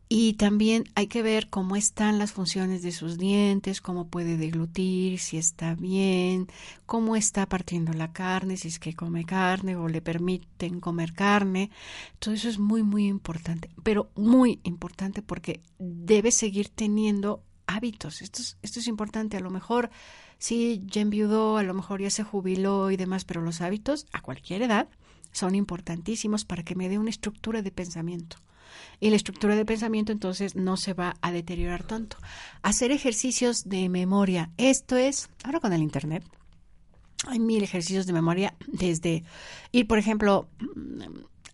y 0.08 0.34
también 0.34 0.84
hay 0.94 1.06
que 1.06 1.22
ver 1.22 1.48
cómo 1.48 1.76
están 1.76 2.18
las 2.18 2.32
funciones 2.32 2.82
de 2.82 2.92
sus 2.92 3.18
dientes, 3.18 3.80
cómo 3.80 4.06
puede 4.08 4.36
deglutir, 4.36 5.18
si 5.18 5.38
está 5.38 5.74
bien, 5.74 6.46
cómo 6.86 7.16
está 7.16 7.46
partiendo 7.46 7.92
la 7.94 8.12
carne, 8.12 8.56
si 8.56 8.68
es 8.68 8.78
que 8.78 8.94
come 8.94 9.24
carne 9.24 9.76
o 9.76 9.88
le 9.88 10.02
permiten 10.02 10.78
comer 10.78 11.14
carne. 11.14 11.70
Todo 12.18 12.34
eso 12.34 12.48
es 12.48 12.58
muy, 12.58 12.82
muy 12.82 13.06
importante, 13.06 13.70
pero 13.82 14.10
muy 14.14 14.60
importante 14.62 15.22
porque 15.22 15.62
debe 15.78 16.30
seguir 16.32 16.68
teniendo 16.68 17.42
hábitos. 17.66 18.20
Esto 18.20 18.42
es, 18.42 18.58
esto 18.62 18.80
es 18.80 18.86
importante. 18.86 19.38
A 19.38 19.40
lo 19.40 19.50
mejor 19.50 19.90
sí, 20.38 20.82
ya 20.86 21.00
enviudó, 21.00 21.56
a 21.56 21.62
lo 21.62 21.72
mejor 21.72 22.02
ya 22.02 22.10
se 22.10 22.24
jubiló 22.24 22.90
y 22.90 22.96
demás, 22.96 23.24
pero 23.24 23.40
los 23.40 23.62
hábitos 23.62 24.06
a 24.12 24.20
cualquier 24.20 24.62
edad 24.62 24.86
son 25.34 25.54
importantísimos 25.54 26.46
para 26.46 26.62
que 26.62 26.74
me 26.74 26.88
dé 26.88 26.98
una 26.98 27.10
estructura 27.10 27.60
de 27.60 27.70
pensamiento. 27.70 28.38
Y 29.00 29.10
la 29.10 29.16
estructura 29.16 29.56
de 29.56 29.66
pensamiento 29.66 30.12
entonces 30.12 30.56
no 30.56 30.76
se 30.76 30.94
va 30.94 31.16
a 31.20 31.32
deteriorar 31.32 31.82
tanto. 31.82 32.16
Hacer 32.62 32.90
ejercicios 32.90 33.68
de 33.68 33.88
memoria. 33.88 34.50
Esto 34.56 34.96
es, 34.96 35.28
ahora 35.44 35.60
con 35.60 35.72
el 35.72 35.82
Internet, 35.82 36.24
hay 37.26 37.38
mil 37.38 37.62
ejercicios 37.62 38.06
de 38.06 38.12
memoria 38.12 38.54
desde 38.66 39.24
ir, 39.72 39.86
por 39.86 39.98
ejemplo, 39.98 40.48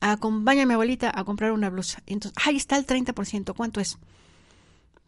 acompaña 0.00 0.62
a 0.62 0.66
mi 0.66 0.74
abuelita 0.74 1.12
a 1.14 1.24
comprar 1.24 1.52
una 1.52 1.70
blusa. 1.70 2.02
Entonces, 2.06 2.40
ahí 2.44 2.56
está 2.56 2.76
el 2.76 2.86
30%, 2.86 3.54
¿cuánto 3.56 3.80
es? 3.80 3.98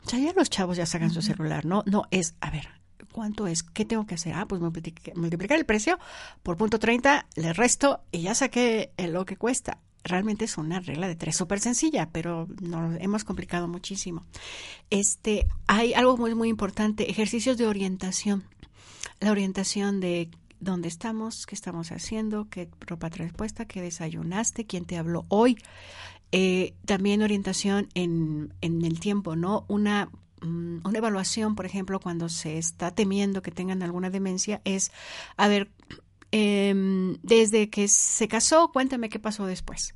O 0.05 0.09
sea, 0.09 0.18
ya 0.18 0.33
los 0.33 0.51
chavos 0.51 0.77
ya 0.77 0.87
sacan 0.87 1.11
su 1.11 1.23
celular, 1.23 1.64
¿no? 1.64 1.83
No 1.87 2.05
es, 2.11 2.35
a 2.41 2.51
ver, 2.51 2.68
¿Cuánto 3.13 3.47
es? 3.47 3.63
¿Qué 3.63 3.85
tengo 3.85 4.07
que 4.07 4.15
hacer? 4.15 4.35
Ah, 4.35 4.47
pues 4.47 4.61
multiplicar 4.61 5.59
el 5.59 5.67
precio 5.67 5.99
por 6.43 6.57
punto 6.57 6.79
30, 6.79 7.27
le 7.37 7.53
resto 7.53 8.01
y 8.11 8.23
ya 8.23 8.35
saqué 8.35 8.91
lo 8.99 9.27
que 9.27 9.37
cuesta. 9.37 9.79
Realmente 10.05 10.47
es 10.47 10.59
una 10.59 10.81
regla 10.81 11.07
de 11.07 11.15
tres 11.15 11.37
súper 11.37 11.61
sencilla, 11.61 12.09
pero 12.11 12.49
nos 12.61 13.01
hemos 13.01 13.23
complicado 13.23 13.69
muchísimo. 13.69 14.25
Este, 14.91 15.47
hay 15.69 15.95
algo 15.95 16.17
muy, 16.17 16.35
muy 16.35 16.49
importante, 16.49 17.09
ejercicios 17.09 17.57
de 17.57 17.67
orientación. 17.67 18.43
La 19.21 19.31
orientación 19.31 20.01
de 20.01 20.31
dónde 20.59 20.89
estamos, 20.89 21.47
qué 21.47 21.55
estamos 21.55 21.93
haciendo, 21.93 22.49
qué 22.49 22.69
ropa 22.81 23.11
traes 23.11 23.33
puesta, 23.33 23.67
qué 23.67 23.81
desayunaste, 23.83 24.65
quién 24.65 24.87
te 24.87 24.97
habló 24.97 25.25
hoy. 25.29 25.57
Eh, 26.33 26.75
también 26.87 27.23
orientación 27.23 27.89
en, 27.95 28.55
en 28.63 28.85
el 28.85 28.99
tiempo, 28.99 29.37
¿no? 29.37 29.67
Una 29.69 30.09
una 30.43 30.99
evaluación, 30.99 31.55
por 31.55 31.66
ejemplo, 31.66 32.01
cuando 32.01 32.28
se 32.28 32.59
está 32.59 32.90
temiendo 32.90 33.43
que 33.43 33.51
tengan 33.51 33.82
alguna 33.82 34.11
demencia, 34.11 34.61
es, 34.64 34.93
a 35.36 35.49
ver, 35.49 35.70
em, 36.30 37.16
desde 37.22 37.70
que 37.70 37.88
se 37.88 38.28
casó, 38.28 38.70
cuéntame 38.72 39.09
qué 39.09 39.18
pasó 39.18 39.47
después. 39.47 39.95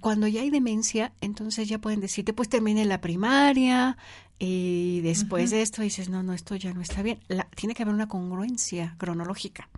Cuando 0.00 0.26
ya 0.26 0.42
hay 0.42 0.50
demencia, 0.50 1.12
entonces 1.20 1.68
ya 1.68 1.78
pueden 1.78 2.00
decirte, 2.00 2.32
pues 2.32 2.48
termine 2.48 2.84
la 2.84 3.00
primaria 3.00 3.96
y 4.38 5.00
después 5.02 5.50
de 5.50 5.62
esto 5.62 5.82
dices, 5.82 6.08
no, 6.08 6.22
no, 6.22 6.32
esto 6.32 6.56
ya 6.56 6.72
no 6.72 6.80
está 6.80 7.02
bien. 7.02 7.20
tiene 7.54 7.74
que 7.74 7.82
haber 7.82 7.94
una 7.94 8.08
congruencia 8.08 8.94
cronológica. 8.98 9.68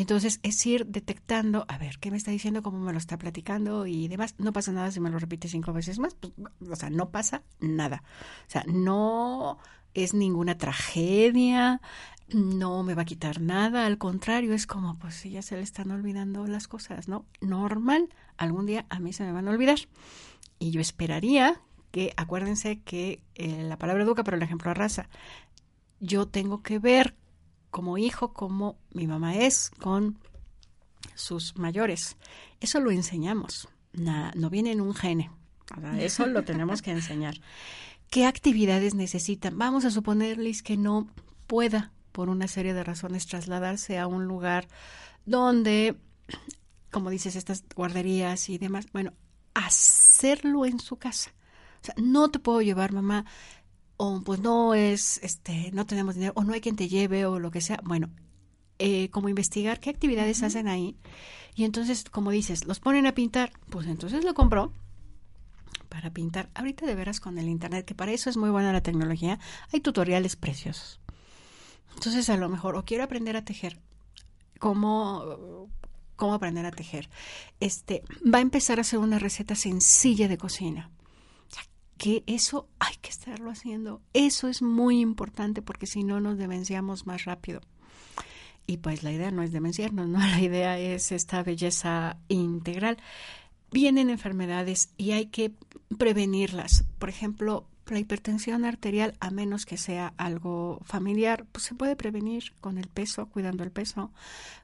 Entonces 0.00 0.40
es 0.42 0.64
ir 0.64 0.86
detectando, 0.86 1.66
a 1.68 1.76
ver, 1.76 1.98
¿qué 1.98 2.10
me 2.10 2.16
está 2.16 2.30
diciendo? 2.30 2.62
¿Cómo 2.62 2.78
me 2.78 2.90
lo 2.90 2.96
está 2.96 3.18
platicando? 3.18 3.86
Y 3.86 4.08
demás. 4.08 4.34
No 4.38 4.50
pasa 4.50 4.72
nada 4.72 4.90
si 4.90 4.98
me 4.98 5.10
lo 5.10 5.18
repite 5.18 5.46
cinco 5.46 5.74
veces 5.74 5.98
más. 5.98 6.14
Pues, 6.14 6.32
o 6.70 6.74
sea, 6.74 6.88
no 6.88 7.10
pasa 7.10 7.42
nada. 7.60 8.02
O 8.48 8.50
sea, 8.50 8.64
no 8.66 9.58
es 9.92 10.14
ninguna 10.14 10.56
tragedia, 10.56 11.82
no 12.28 12.82
me 12.82 12.94
va 12.94 13.02
a 13.02 13.04
quitar 13.04 13.42
nada. 13.42 13.84
Al 13.84 13.98
contrario, 13.98 14.54
es 14.54 14.66
como, 14.66 14.98
pues 14.98 15.16
si 15.16 15.32
ya 15.32 15.42
se 15.42 15.56
le 15.56 15.62
están 15.62 15.90
olvidando 15.90 16.46
las 16.46 16.66
cosas, 16.66 17.06
¿no? 17.06 17.26
Normal, 17.42 18.08
algún 18.38 18.64
día 18.64 18.86
a 18.88 19.00
mí 19.00 19.12
se 19.12 19.24
me 19.24 19.32
van 19.32 19.48
a 19.48 19.50
olvidar. 19.50 19.80
Y 20.58 20.70
yo 20.70 20.80
esperaría 20.80 21.60
que, 21.90 22.14
acuérdense 22.16 22.80
que 22.80 23.22
eh, 23.34 23.64
la 23.64 23.76
palabra 23.76 24.04
educa, 24.04 24.24
pero 24.24 24.38
el 24.38 24.42
ejemplo 24.42 24.70
arrasa. 24.70 25.10
Yo 26.00 26.26
tengo 26.26 26.62
que 26.62 26.78
ver 26.78 27.16
como 27.70 27.98
hijo 27.98 28.32
como 28.32 28.76
mi 28.92 29.06
mamá 29.06 29.36
es 29.36 29.70
con 29.80 30.18
sus 31.14 31.56
mayores. 31.56 32.16
Eso 32.60 32.80
lo 32.80 32.90
enseñamos, 32.90 33.68
no 33.92 34.50
viene 34.50 34.72
en 34.72 34.80
un 34.80 34.94
gene, 34.94 35.30
eso 35.98 36.26
lo 36.26 36.44
tenemos 36.44 36.82
que 36.82 36.90
enseñar. 36.90 37.34
¿Qué 38.10 38.26
actividades 38.26 38.94
necesitan? 38.94 39.56
Vamos 39.56 39.84
a 39.84 39.90
suponerles 39.90 40.62
que 40.62 40.76
no 40.76 41.08
pueda, 41.46 41.92
por 42.10 42.28
una 42.28 42.48
serie 42.48 42.74
de 42.74 42.82
razones, 42.82 43.26
trasladarse 43.26 43.98
a 43.98 44.08
un 44.08 44.24
lugar 44.24 44.66
donde, 45.26 45.96
como 46.90 47.10
dices, 47.10 47.36
estas 47.36 47.64
guarderías 47.74 48.48
y 48.48 48.58
demás, 48.58 48.86
bueno, 48.92 49.12
hacerlo 49.54 50.66
en 50.66 50.80
su 50.80 50.96
casa. 50.96 51.30
O 51.82 51.84
sea, 51.84 51.94
no 51.98 52.30
te 52.30 52.40
puedo 52.40 52.60
llevar, 52.62 52.92
mamá, 52.92 53.26
o 54.02 54.22
pues 54.22 54.40
no 54.40 54.72
es, 54.72 55.20
este, 55.22 55.70
no 55.72 55.84
tenemos 55.84 56.14
dinero, 56.14 56.32
o 56.34 56.42
no 56.42 56.54
hay 56.54 56.62
quien 56.62 56.74
te 56.74 56.88
lleve, 56.88 57.26
o 57.26 57.38
lo 57.38 57.50
que 57.50 57.60
sea. 57.60 57.78
Bueno, 57.84 58.08
eh, 58.78 59.10
como 59.10 59.28
investigar 59.28 59.78
qué 59.78 59.90
actividades 59.90 60.42
hacen 60.42 60.68
ahí. 60.68 60.96
Y 61.54 61.64
entonces, 61.64 62.04
como 62.04 62.30
dices, 62.30 62.64
los 62.64 62.80
ponen 62.80 63.06
a 63.06 63.12
pintar, 63.12 63.52
pues 63.68 63.86
entonces 63.86 64.24
lo 64.24 64.32
compró 64.32 64.72
para 65.90 66.08
pintar. 66.14 66.48
Ahorita 66.54 66.86
de 66.86 66.94
veras 66.94 67.20
con 67.20 67.36
el 67.36 67.46
internet, 67.46 67.84
que 67.84 67.94
para 67.94 68.12
eso 68.12 68.30
es 68.30 68.38
muy 68.38 68.48
buena 68.48 68.72
la 68.72 68.80
tecnología, 68.80 69.38
hay 69.70 69.80
tutoriales 69.80 70.34
preciosos. 70.34 70.98
Entonces, 71.94 72.30
a 72.30 72.38
lo 72.38 72.48
mejor, 72.48 72.76
o 72.76 72.86
quiero 72.86 73.04
aprender 73.04 73.36
a 73.36 73.44
tejer, 73.44 73.82
¿cómo, 74.58 75.68
cómo 76.16 76.32
aprender 76.32 76.64
a 76.64 76.70
tejer? 76.70 77.10
Este, 77.60 78.02
va 78.24 78.38
a 78.38 78.40
empezar 78.40 78.78
a 78.78 78.80
hacer 78.80 78.98
una 78.98 79.18
receta 79.18 79.54
sencilla 79.54 80.26
de 80.26 80.38
cocina 80.38 80.90
que 82.00 82.24
eso 82.26 82.66
hay 82.78 82.94
que 83.02 83.10
estarlo 83.10 83.50
haciendo. 83.50 84.00
Eso 84.14 84.48
es 84.48 84.62
muy 84.62 85.00
importante 85.00 85.60
porque 85.60 85.86
si 85.86 86.02
no 86.02 86.18
nos 86.18 86.38
demenciamos 86.38 87.06
más 87.06 87.26
rápido. 87.26 87.60
Y 88.66 88.78
pues 88.78 89.02
la 89.02 89.12
idea 89.12 89.30
no 89.30 89.42
es 89.42 89.52
demenciarnos, 89.52 90.08
¿no? 90.08 90.18
La 90.26 90.40
idea 90.40 90.78
es 90.78 91.12
esta 91.12 91.42
belleza 91.42 92.16
integral. 92.28 92.96
Vienen 93.70 94.08
enfermedades 94.08 94.94
y 94.96 95.10
hay 95.10 95.26
que 95.26 95.52
prevenirlas. 95.98 96.86
Por 96.98 97.10
ejemplo, 97.10 97.66
la 97.90 97.98
hipertensión 97.98 98.64
arterial, 98.64 99.14
a 99.20 99.30
menos 99.30 99.66
que 99.66 99.76
sea 99.76 100.14
algo 100.16 100.80
familiar, 100.84 101.46
pues 101.52 101.64
se 101.64 101.74
puede 101.74 101.96
prevenir 101.96 102.52
con 102.60 102.78
el 102.78 102.88
peso, 102.88 103.26
cuidando 103.26 103.64
el 103.64 103.70
peso, 103.70 104.10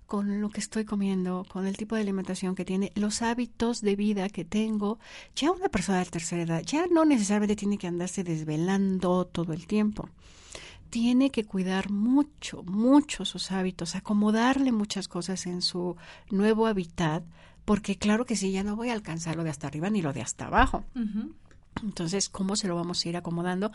con 0.07 0.41
lo 0.41 0.51
que 0.51 0.61
estoy 0.61 0.85
comiendo, 0.85 1.45
con 1.51 1.67
el 1.67 1.77
tipo 1.77 1.95
de 1.95 2.03
alimentación 2.03 2.55
que 2.55 2.65
tiene, 2.65 2.93
los 2.95 3.23
hábitos 3.23 3.81
de 3.81 3.97
vida 3.97 4.29
que 4.29 4.45
tengo. 4.45 4.99
Ya 5.35 5.51
una 5.51 5.69
persona 5.69 5.99
de 5.99 6.07
tercera 6.07 6.43
edad 6.43 6.63
ya 6.63 6.87
no 6.87 7.05
necesariamente 7.05 7.57
tiene 7.57 7.79
que 7.79 7.87
andarse 7.87 8.25
desvelando 8.25 9.27
todo 9.27 9.53
el 9.53 9.67
tiempo. 9.67 10.09
Tiene 10.91 11.31
que 11.31 11.45
cuidar 11.45 11.91
mucho, 11.91 12.63
mucho 12.63 13.25
sus 13.25 13.51
hábitos, 13.51 13.97
acomodarle 13.97 14.71
muchas 14.71 15.09
cosas 15.09 15.47
en 15.47 15.61
su 15.61 15.97
nuevo 16.31 16.67
hábitat, 16.67 17.25
porque 17.65 17.97
claro 17.97 18.25
que 18.25 18.37
sí, 18.37 18.53
ya 18.53 18.63
no 18.63 18.77
voy 18.77 18.91
a 18.91 18.93
alcanzar 18.93 19.35
lo 19.35 19.43
de 19.43 19.51
hasta 19.51 19.67
arriba 19.67 19.91
ni 19.91 20.01
lo 20.01 20.13
de 20.13 20.23
hasta 20.23 20.47
abajo. 20.47 20.85
Entonces, 21.83 22.29
¿cómo 22.29 22.57
se 22.57 22.69
lo 22.69 22.77
vamos 22.77 23.05
a 23.05 23.09
ir 23.09 23.17
acomodando? 23.17 23.73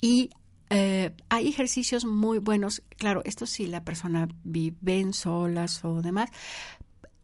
Y 0.00 0.30
eh, 0.70 1.14
hay 1.28 1.48
ejercicios 1.48 2.04
muy 2.04 2.38
buenos. 2.38 2.82
Claro, 2.96 3.22
esto 3.24 3.46
sí, 3.46 3.66
la 3.66 3.84
persona 3.84 4.28
vive 4.44 5.00
en 5.00 5.12
solas 5.12 5.84
o 5.84 6.00
demás. 6.00 6.30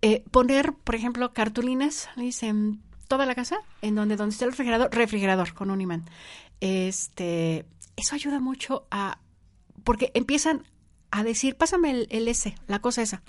Eh, 0.02 0.22
poner, 0.30 0.74
por 0.74 0.94
ejemplo, 0.94 1.32
cartulinas, 1.32 2.08
dicen 2.16 2.82
toda 3.08 3.26
la 3.26 3.34
casa, 3.34 3.56
en 3.82 3.94
donde, 3.94 4.16
donde 4.16 4.32
está 4.32 4.44
el 4.44 4.52
refrigerador, 4.52 4.94
refrigerador 4.94 5.54
con 5.54 5.70
un 5.70 5.80
imán. 5.80 6.04
Este, 6.60 7.64
eso 7.96 8.14
ayuda 8.14 8.38
mucho 8.38 8.86
a, 8.90 9.18
porque 9.82 10.12
empiezan 10.14 10.64
a 11.10 11.24
decir, 11.24 11.56
pásame 11.56 11.90
el, 11.90 12.06
el 12.10 12.28
S, 12.28 12.54
la 12.66 12.80
cosa 12.80 13.02
esa. 13.02 13.22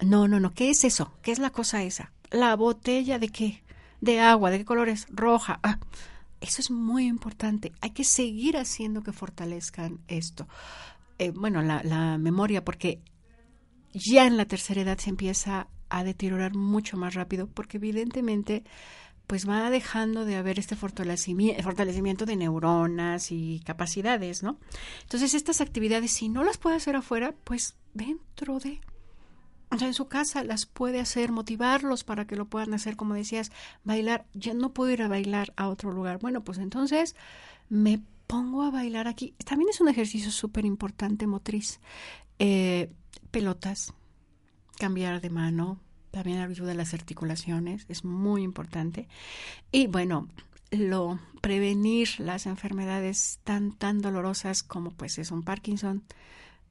No, 0.00 0.28
no, 0.28 0.40
no, 0.40 0.54
¿qué 0.54 0.70
es 0.70 0.84
eso? 0.84 1.12
¿Qué 1.20 1.32
es 1.32 1.38
la 1.38 1.50
cosa 1.50 1.82
esa? 1.82 2.12
La 2.30 2.56
botella 2.56 3.18
de 3.18 3.28
qué? 3.28 3.62
De 4.00 4.20
agua, 4.20 4.50
¿de 4.50 4.58
qué 4.58 4.64
colores? 4.64 5.06
Roja. 5.10 5.60
Ah, 5.62 5.78
eso 6.42 6.60
es 6.60 6.70
muy 6.70 7.06
importante. 7.06 7.72
Hay 7.80 7.90
que 7.90 8.04
seguir 8.04 8.56
haciendo 8.56 9.02
que 9.02 9.12
fortalezcan 9.12 10.00
esto. 10.08 10.48
Eh, 11.18 11.30
bueno, 11.30 11.62
la, 11.62 12.18
memoria, 12.18 12.64
porque 12.64 13.00
ya 13.94 14.26
en 14.26 14.36
la 14.36 14.44
tercera 14.46 14.82
edad 14.82 14.98
se 14.98 15.10
empieza 15.10 15.68
a 15.88 16.04
deteriorar 16.04 16.54
mucho 16.54 16.96
más 16.96 17.14
rápido, 17.14 17.46
porque 17.46 17.76
evidentemente 17.76 18.64
pues 19.28 19.48
va 19.48 19.70
dejando 19.70 20.24
de 20.24 20.36
haber 20.36 20.58
este 20.58 20.74
fortalecimiento, 20.74 21.62
fortalecimiento 21.62 22.26
de 22.26 22.36
neuronas 22.36 23.30
y 23.30 23.60
capacidades, 23.64 24.42
¿no? 24.42 24.58
Entonces 25.02 25.34
estas 25.34 25.60
actividades, 25.60 26.10
si 26.10 26.28
no 26.28 26.42
las 26.42 26.58
puede 26.58 26.76
hacer 26.76 26.96
afuera, 26.96 27.34
pues 27.44 27.76
dentro 27.94 28.58
de 28.58 28.80
o 29.72 29.78
sea, 29.78 29.88
en 29.88 29.94
su 29.94 30.06
casa 30.06 30.44
las 30.44 30.66
puede 30.66 31.00
hacer, 31.00 31.32
motivarlos 31.32 32.04
para 32.04 32.26
que 32.26 32.36
lo 32.36 32.44
puedan 32.44 32.74
hacer, 32.74 32.94
como 32.94 33.14
decías, 33.14 33.50
bailar. 33.84 34.26
Yo 34.34 34.52
no 34.52 34.74
puedo 34.74 34.90
ir 34.90 35.02
a 35.02 35.08
bailar 35.08 35.54
a 35.56 35.68
otro 35.68 35.92
lugar. 35.92 36.18
Bueno, 36.18 36.44
pues 36.44 36.58
entonces 36.58 37.16
me 37.70 38.02
pongo 38.26 38.62
a 38.62 38.70
bailar 38.70 39.08
aquí. 39.08 39.34
También 39.44 39.70
es 39.70 39.80
un 39.80 39.88
ejercicio 39.88 40.30
súper 40.30 40.66
importante 40.66 41.26
motriz. 41.26 41.80
Eh, 42.38 42.92
pelotas, 43.30 43.94
cambiar 44.78 45.22
de 45.22 45.30
mano, 45.30 45.80
también 46.10 46.40
ayuda 46.40 46.72
a 46.72 46.74
las 46.74 46.92
articulaciones, 46.92 47.86
es 47.88 48.04
muy 48.04 48.42
importante. 48.42 49.08
Y 49.70 49.86
bueno, 49.86 50.28
lo 50.70 51.18
prevenir 51.40 52.08
las 52.18 52.46
enfermedades 52.46 53.40
tan 53.44 53.72
tan 53.72 54.00
dolorosas 54.00 54.62
como 54.62 54.90
pues 54.90 55.18
es 55.18 55.30
un 55.30 55.42
Parkinson, 55.42 56.04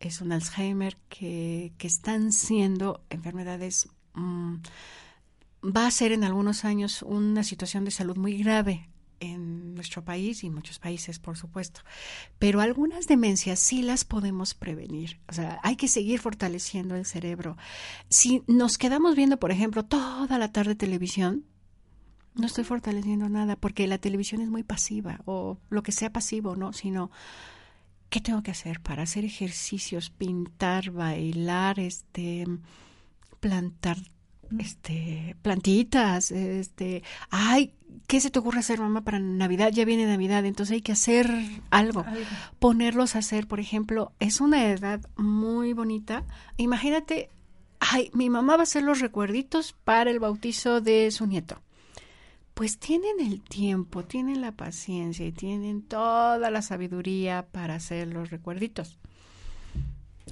es 0.07 0.21
un 0.21 0.31
Alzheimer, 0.31 0.97
que, 1.09 1.73
que 1.77 1.87
están 1.87 2.31
siendo 2.31 3.03
enfermedades, 3.09 3.89
mm, 4.13 4.55
va 5.63 5.87
a 5.87 5.91
ser 5.91 6.11
en 6.11 6.23
algunos 6.23 6.65
años 6.65 7.01
una 7.03 7.43
situación 7.43 7.85
de 7.85 7.91
salud 7.91 8.17
muy 8.17 8.37
grave 8.37 8.89
en 9.21 9.75
nuestro 9.75 10.03
país 10.03 10.43
y 10.43 10.49
muchos 10.49 10.79
países, 10.79 11.19
por 11.19 11.37
supuesto. 11.37 11.81
Pero 12.39 12.59
algunas 12.59 13.07
demencias 13.07 13.59
sí 13.59 13.83
las 13.83 14.03
podemos 14.03 14.53
prevenir. 14.53 15.19
O 15.29 15.33
sea, 15.33 15.59
hay 15.63 15.75
que 15.77 15.87
seguir 15.87 16.19
fortaleciendo 16.19 16.95
el 16.95 17.05
cerebro. 17.05 17.55
Si 18.09 18.43
nos 18.47 18.77
quedamos 18.77 19.15
viendo, 19.15 19.37
por 19.37 19.51
ejemplo, 19.51 19.85
toda 19.85 20.37
la 20.37 20.51
tarde 20.51 20.75
televisión, 20.75 21.45
no 22.33 22.47
estoy 22.47 22.63
fortaleciendo 22.63 23.29
nada 23.29 23.55
porque 23.55 23.87
la 23.87 23.97
televisión 23.97 24.41
es 24.41 24.49
muy 24.49 24.63
pasiva 24.63 25.21
o 25.25 25.59
lo 25.69 25.83
que 25.83 25.91
sea 25.91 26.11
pasivo, 26.11 26.55
¿no? 26.55 26.73
Sino 26.73 27.11
¿qué 28.11 28.19
tengo 28.19 28.43
que 28.43 28.51
hacer 28.51 28.81
para 28.81 29.03
hacer 29.03 29.23
ejercicios, 29.23 30.09
pintar, 30.09 30.91
bailar, 30.91 31.79
este, 31.79 32.45
plantar, 33.39 33.97
este, 34.59 35.37
plantitas, 35.41 36.29
este, 36.29 37.03
ay, 37.29 37.73
¿qué 38.07 38.19
se 38.19 38.29
te 38.29 38.37
ocurre 38.37 38.59
hacer, 38.59 38.79
mamá, 38.81 39.05
para 39.05 39.17
Navidad? 39.17 39.71
Ya 39.71 39.85
viene 39.85 40.05
Navidad, 40.05 40.45
entonces 40.45 40.73
hay 40.73 40.81
que 40.81 40.91
hacer 40.91 41.33
algo. 41.69 42.05
Ponerlos 42.59 43.15
a 43.15 43.19
hacer, 43.19 43.47
por 43.47 43.61
ejemplo, 43.61 44.11
es 44.19 44.41
una 44.41 44.69
edad 44.69 44.99
muy 45.15 45.71
bonita. 45.71 46.25
Imagínate, 46.57 47.29
ay, 47.79 48.11
mi 48.13 48.29
mamá 48.29 48.57
va 48.57 48.63
a 48.63 48.63
hacer 48.63 48.83
los 48.83 48.99
recuerditos 48.99 49.73
para 49.85 50.11
el 50.11 50.19
bautizo 50.19 50.81
de 50.81 51.09
su 51.11 51.27
nieto 51.27 51.61
pues 52.53 52.77
tienen 52.77 53.19
el 53.19 53.41
tiempo, 53.41 54.03
tienen 54.03 54.41
la 54.41 54.51
paciencia 54.51 55.25
y 55.25 55.31
tienen 55.31 55.81
toda 55.81 56.51
la 56.51 56.61
sabiduría 56.61 57.45
para 57.51 57.75
hacer 57.75 58.07
los 58.07 58.29
recuerditos. 58.29 58.97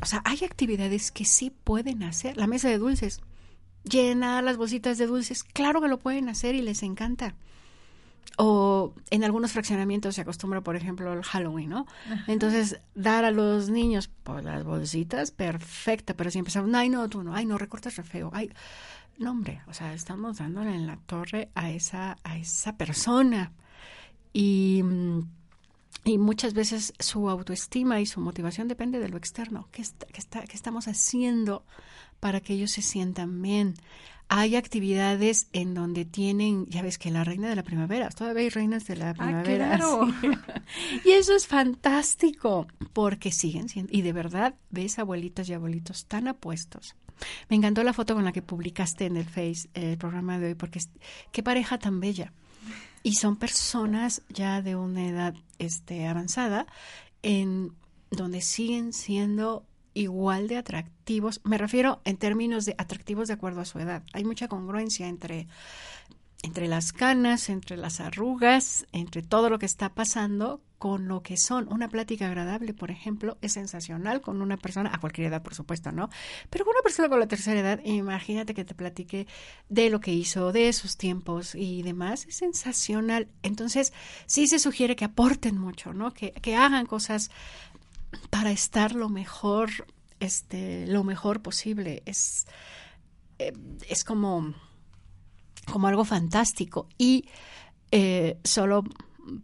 O 0.02 0.06
sea, 0.06 0.22
hay 0.26 0.40
actividades 0.44 1.12
que 1.12 1.26
sí 1.26 1.50
pueden 1.50 2.04
hacer. 2.04 2.38
La 2.38 2.48
mesa 2.48 2.70
de 2.70 2.78
dulces, 2.78 3.22
llenar 3.84 4.44
las 4.44 4.58
bolsitas 4.58 4.98
de 4.98 5.08
dulces, 5.08 5.44
claro 5.44 5.82
que 5.82 5.88
lo 5.88 6.00
pueden 6.00 6.30
hacer 6.30 6.56
y 6.56 6.62
les 6.62 6.84
encanta. 6.84 7.36
O 8.38 8.94
en 9.10 9.26
algunos 9.26 9.52
fraccionamientos 9.52 10.16
se 10.16 10.22
acostumbra, 10.22 10.62
por 10.62 10.78
ejemplo, 10.78 11.12
el 11.12 11.24
Halloween, 11.24 11.70
¿no? 11.70 11.88
Entonces, 12.28 12.80
dar 12.96 13.26
a 13.26 13.32
los 13.32 13.70
niños 13.70 14.10
pues, 14.24 14.46
las 14.46 14.64
bolsitas, 14.64 15.32
perfecta, 15.32 16.14
pero 16.14 16.32
si 16.32 16.40
empezamos, 16.40 16.74
ay, 16.74 16.88
no, 16.88 17.10
tú 17.10 17.22
no, 17.22 17.36
ay, 17.36 17.46
no, 17.46 17.58
recortas 17.58 17.98
re 17.98 18.04
feo, 18.04 18.30
ay, 18.34 18.50
no, 19.20 19.32
hombre, 19.32 19.62
o 19.68 19.74
sea, 19.74 19.94
estamos 19.94 20.38
dándole 20.38 20.74
en 20.74 20.88
la 20.88 20.98
torre 20.98 21.50
a 21.54 21.70
esa, 21.72 22.18
a 22.24 22.38
esa 22.38 22.78
persona. 22.78 23.52
Y, 24.34 24.82
y 26.06 26.18
muchas 26.18 26.54
veces 26.54 26.94
su 27.00 27.30
autoestima 27.30 28.00
y 28.00 28.06
su 28.06 28.22
motivación 28.22 28.68
depende 28.68 29.00
de 29.00 29.10
lo 29.10 29.18
externo. 29.18 29.68
¿Qué, 29.72 29.82
está, 29.82 30.08
qué, 30.08 30.20
está, 30.20 30.42
qué 30.44 30.56
estamos 30.56 30.88
haciendo 30.88 31.66
para 32.20 32.40
que 32.40 32.54
ellos 32.54 32.72
se 32.72 32.82
sientan 32.82 33.42
bien? 33.42 33.76
hay 34.32 34.56
actividades 34.56 35.48
en 35.54 35.74
donde 35.74 36.06
tienen, 36.06 36.68
ya 36.68 36.84
ves 36.84 37.00
que 37.00 37.10
la 37.10 37.24
reina 37.24 37.50
de 37.50 37.56
la 37.56 37.64
primavera, 37.64 38.10
todavía 38.10 38.44
hay 38.44 38.50
reinas 38.50 38.86
de 38.86 38.96
la 38.96 39.16
primavera. 39.16 39.76
claro. 39.76 40.08
y 41.04 41.10
eso 41.10 41.36
es 41.36 41.48
fantástico, 41.48 42.68
porque 42.94 43.32
siguen 43.32 43.70
siendo, 43.70 43.92
y 43.92 44.04
de 44.04 44.14
verdad 44.14 44.54
ves 44.70 45.00
abuelitas 45.00 45.50
y 45.50 45.54
abuelitos 45.54 46.06
tan 46.06 46.28
apuestos. 46.28 46.96
Me 47.50 47.56
encantó 47.56 47.84
la 47.84 47.94
foto 47.94 48.16
con 48.16 48.26
la 48.26 48.32
que 48.32 48.42
publicaste 48.42 49.06
en 49.06 49.18
el 49.18 49.26
Face 49.26 49.70
el 49.74 49.98
programa 49.98 50.40
de 50.40 50.48
hoy, 50.48 50.56
porque 50.56 50.80
qué 51.32 51.44
pareja 51.44 51.78
tan 51.78 52.00
bella. 52.00 52.34
Y 53.04 53.16
son 53.16 53.38
personas 53.38 54.22
ya 54.30 54.62
de 54.62 54.76
una 54.76 55.08
edad 55.08 55.34
este, 55.58 56.08
avanzada, 56.08 56.68
en 57.24 57.74
donde 58.12 58.42
siguen 58.42 58.94
siendo 58.94 59.66
igual 59.94 60.48
de 60.48 60.58
atractivos. 60.58 61.42
Me 61.44 61.58
refiero 61.58 62.02
en 62.06 62.18
términos 62.18 62.66
de 62.66 62.76
atractivos 62.78 63.28
de 63.28 63.34
acuerdo 63.36 63.62
a 63.62 63.66
su 63.66 63.80
edad. 63.80 64.04
Hay 64.14 64.24
mucha 64.24 64.48
congruencia 64.48 65.08
entre, 65.08 65.48
entre 66.42 66.68
las 66.68 66.94
canas, 66.94 67.50
entre 67.50 67.78
las 67.78 68.00
arrugas, 68.00 68.86
entre 68.92 69.22
todo 69.22 69.50
lo 69.50 69.60
que 69.60 69.66
está 69.66 69.94
pasando 69.94 70.62
con 70.78 71.10
lo 71.10 71.22
que 71.22 71.36
son. 71.36 71.72
Una 71.72 71.90
plática 71.90 72.28
agradable, 72.28 72.74
por 72.74 72.90
ejemplo, 72.90 73.38
es 73.42 73.54
sensacional 73.54 74.22
con 74.22 74.42
una 74.42 74.56
persona, 74.56 74.90
a 74.94 75.00
cualquier 75.00 75.28
edad, 75.28 75.44
por 75.44 75.54
supuesto, 75.54 75.92
¿no? 75.92 76.10
Pero 76.50 76.64
con 76.64 76.74
una 76.74 76.82
persona 76.82 77.10
con 77.10 77.20
la 77.20 77.28
tercera 77.28 77.60
edad, 77.60 77.82
imagínate 77.84 78.54
que 78.54 78.64
te 78.64 78.74
platique 78.74 79.28
de 79.68 79.90
lo 79.90 80.00
que 80.00 80.14
hizo, 80.14 80.54
de 80.54 80.72
sus 80.72 80.96
tiempos 80.96 81.54
y 81.54 81.84
demás, 81.84 82.26
es 82.26 82.38
sensacional. 82.38 83.28
Entonces, 83.44 83.92
sí 84.26 84.48
se 84.48 84.58
sugiere 84.58 84.96
que 84.96 85.06
aporten 85.06 85.58
mucho, 85.58 85.94
¿no? 85.94 86.14
Que, 86.14 86.32
que 86.32 86.56
hagan 86.56 86.86
cosas 86.86 87.30
para 88.30 88.52
estar 88.52 88.96
lo 88.96 89.10
mejor, 89.10 89.70
este, 90.22 90.88
lo 90.88 91.04
mejor 91.04 91.42
posible. 91.42 92.02
Es, 92.06 92.48
eh, 93.38 93.52
es 93.90 94.06
como, 94.06 94.54
como 95.72 95.88
algo 95.88 96.06
fantástico. 96.06 96.88
Y 96.98 97.26
eh, 97.92 98.38
solo 98.44 98.84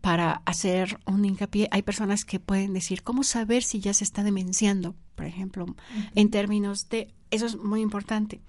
para 0.01 0.41
hacer 0.45 0.99
un 1.05 1.25
hincapié, 1.25 1.67
hay 1.71 1.81
personas 1.81 2.25
que 2.25 2.39
pueden 2.39 2.73
decir, 2.73 3.03
¿cómo 3.03 3.23
saber 3.23 3.63
si 3.63 3.79
ya 3.79 3.93
se 3.93 4.03
está 4.03 4.23
demenciando? 4.23 4.95
Por 5.15 5.25
ejemplo, 5.25 5.65
en 6.15 6.29
términos 6.29 6.89
de, 6.89 7.13
eso 7.31 7.45
es 7.45 7.55
muy 7.55 7.81
importante. 7.81 8.41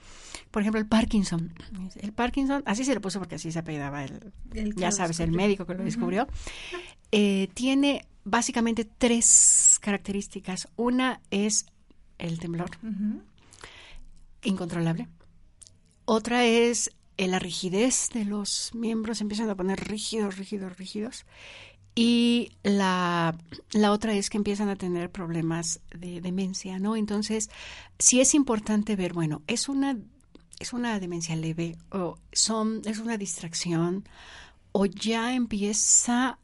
Por 0.50 0.62
ejemplo, 0.62 0.80
el 0.80 0.86
Parkinson. 0.86 1.52
El 1.96 2.12
Parkinson, 2.12 2.62
así 2.66 2.84
se 2.84 2.94
le 2.94 3.00
puso 3.00 3.18
porque 3.18 3.36
así 3.36 3.52
se 3.52 3.58
apellidaba 3.58 4.04
el, 4.04 4.74
ya 4.76 4.90
sabes, 4.90 5.20
el 5.20 5.32
médico 5.32 5.66
que 5.66 5.74
lo 5.74 5.84
descubrió. 5.84 6.26
Eh, 7.12 7.48
tiene 7.54 8.06
básicamente 8.24 8.84
tres 8.84 9.78
características. 9.80 10.68
Una 10.76 11.20
es 11.30 11.66
el 12.18 12.38
temblor, 12.38 12.70
incontrolable. 14.42 15.08
Otra 16.04 16.44
es 16.44 16.95
la 17.18 17.38
rigidez 17.38 18.10
de 18.12 18.24
los 18.24 18.74
miembros, 18.74 19.20
empiezan 19.20 19.50
a 19.50 19.54
poner 19.54 19.88
rígidos, 19.88 20.36
rígidos, 20.36 20.76
rígidos. 20.76 21.26
Y 21.94 22.52
la, 22.62 23.34
la 23.72 23.90
otra 23.90 24.12
es 24.12 24.28
que 24.28 24.36
empiezan 24.36 24.68
a 24.68 24.76
tener 24.76 25.10
problemas 25.10 25.80
de 25.98 26.20
demencia, 26.20 26.78
¿no? 26.78 26.94
Entonces, 26.94 27.48
sí 27.98 28.20
es 28.20 28.34
importante 28.34 28.96
ver, 28.96 29.14
bueno, 29.14 29.42
es 29.46 29.68
una, 29.70 29.96
es 30.58 30.74
una 30.74 31.00
demencia 31.00 31.34
leve 31.36 31.76
o 31.90 32.18
son, 32.32 32.82
es 32.84 32.98
una 32.98 33.16
distracción 33.16 34.06
o 34.72 34.84
ya 34.84 35.34
empieza 35.34 36.38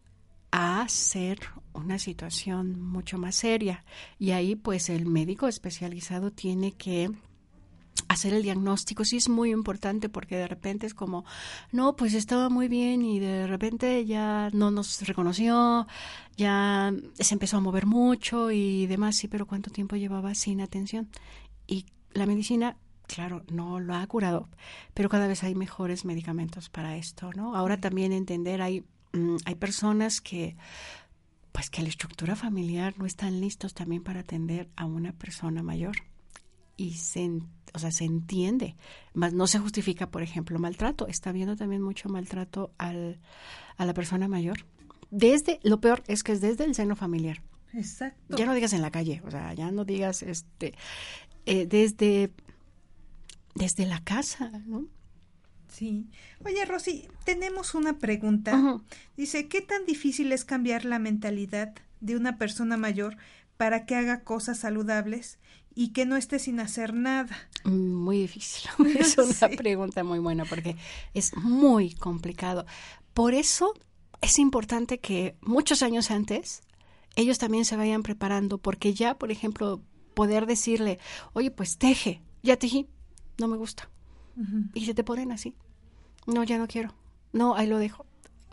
a 0.52 0.88
ser 0.88 1.38
una 1.74 1.98
situación 1.98 2.80
mucho 2.80 3.18
más 3.18 3.36
seria. 3.36 3.84
Y 4.18 4.30
ahí 4.30 4.56
pues 4.56 4.88
el 4.88 5.06
médico 5.06 5.48
especializado 5.48 6.30
tiene 6.30 6.72
que 6.72 7.10
hacer 8.12 8.34
el 8.34 8.42
diagnóstico 8.42 9.04
sí 9.04 9.16
es 9.16 9.28
muy 9.28 9.50
importante 9.50 10.08
porque 10.08 10.36
de 10.36 10.46
repente 10.46 10.86
es 10.86 10.94
como, 10.94 11.24
no, 11.70 11.96
pues 11.96 12.14
estaba 12.14 12.48
muy 12.48 12.68
bien 12.68 13.02
y 13.02 13.18
de 13.18 13.46
repente 13.46 14.04
ya 14.04 14.50
no 14.52 14.70
nos 14.70 15.00
reconoció, 15.06 15.86
ya 16.36 16.92
se 17.18 17.34
empezó 17.34 17.56
a 17.56 17.60
mover 17.60 17.86
mucho 17.86 18.50
y 18.50 18.86
demás, 18.86 19.16
sí, 19.16 19.28
pero 19.28 19.46
¿cuánto 19.46 19.70
tiempo 19.70 19.96
llevaba 19.96 20.34
sin 20.34 20.60
atención? 20.60 21.08
Y 21.66 21.86
la 22.12 22.26
medicina, 22.26 22.76
claro, 23.06 23.44
no 23.50 23.80
lo 23.80 23.94
ha 23.94 24.06
curado, 24.06 24.48
pero 24.94 25.08
cada 25.08 25.26
vez 25.26 25.42
hay 25.42 25.54
mejores 25.54 26.04
medicamentos 26.04 26.68
para 26.68 26.96
esto, 26.96 27.30
¿no? 27.34 27.56
Ahora 27.56 27.80
también 27.80 28.12
entender, 28.12 28.62
hay, 28.62 28.84
mm, 29.12 29.36
hay 29.44 29.54
personas 29.54 30.20
que 30.20 30.56
pues 31.52 31.68
que 31.68 31.82
la 31.82 31.90
estructura 31.90 32.34
familiar 32.34 32.94
no 32.96 33.04
están 33.04 33.38
listos 33.38 33.74
también 33.74 34.02
para 34.02 34.20
atender 34.20 34.70
a 34.74 34.86
una 34.86 35.12
persona 35.12 35.62
mayor 35.62 35.96
y 36.76 36.94
se, 36.94 37.30
o 37.74 37.78
sea, 37.78 37.90
se 37.90 38.04
entiende, 38.04 38.76
más 39.14 39.32
no 39.32 39.46
se 39.46 39.58
justifica, 39.58 40.10
por 40.10 40.22
ejemplo, 40.22 40.58
maltrato. 40.58 41.06
Está 41.06 41.30
habiendo 41.30 41.56
también 41.56 41.82
mucho 41.82 42.08
maltrato 42.08 42.72
al, 42.78 43.20
a 43.76 43.86
la 43.86 43.94
persona 43.94 44.28
mayor. 44.28 44.64
Desde, 45.10 45.60
lo 45.62 45.80
peor 45.80 46.02
es 46.06 46.22
que 46.22 46.32
es 46.32 46.40
desde 46.40 46.64
el 46.64 46.74
seno 46.74 46.96
familiar. 46.96 47.42
Exacto. 47.74 48.36
Ya 48.36 48.46
no 48.46 48.54
digas 48.54 48.72
en 48.72 48.82
la 48.82 48.90
calle, 48.90 49.22
o 49.24 49.30
sea, 49.30 49.54
ya 49.54 49.70
no 49.70 49.84
digas 49.84 50.22
este 50.22 50.74
eh, 51.46 51.66
desde 51.66 52.30
desde 53.54 53.86
la 53.86 54.02
casa, 54.02 54.50
¿no? 54.66 54.86
Sí. 55.68 56.10
Oye, 56.44 56.64
Rosy, 56.66 57.08
tenemos 57.24 57.74
una 57.74 57.98
pregunta. 57.98 58.80
Dice, 59.16 59.48
¿qué 59.48 59.62
tan 59.62 59.86
difícil 59.86 60.32
es 60.32 60.44
cambiar 60.44 60.84
la 60.84 60.98
mentalidad 60.98 61.74
de 62.00 62.16
una 62.16 62.36
persona 62.36 62.76
mayor 62.76 63.16
para 63.56 63.86
que 63.86 63.94
haga 63.94 64.22
cosas 64.22 64.58
saludables 64.58 65.38
y 65.74 65.92
que 65.92 66.06
no 66.06 66.16
esté 66.16 66.38
sin 66.38 66.60
hacer 66.60 66.94
nada? 66.94 67.48
Muy 67.64 68.18
difícil. 68.18 68.70
Es 68.98 69.16
una 69.18 69.48
pregunta 69.56 70.04
muy 70.04 70.18
buena 70.18 70.44
porque 70.44 70.76
es 71.14 71.36
muy 71.36 71.94
complicado. 71.94 72.66
Por 73.14 73.34
eso 73.34 73.74
es 74.20 74.38
importante 74.38 74.98
que 74.98 75.36
muchos 75.40 75.82
años 75.82 76.10
antes 76.10 76.62
ellos 77.16 77.38
también 77.38 77.64
se 77.64 77.76
vayan 77.76 78.02
preparando 78.02 78.58
porque 78.58 78.94
ya, 78.94 79.18
por 79.18 79.30
ejemplo, 79.30 79.82
poder 80.14 80.46
decirle, 80.46 80.98
oye, 81.32 81.50
pues 81.50 81.78
teje, 81.78 82.22
ya 82.42 82.56
tejí, 82.56 82.88
no 83.38 83.48
me 83.48 83.56
gusta. 83.56 83.88
Y 84.72 84.86
se 84.86 84.94
te 84.94 85.04
ponen 85.04 85.30
así. 85.30 85.54
No, 86.26 86.42
ya 86.42 86.56
no 86.56 86.66
quiero. 86.66 86.94
No, 87.32 87.54
ahí 87.54 87.66
lo 87.66 87.78
dejo. 87.78 88.06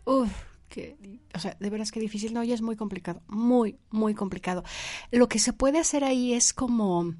Uf, 0.06 0.30
que, 0.70 1.20
o 1.34 1.40
sea, 1.40 1.58
de 1.60 1.70
veras 1.70 1.92
que 1.92 2.00
difícil. 2.00 2.34
No, 2.34 2.44
ya 2.44 2.54
es 2.54 2.62
muy 2.62 2.76
complicado. 2.76 3.22
Muy, 3.28 3.78
muy 3.90 4.14
complicado. 4.14 4.64
Lo 5.12 5.28
que 5.28 5.40
se 5.40 5.54
puede 5.54 5.80
hacer 5.80 6.04
ahí 6.04 6.34
es 6.34 6.54
como 6.54 7.14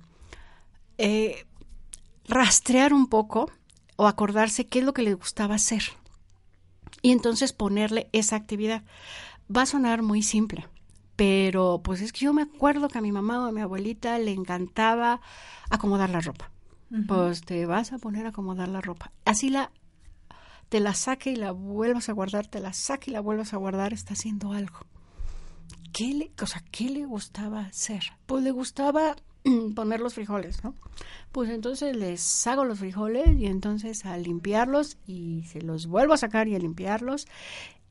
eh, 0.98 1.46
rastrear 2.28 2.94
un 2.94 3.08
poco 3.08 3.52
o 3.98 4.08
acordarse 4.08 4.68
qué 4.68 4.80
es 4.80 4.86
lo 4.86 4.94
que 4.94 5.04
le 5.04 5.14
gustaba 5.14 5.56
hacer. 5.56 5.84
Y 7.02 7.12
entonces 7.12 7.54
ponerle 7.54 8.10
esa 8.14 8.36
actividad. 8.36 8.84
Va 9.54 9.64
a 9.64 9.66
sonar 9.66 10.04
muy 10.04 10.22
simple, 10.22 10.68
pero 11.16 11.82
pues 11.84 12.02
es 12.02 12.14
que 12.14 12.26
yo 12.26 12.34
me 12.34 12.44
acuerdo 12.44 12.88
que 12.88 12.98
a 12.98 13.02
mi 13.02 13.12
mamá 13.12 13.44
o 13.44 13.48
a 13.48 13.52
mi 13.52 13.62
abuelita 13.62 14.20
le 14.20 14.32
encantaba 14.32 15.22
acomodar 15.70 16.10
la 16.10 16.22
ropa. 16.22 16.52
Pues 17.08 17.42
te 17.42 17.68
vas 17.68 17.94
a 17.94 18.00
poner 18.00 18.26
a 18.26 18.30
acomodar 18.30 18.68
la 18.68 18.82
ropa. 18.82 19.12
Así 19.24 19.50
la 19.50 19.72
te 20.70 20.80
la 20.80 20.94
saque 20.94 21.32
y 21.32 21.36
la 21.36 21.52
vuelvas 21.52 22.10
a 22.10 22.14
guardar, 22.14 22.48
te 22.48 22.60
la 22.60 22.74
saque 22.74 23.12
y 23.12 23.14
la 23.14 23.22
vuelvas 23.22 23.54
a 23.54 23.58
guardar, 23.58 23.94
está 23.94 24.14
haciendo 24.14 24.54
algo. 24.54 24.80
¿Qué 25.92 26.14
le, 26.14 26.32
o 26.42 26.46
¿qué 26.72 26.90
le 26.90 27.06
gustaba 27.06 27.62
hacer? 27.62 28.04
Pues 28.28 28.44
le 28.44 28.52
gustaba 28.52 29.16
poner 29.76 30.00
los 30.00 30.14
frijoles, 30.14 30.64
¿no? 30.64 30.76
Pues 31.32 31.50
entonces 31.50 31.96
les 31.96 32.48
hago 32.48 32.66
los 32.66 32.80
frijoles 32.80 33.40
y 33.40 33.48
entonces 33.48 34.06
a 34.06 34.18
limpiarlos 34.18 34.98
y 35.08 35.44
se 35.46 35.62
los 35.62 35.88
vuelvo 35.88 36.14
a 36.14 36.18
sacar 36.18 36.48
y 36.48 36.56
a 36.56 36.60
limpiarlos. 36.60 37.28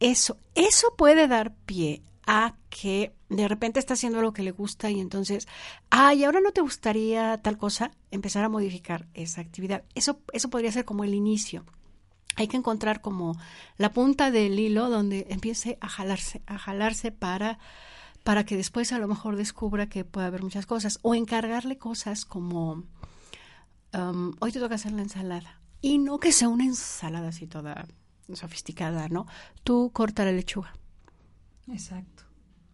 Eso, 0.01 0.39
eso 0.55 0.95
puede 0.97 1.26
dar 1.26 1.55
pie 1.66 2.03
a 2.26 2.55
que 2.70 3.12
de 3.31 3.49
repente 3.49 3.81
está 3.81 3.95
haciendo 3.95 4.20
lo 4.22 4.33
que 4.33 4.43
le 4.43 4.51
gusta 4.53 4.91
y 4.91 5.01
entonces, 5.01 5.49
ay, 5.91 6.24
ahora 6.24 6.41
no 6.41 6.53
te 6.53 6.61
gustaría 6.61 7.39
tal 7.43 7.59
cosa, 7.59 7.91
empezar 8.11 8.45
a 8.45 8.49
modificar 8.49 9.07
esa 9.14 9.41
actividad. 9.41 9.83
Eso, 9.95 10.20
eso 10.33 10.51
podría 10.51 10.70
ser 10.70 10.85
como 10.85 11.05
el 11.05 11.14
inicio. 11.14 11.64
Hay 12.39 12.47
que 12.47 12.57
encontrar 12.57 13.01
como 13.01 13.36
la 13.78 13.93
punta 13.93 14.30
del 14.30 14.59
hilo 14.59 14.89
donde 14.91 15.26
empiece 15.28 15.76
a 15.80 15.89
jalarse, 15.89 16.41
a 16.47 16.57
jalarse 16.57 17.11
para 17.11 17.59
para 18.22 18.45
que 18.45 18.57
después 18.57 18.93
a 18.93 18.99
lo 18.99 19.09
mejor 19.09 19.36
descubra 19.36 19.89
que 19.89 20.05
puede 20.05 20.26
haber 20.26 20.43
muchas 20.43 20.66
cosas 20.66 20.99
o 21.03 21.14
encargarle 21.14 21.78
cosas 21.78 22.24
como 22.24 22.84
um, 23.95 24.32
hoy 24.41 24.53
te 24.53 24.61
toca 24.61 24.76
hacer 24.76 24.93
la 24.93 25.03
ensalada 25.03 25.61
y 25.80 25.99
no 25.99 26.20
que 26.20 26.30
sea 26.30 26.49
una 26.49 26.64
ensalada 26.64 27.28
así 27.28 27.47
toda 27.47 27.89
sofisticada, 28.32 29.09
¿no? 29.09 29.26
Tú 29.64 29.91
corta 29.93 30.24
la 30.24 30.32
lechuga. 30.32 30.74
Exacto. 31.68 32.24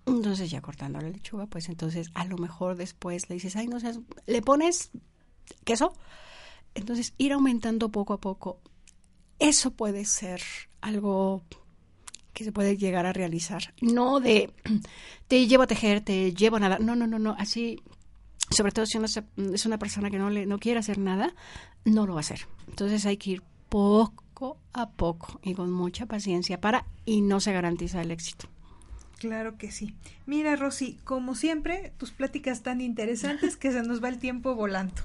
Entonces 0.07 0.51
ya 0.51 0.61
cortando 0.61 1.01
la 1.01 1.09
lechuga, 1.09 1.47
pues 1.47 1.69
entonces 1.71 2.11
a 2.15 2.27
lo 2.27 2.37
mejor 2.37 2.77
después 2.77 3.31
le 3.31 3.37
dices, 3.37 3.57
ay, 3.57 3.69
no 3.69 3.81
seas, 3.81 4.01
le 4.27 4.43
pones 4.43 4.91
queso. 5.65 5.95
Entonces 6.75 7.15
ir 7.17 7.33
aumentando 7.33 7.91
poco 7.91 8.13
a 8.13 8.21
poco. 8.21 8.61
Eso 9.39 9.73
puede 9.73 10.05
ser 10.05 10.43
algo 10.81 11.43
que 12.33 12.45
se 12.45 12.53
puede 12.53 12.77
llegar 12.77 13.07
a 13.07 13.13
realizar. 13.13 13.75
No 13.81 14.21
de 14.21 14.53
te 15.29 15.47
llevo 15.47 15.63
a 15.63 15.67
tejer, 15.67 16.01
te 16.01 16.33
llevo 16.35 16.57
a 16.57 16.61
nada. 16.61 16.79
No, 16.79 16.97
no, 16.97 17.07
no, 17.07 17.19
no. 17.19 17.35
Así, 17.39 17.81
sobre 18.51 18.73
todo 18.73 18.87
si 18.87 18.99
uno 18.99 19.07
es 19.07 19.67
una 19.67 19.79
persona 19.79 20.11
que 20.11 20.19
no, 20.19 20.31
le, 20.31 20.47
no 20.47 20.59
quiere 20.59 20.81
hacer 20.81 20.99
nada, 20.99 21.35
no 21.85 22.07
lo 22.07 22.15
va 22.15 22.21
a 22.21 22.27
hacer. 22.27 22.47
Entonces 22.69 23.07
hay 23.07 23.17
que 23.17 23.31
ir 23.31 23.43
poco 23.69 24.59
a 24.73 24.91
poco 24.91 25.41
y 25.43 25.55
con 25.55 25.71
mucha 25.71 26.07
paciencia 26.07 26.61
para 26.61 26.87
y 27.05 27.23
no 27.23 27.41
se 27.41 27.53
garantiza 27.53 28.03
el 28.03 28.11
éxito. 28.11 28.49
Claro 29.25 29.57
que 29.57 29.73
sí. 29.73 29.95
Mira, 30.27 30.55
Rosy, 30.55 30.99
como 31.03 31.35
siempre, 31.35 31.95
tus 31.97 32.11
pláticas 32.11 32.63
tan 32.63 32.83
interesantes 32.83 33.57
que 33.57 33.73
se 33.73 33.83
nos 33.83 34.05
va 34.05 34.11
el 34.11 34.19
tiempo 34.19 34.55
volando. 34.55 35.01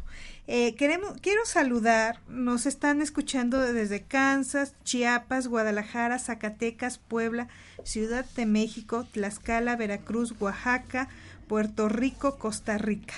Eh, 0.45 0.75
queremos, 0.75 1.13
quiero 1.21 1.45
saludar, 1.45 2.19
nos 2.27 2.65
están 2.65 3.01
escuchando 3.01 3.61
desde 3.61 4.01
Kansas, 4.03 4.73
Chiapas, 4.83 5.47
Guadalajara, 5.47 6.19
Zacatecas, 6.19 6.97
Puebla, 6.97 7.47
Ciudad 7.85 8.25
de 8.35 8.45
México, 8.45 9.07
Tlaxcala, 9.09 9.77
Veracruz, 9.77 10.33
Oaxaca, 10.41 11.07
Puerto 11.47 11.87
Rico, 11.87 12.37
Costa 12.37 12.77
Rica. 12.77 13.13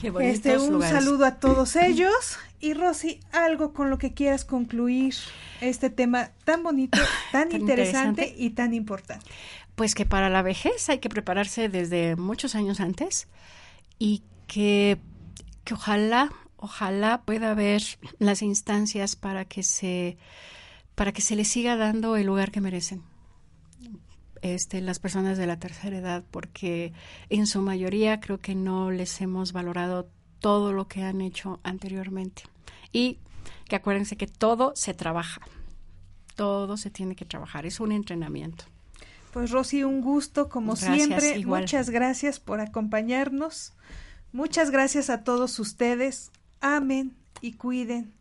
Qué 0.00 0.12
este, 0.22 0.58
un 0.58 0.82
saludo 0.82 1.24
a 1.24 1.36
todos 1.36 1.76
ellos. 1.76 2.38
Y 2.60 2.74
Rosy, 2.74 3.20
algo 3.30 3.72
con 3.72 3.88
lo 3.88 3.98
que 3.98 4.12
quieras 4.12 4.44
concluir 4.44 5.14
este 5.60 5.90
tema 5.90 6.30
tan 6.44 6.62
bonito, 6.62 6.98
tan, 7.32 7.52
interesante 7.52 8.34
y 8.36 8.50
tan 8.50 8.74
importante. 8.74 9.26
Pues 9.78 9.94
que 9.94 10.04
para 10.04 10.28
la 10.28 10.42
vejez 10.42 10.88
hay 10.88 10.98
que 10.98 11.08
prepararse 11.08 11.68
desde 11.68 12.16
muchos 12.16 12.56
años 12.56 12.80
antes 12.80 13.28
y 13.96 14.24
que, 14.48 14.98
que 15.62 15.74
ojalá, 15.74 16.32
ojalá 16.56 17.22
pueda 17.22 17.52
haber 17.52 17.80
las 18.18 18.42
instancias 18.42 19.14
para 19.14 19.44
que 19.44 19.62
se 19.62 20.18
para 20.96 21.12
que 21.12 21.22
se 21.22 21.36
les 21.36 21.46
siga 21.46 21.76
dando 21.76 22.16
el 22.16 22.26
lugar 22.26 22.50
que 22.50 22.60
merecen. 22.60 23.04
Este, 24.42 24.80
las 24.80 24.98
personas 24.98 25.38
de 25.38 25.46
la 25.46 25.60
tercera 25.60 25.96
edad, 25.96 26.24
porque 26.32 26.92
en 27.28 27.46
su 27.46 27.62
mayoría 27.62 28.18
creo 28.18 28.38
que 28.38 28.56
no 28.56 28.90
les 28.90 29.20
hemos 29.20 29.52
valorado 29.52 30.10
todo 30.40 30.72
lo 30.72 30.88
que 30.88 31.04
han 31.04 31.20
hecho 31.20 31.60
anteriormente. 31.62 32.42
Y 32.92 33.18
que 33.68 33.76
acuérdense 33.76 34.16
que 34.16 34.26
todo 34.26 34.72
se 34.74 34.92
trabaja, 34.92 35.42
todo 36.34 36.76
se 36.76 36.90
tiene 36.90 37.14
que 37.14 37.26
trabajar, 37.26 37.64
es 37.64 37.78
un 37.78 37.92
entrenamiento. 37.92 38.64
Pues 39.32 39.50
Rosy, 39.50 39.84
un 39.84 40.00
gusto 40.00 40.48
como 40.48 40.76
siempre. 40.76 41.44
Muchas 41.44 41.90
gracias 41.90 42.40
por 42.40 42.60
acompañarnos. 42.60 43.74
Muchas 44.32 44.70
gracias 44.70 45.10
a 45.10 45.22
todos 45.22 45.58
ustedes. 45.58 46.30
Amen 46.60 47.14
y 47.40 47.52
cuiden 47.52 48.12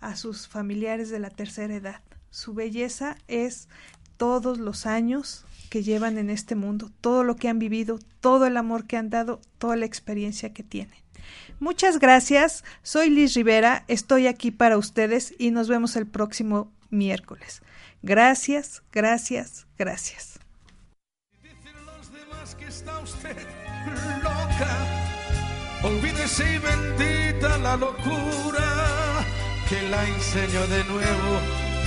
a 0.00 0.16
sus 0.16 0.48
familiares 0.48 1.10
de 1.10 1.18
la 1.18 1.30
tercera 1.30 1.74
edad. 1.74 2.00
Su 2.30 2.54
belleza 2.54 3.16
es 3.28 3.68
todos 4.16 4.58
los 4.58 4.86
años 4.86 5.44
que 5.70 5.82
llevan 5.82 6.18
en 6.18 6.30
este 6.30 6.54
mundo, 6.54 6.90
todo 7.00 7.24
lo 7.24 7.36
que 7.36 7.48
han 7.48 7.58
vivido, 7.58 7.98
todo 8.20 8.46
el 8.46 8.56
amor 8.56 8.86
que 8.86 8.96
han 8.96 9.10
dado, 9.10 9.40
toda 9.58 9.76
la 9.76 9.86
experiencia 9.86 10.52
que 10.52 10.62
tienen. 10.62 10.98
Muchas 11.58 11.98
gracias. 11.98 12.64
Soy 12.82 13.10
Liz 13.10 13.34
Rivera, 13.34 13.84
estoy 13.88 14.26
aquí 14.26 14.50
para 14.50 14.78
ustedes 14.78 15.34
y 15.38 15.50
nos 15.50 15.68
vemos 15.68 15.96
el 15.96 16.06
próximo 16.06 16.72
miércoles. 16.90 17.62
Gracias, 18.02 18.82
gracias, 18.92 19.66
gracias. 19.78 20.33
Está 22.44 22.98
usted 22.98 23.38
loca, 24.22 24.76
olvídese 25.82 26.44
y 26.56 26.58
bendita 26.58 27.56
la 27.56 27.74
locura 27.74 29.24
que 29.66 29.88
la 29.88 30.06
enseño 30.06 30.66
de 30.66 30.84
nuevo 30.84 31.40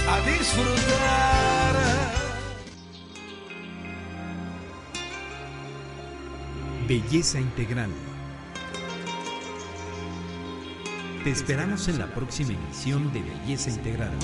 a 0.10 0.20
disfrutar. 0.28 1.76
Belleza 6.88 7.40
integral. 7.40 7.92
Te 11.24 11.30
esperamos 11.30 11.88
en 11.88 12.00
la 12.00 12.08
próxima 12.08 12.54
emisión 12.54 13.14
de 13.14 13.22
Belleza 13.22 13.70
Integral. 13.70 14.18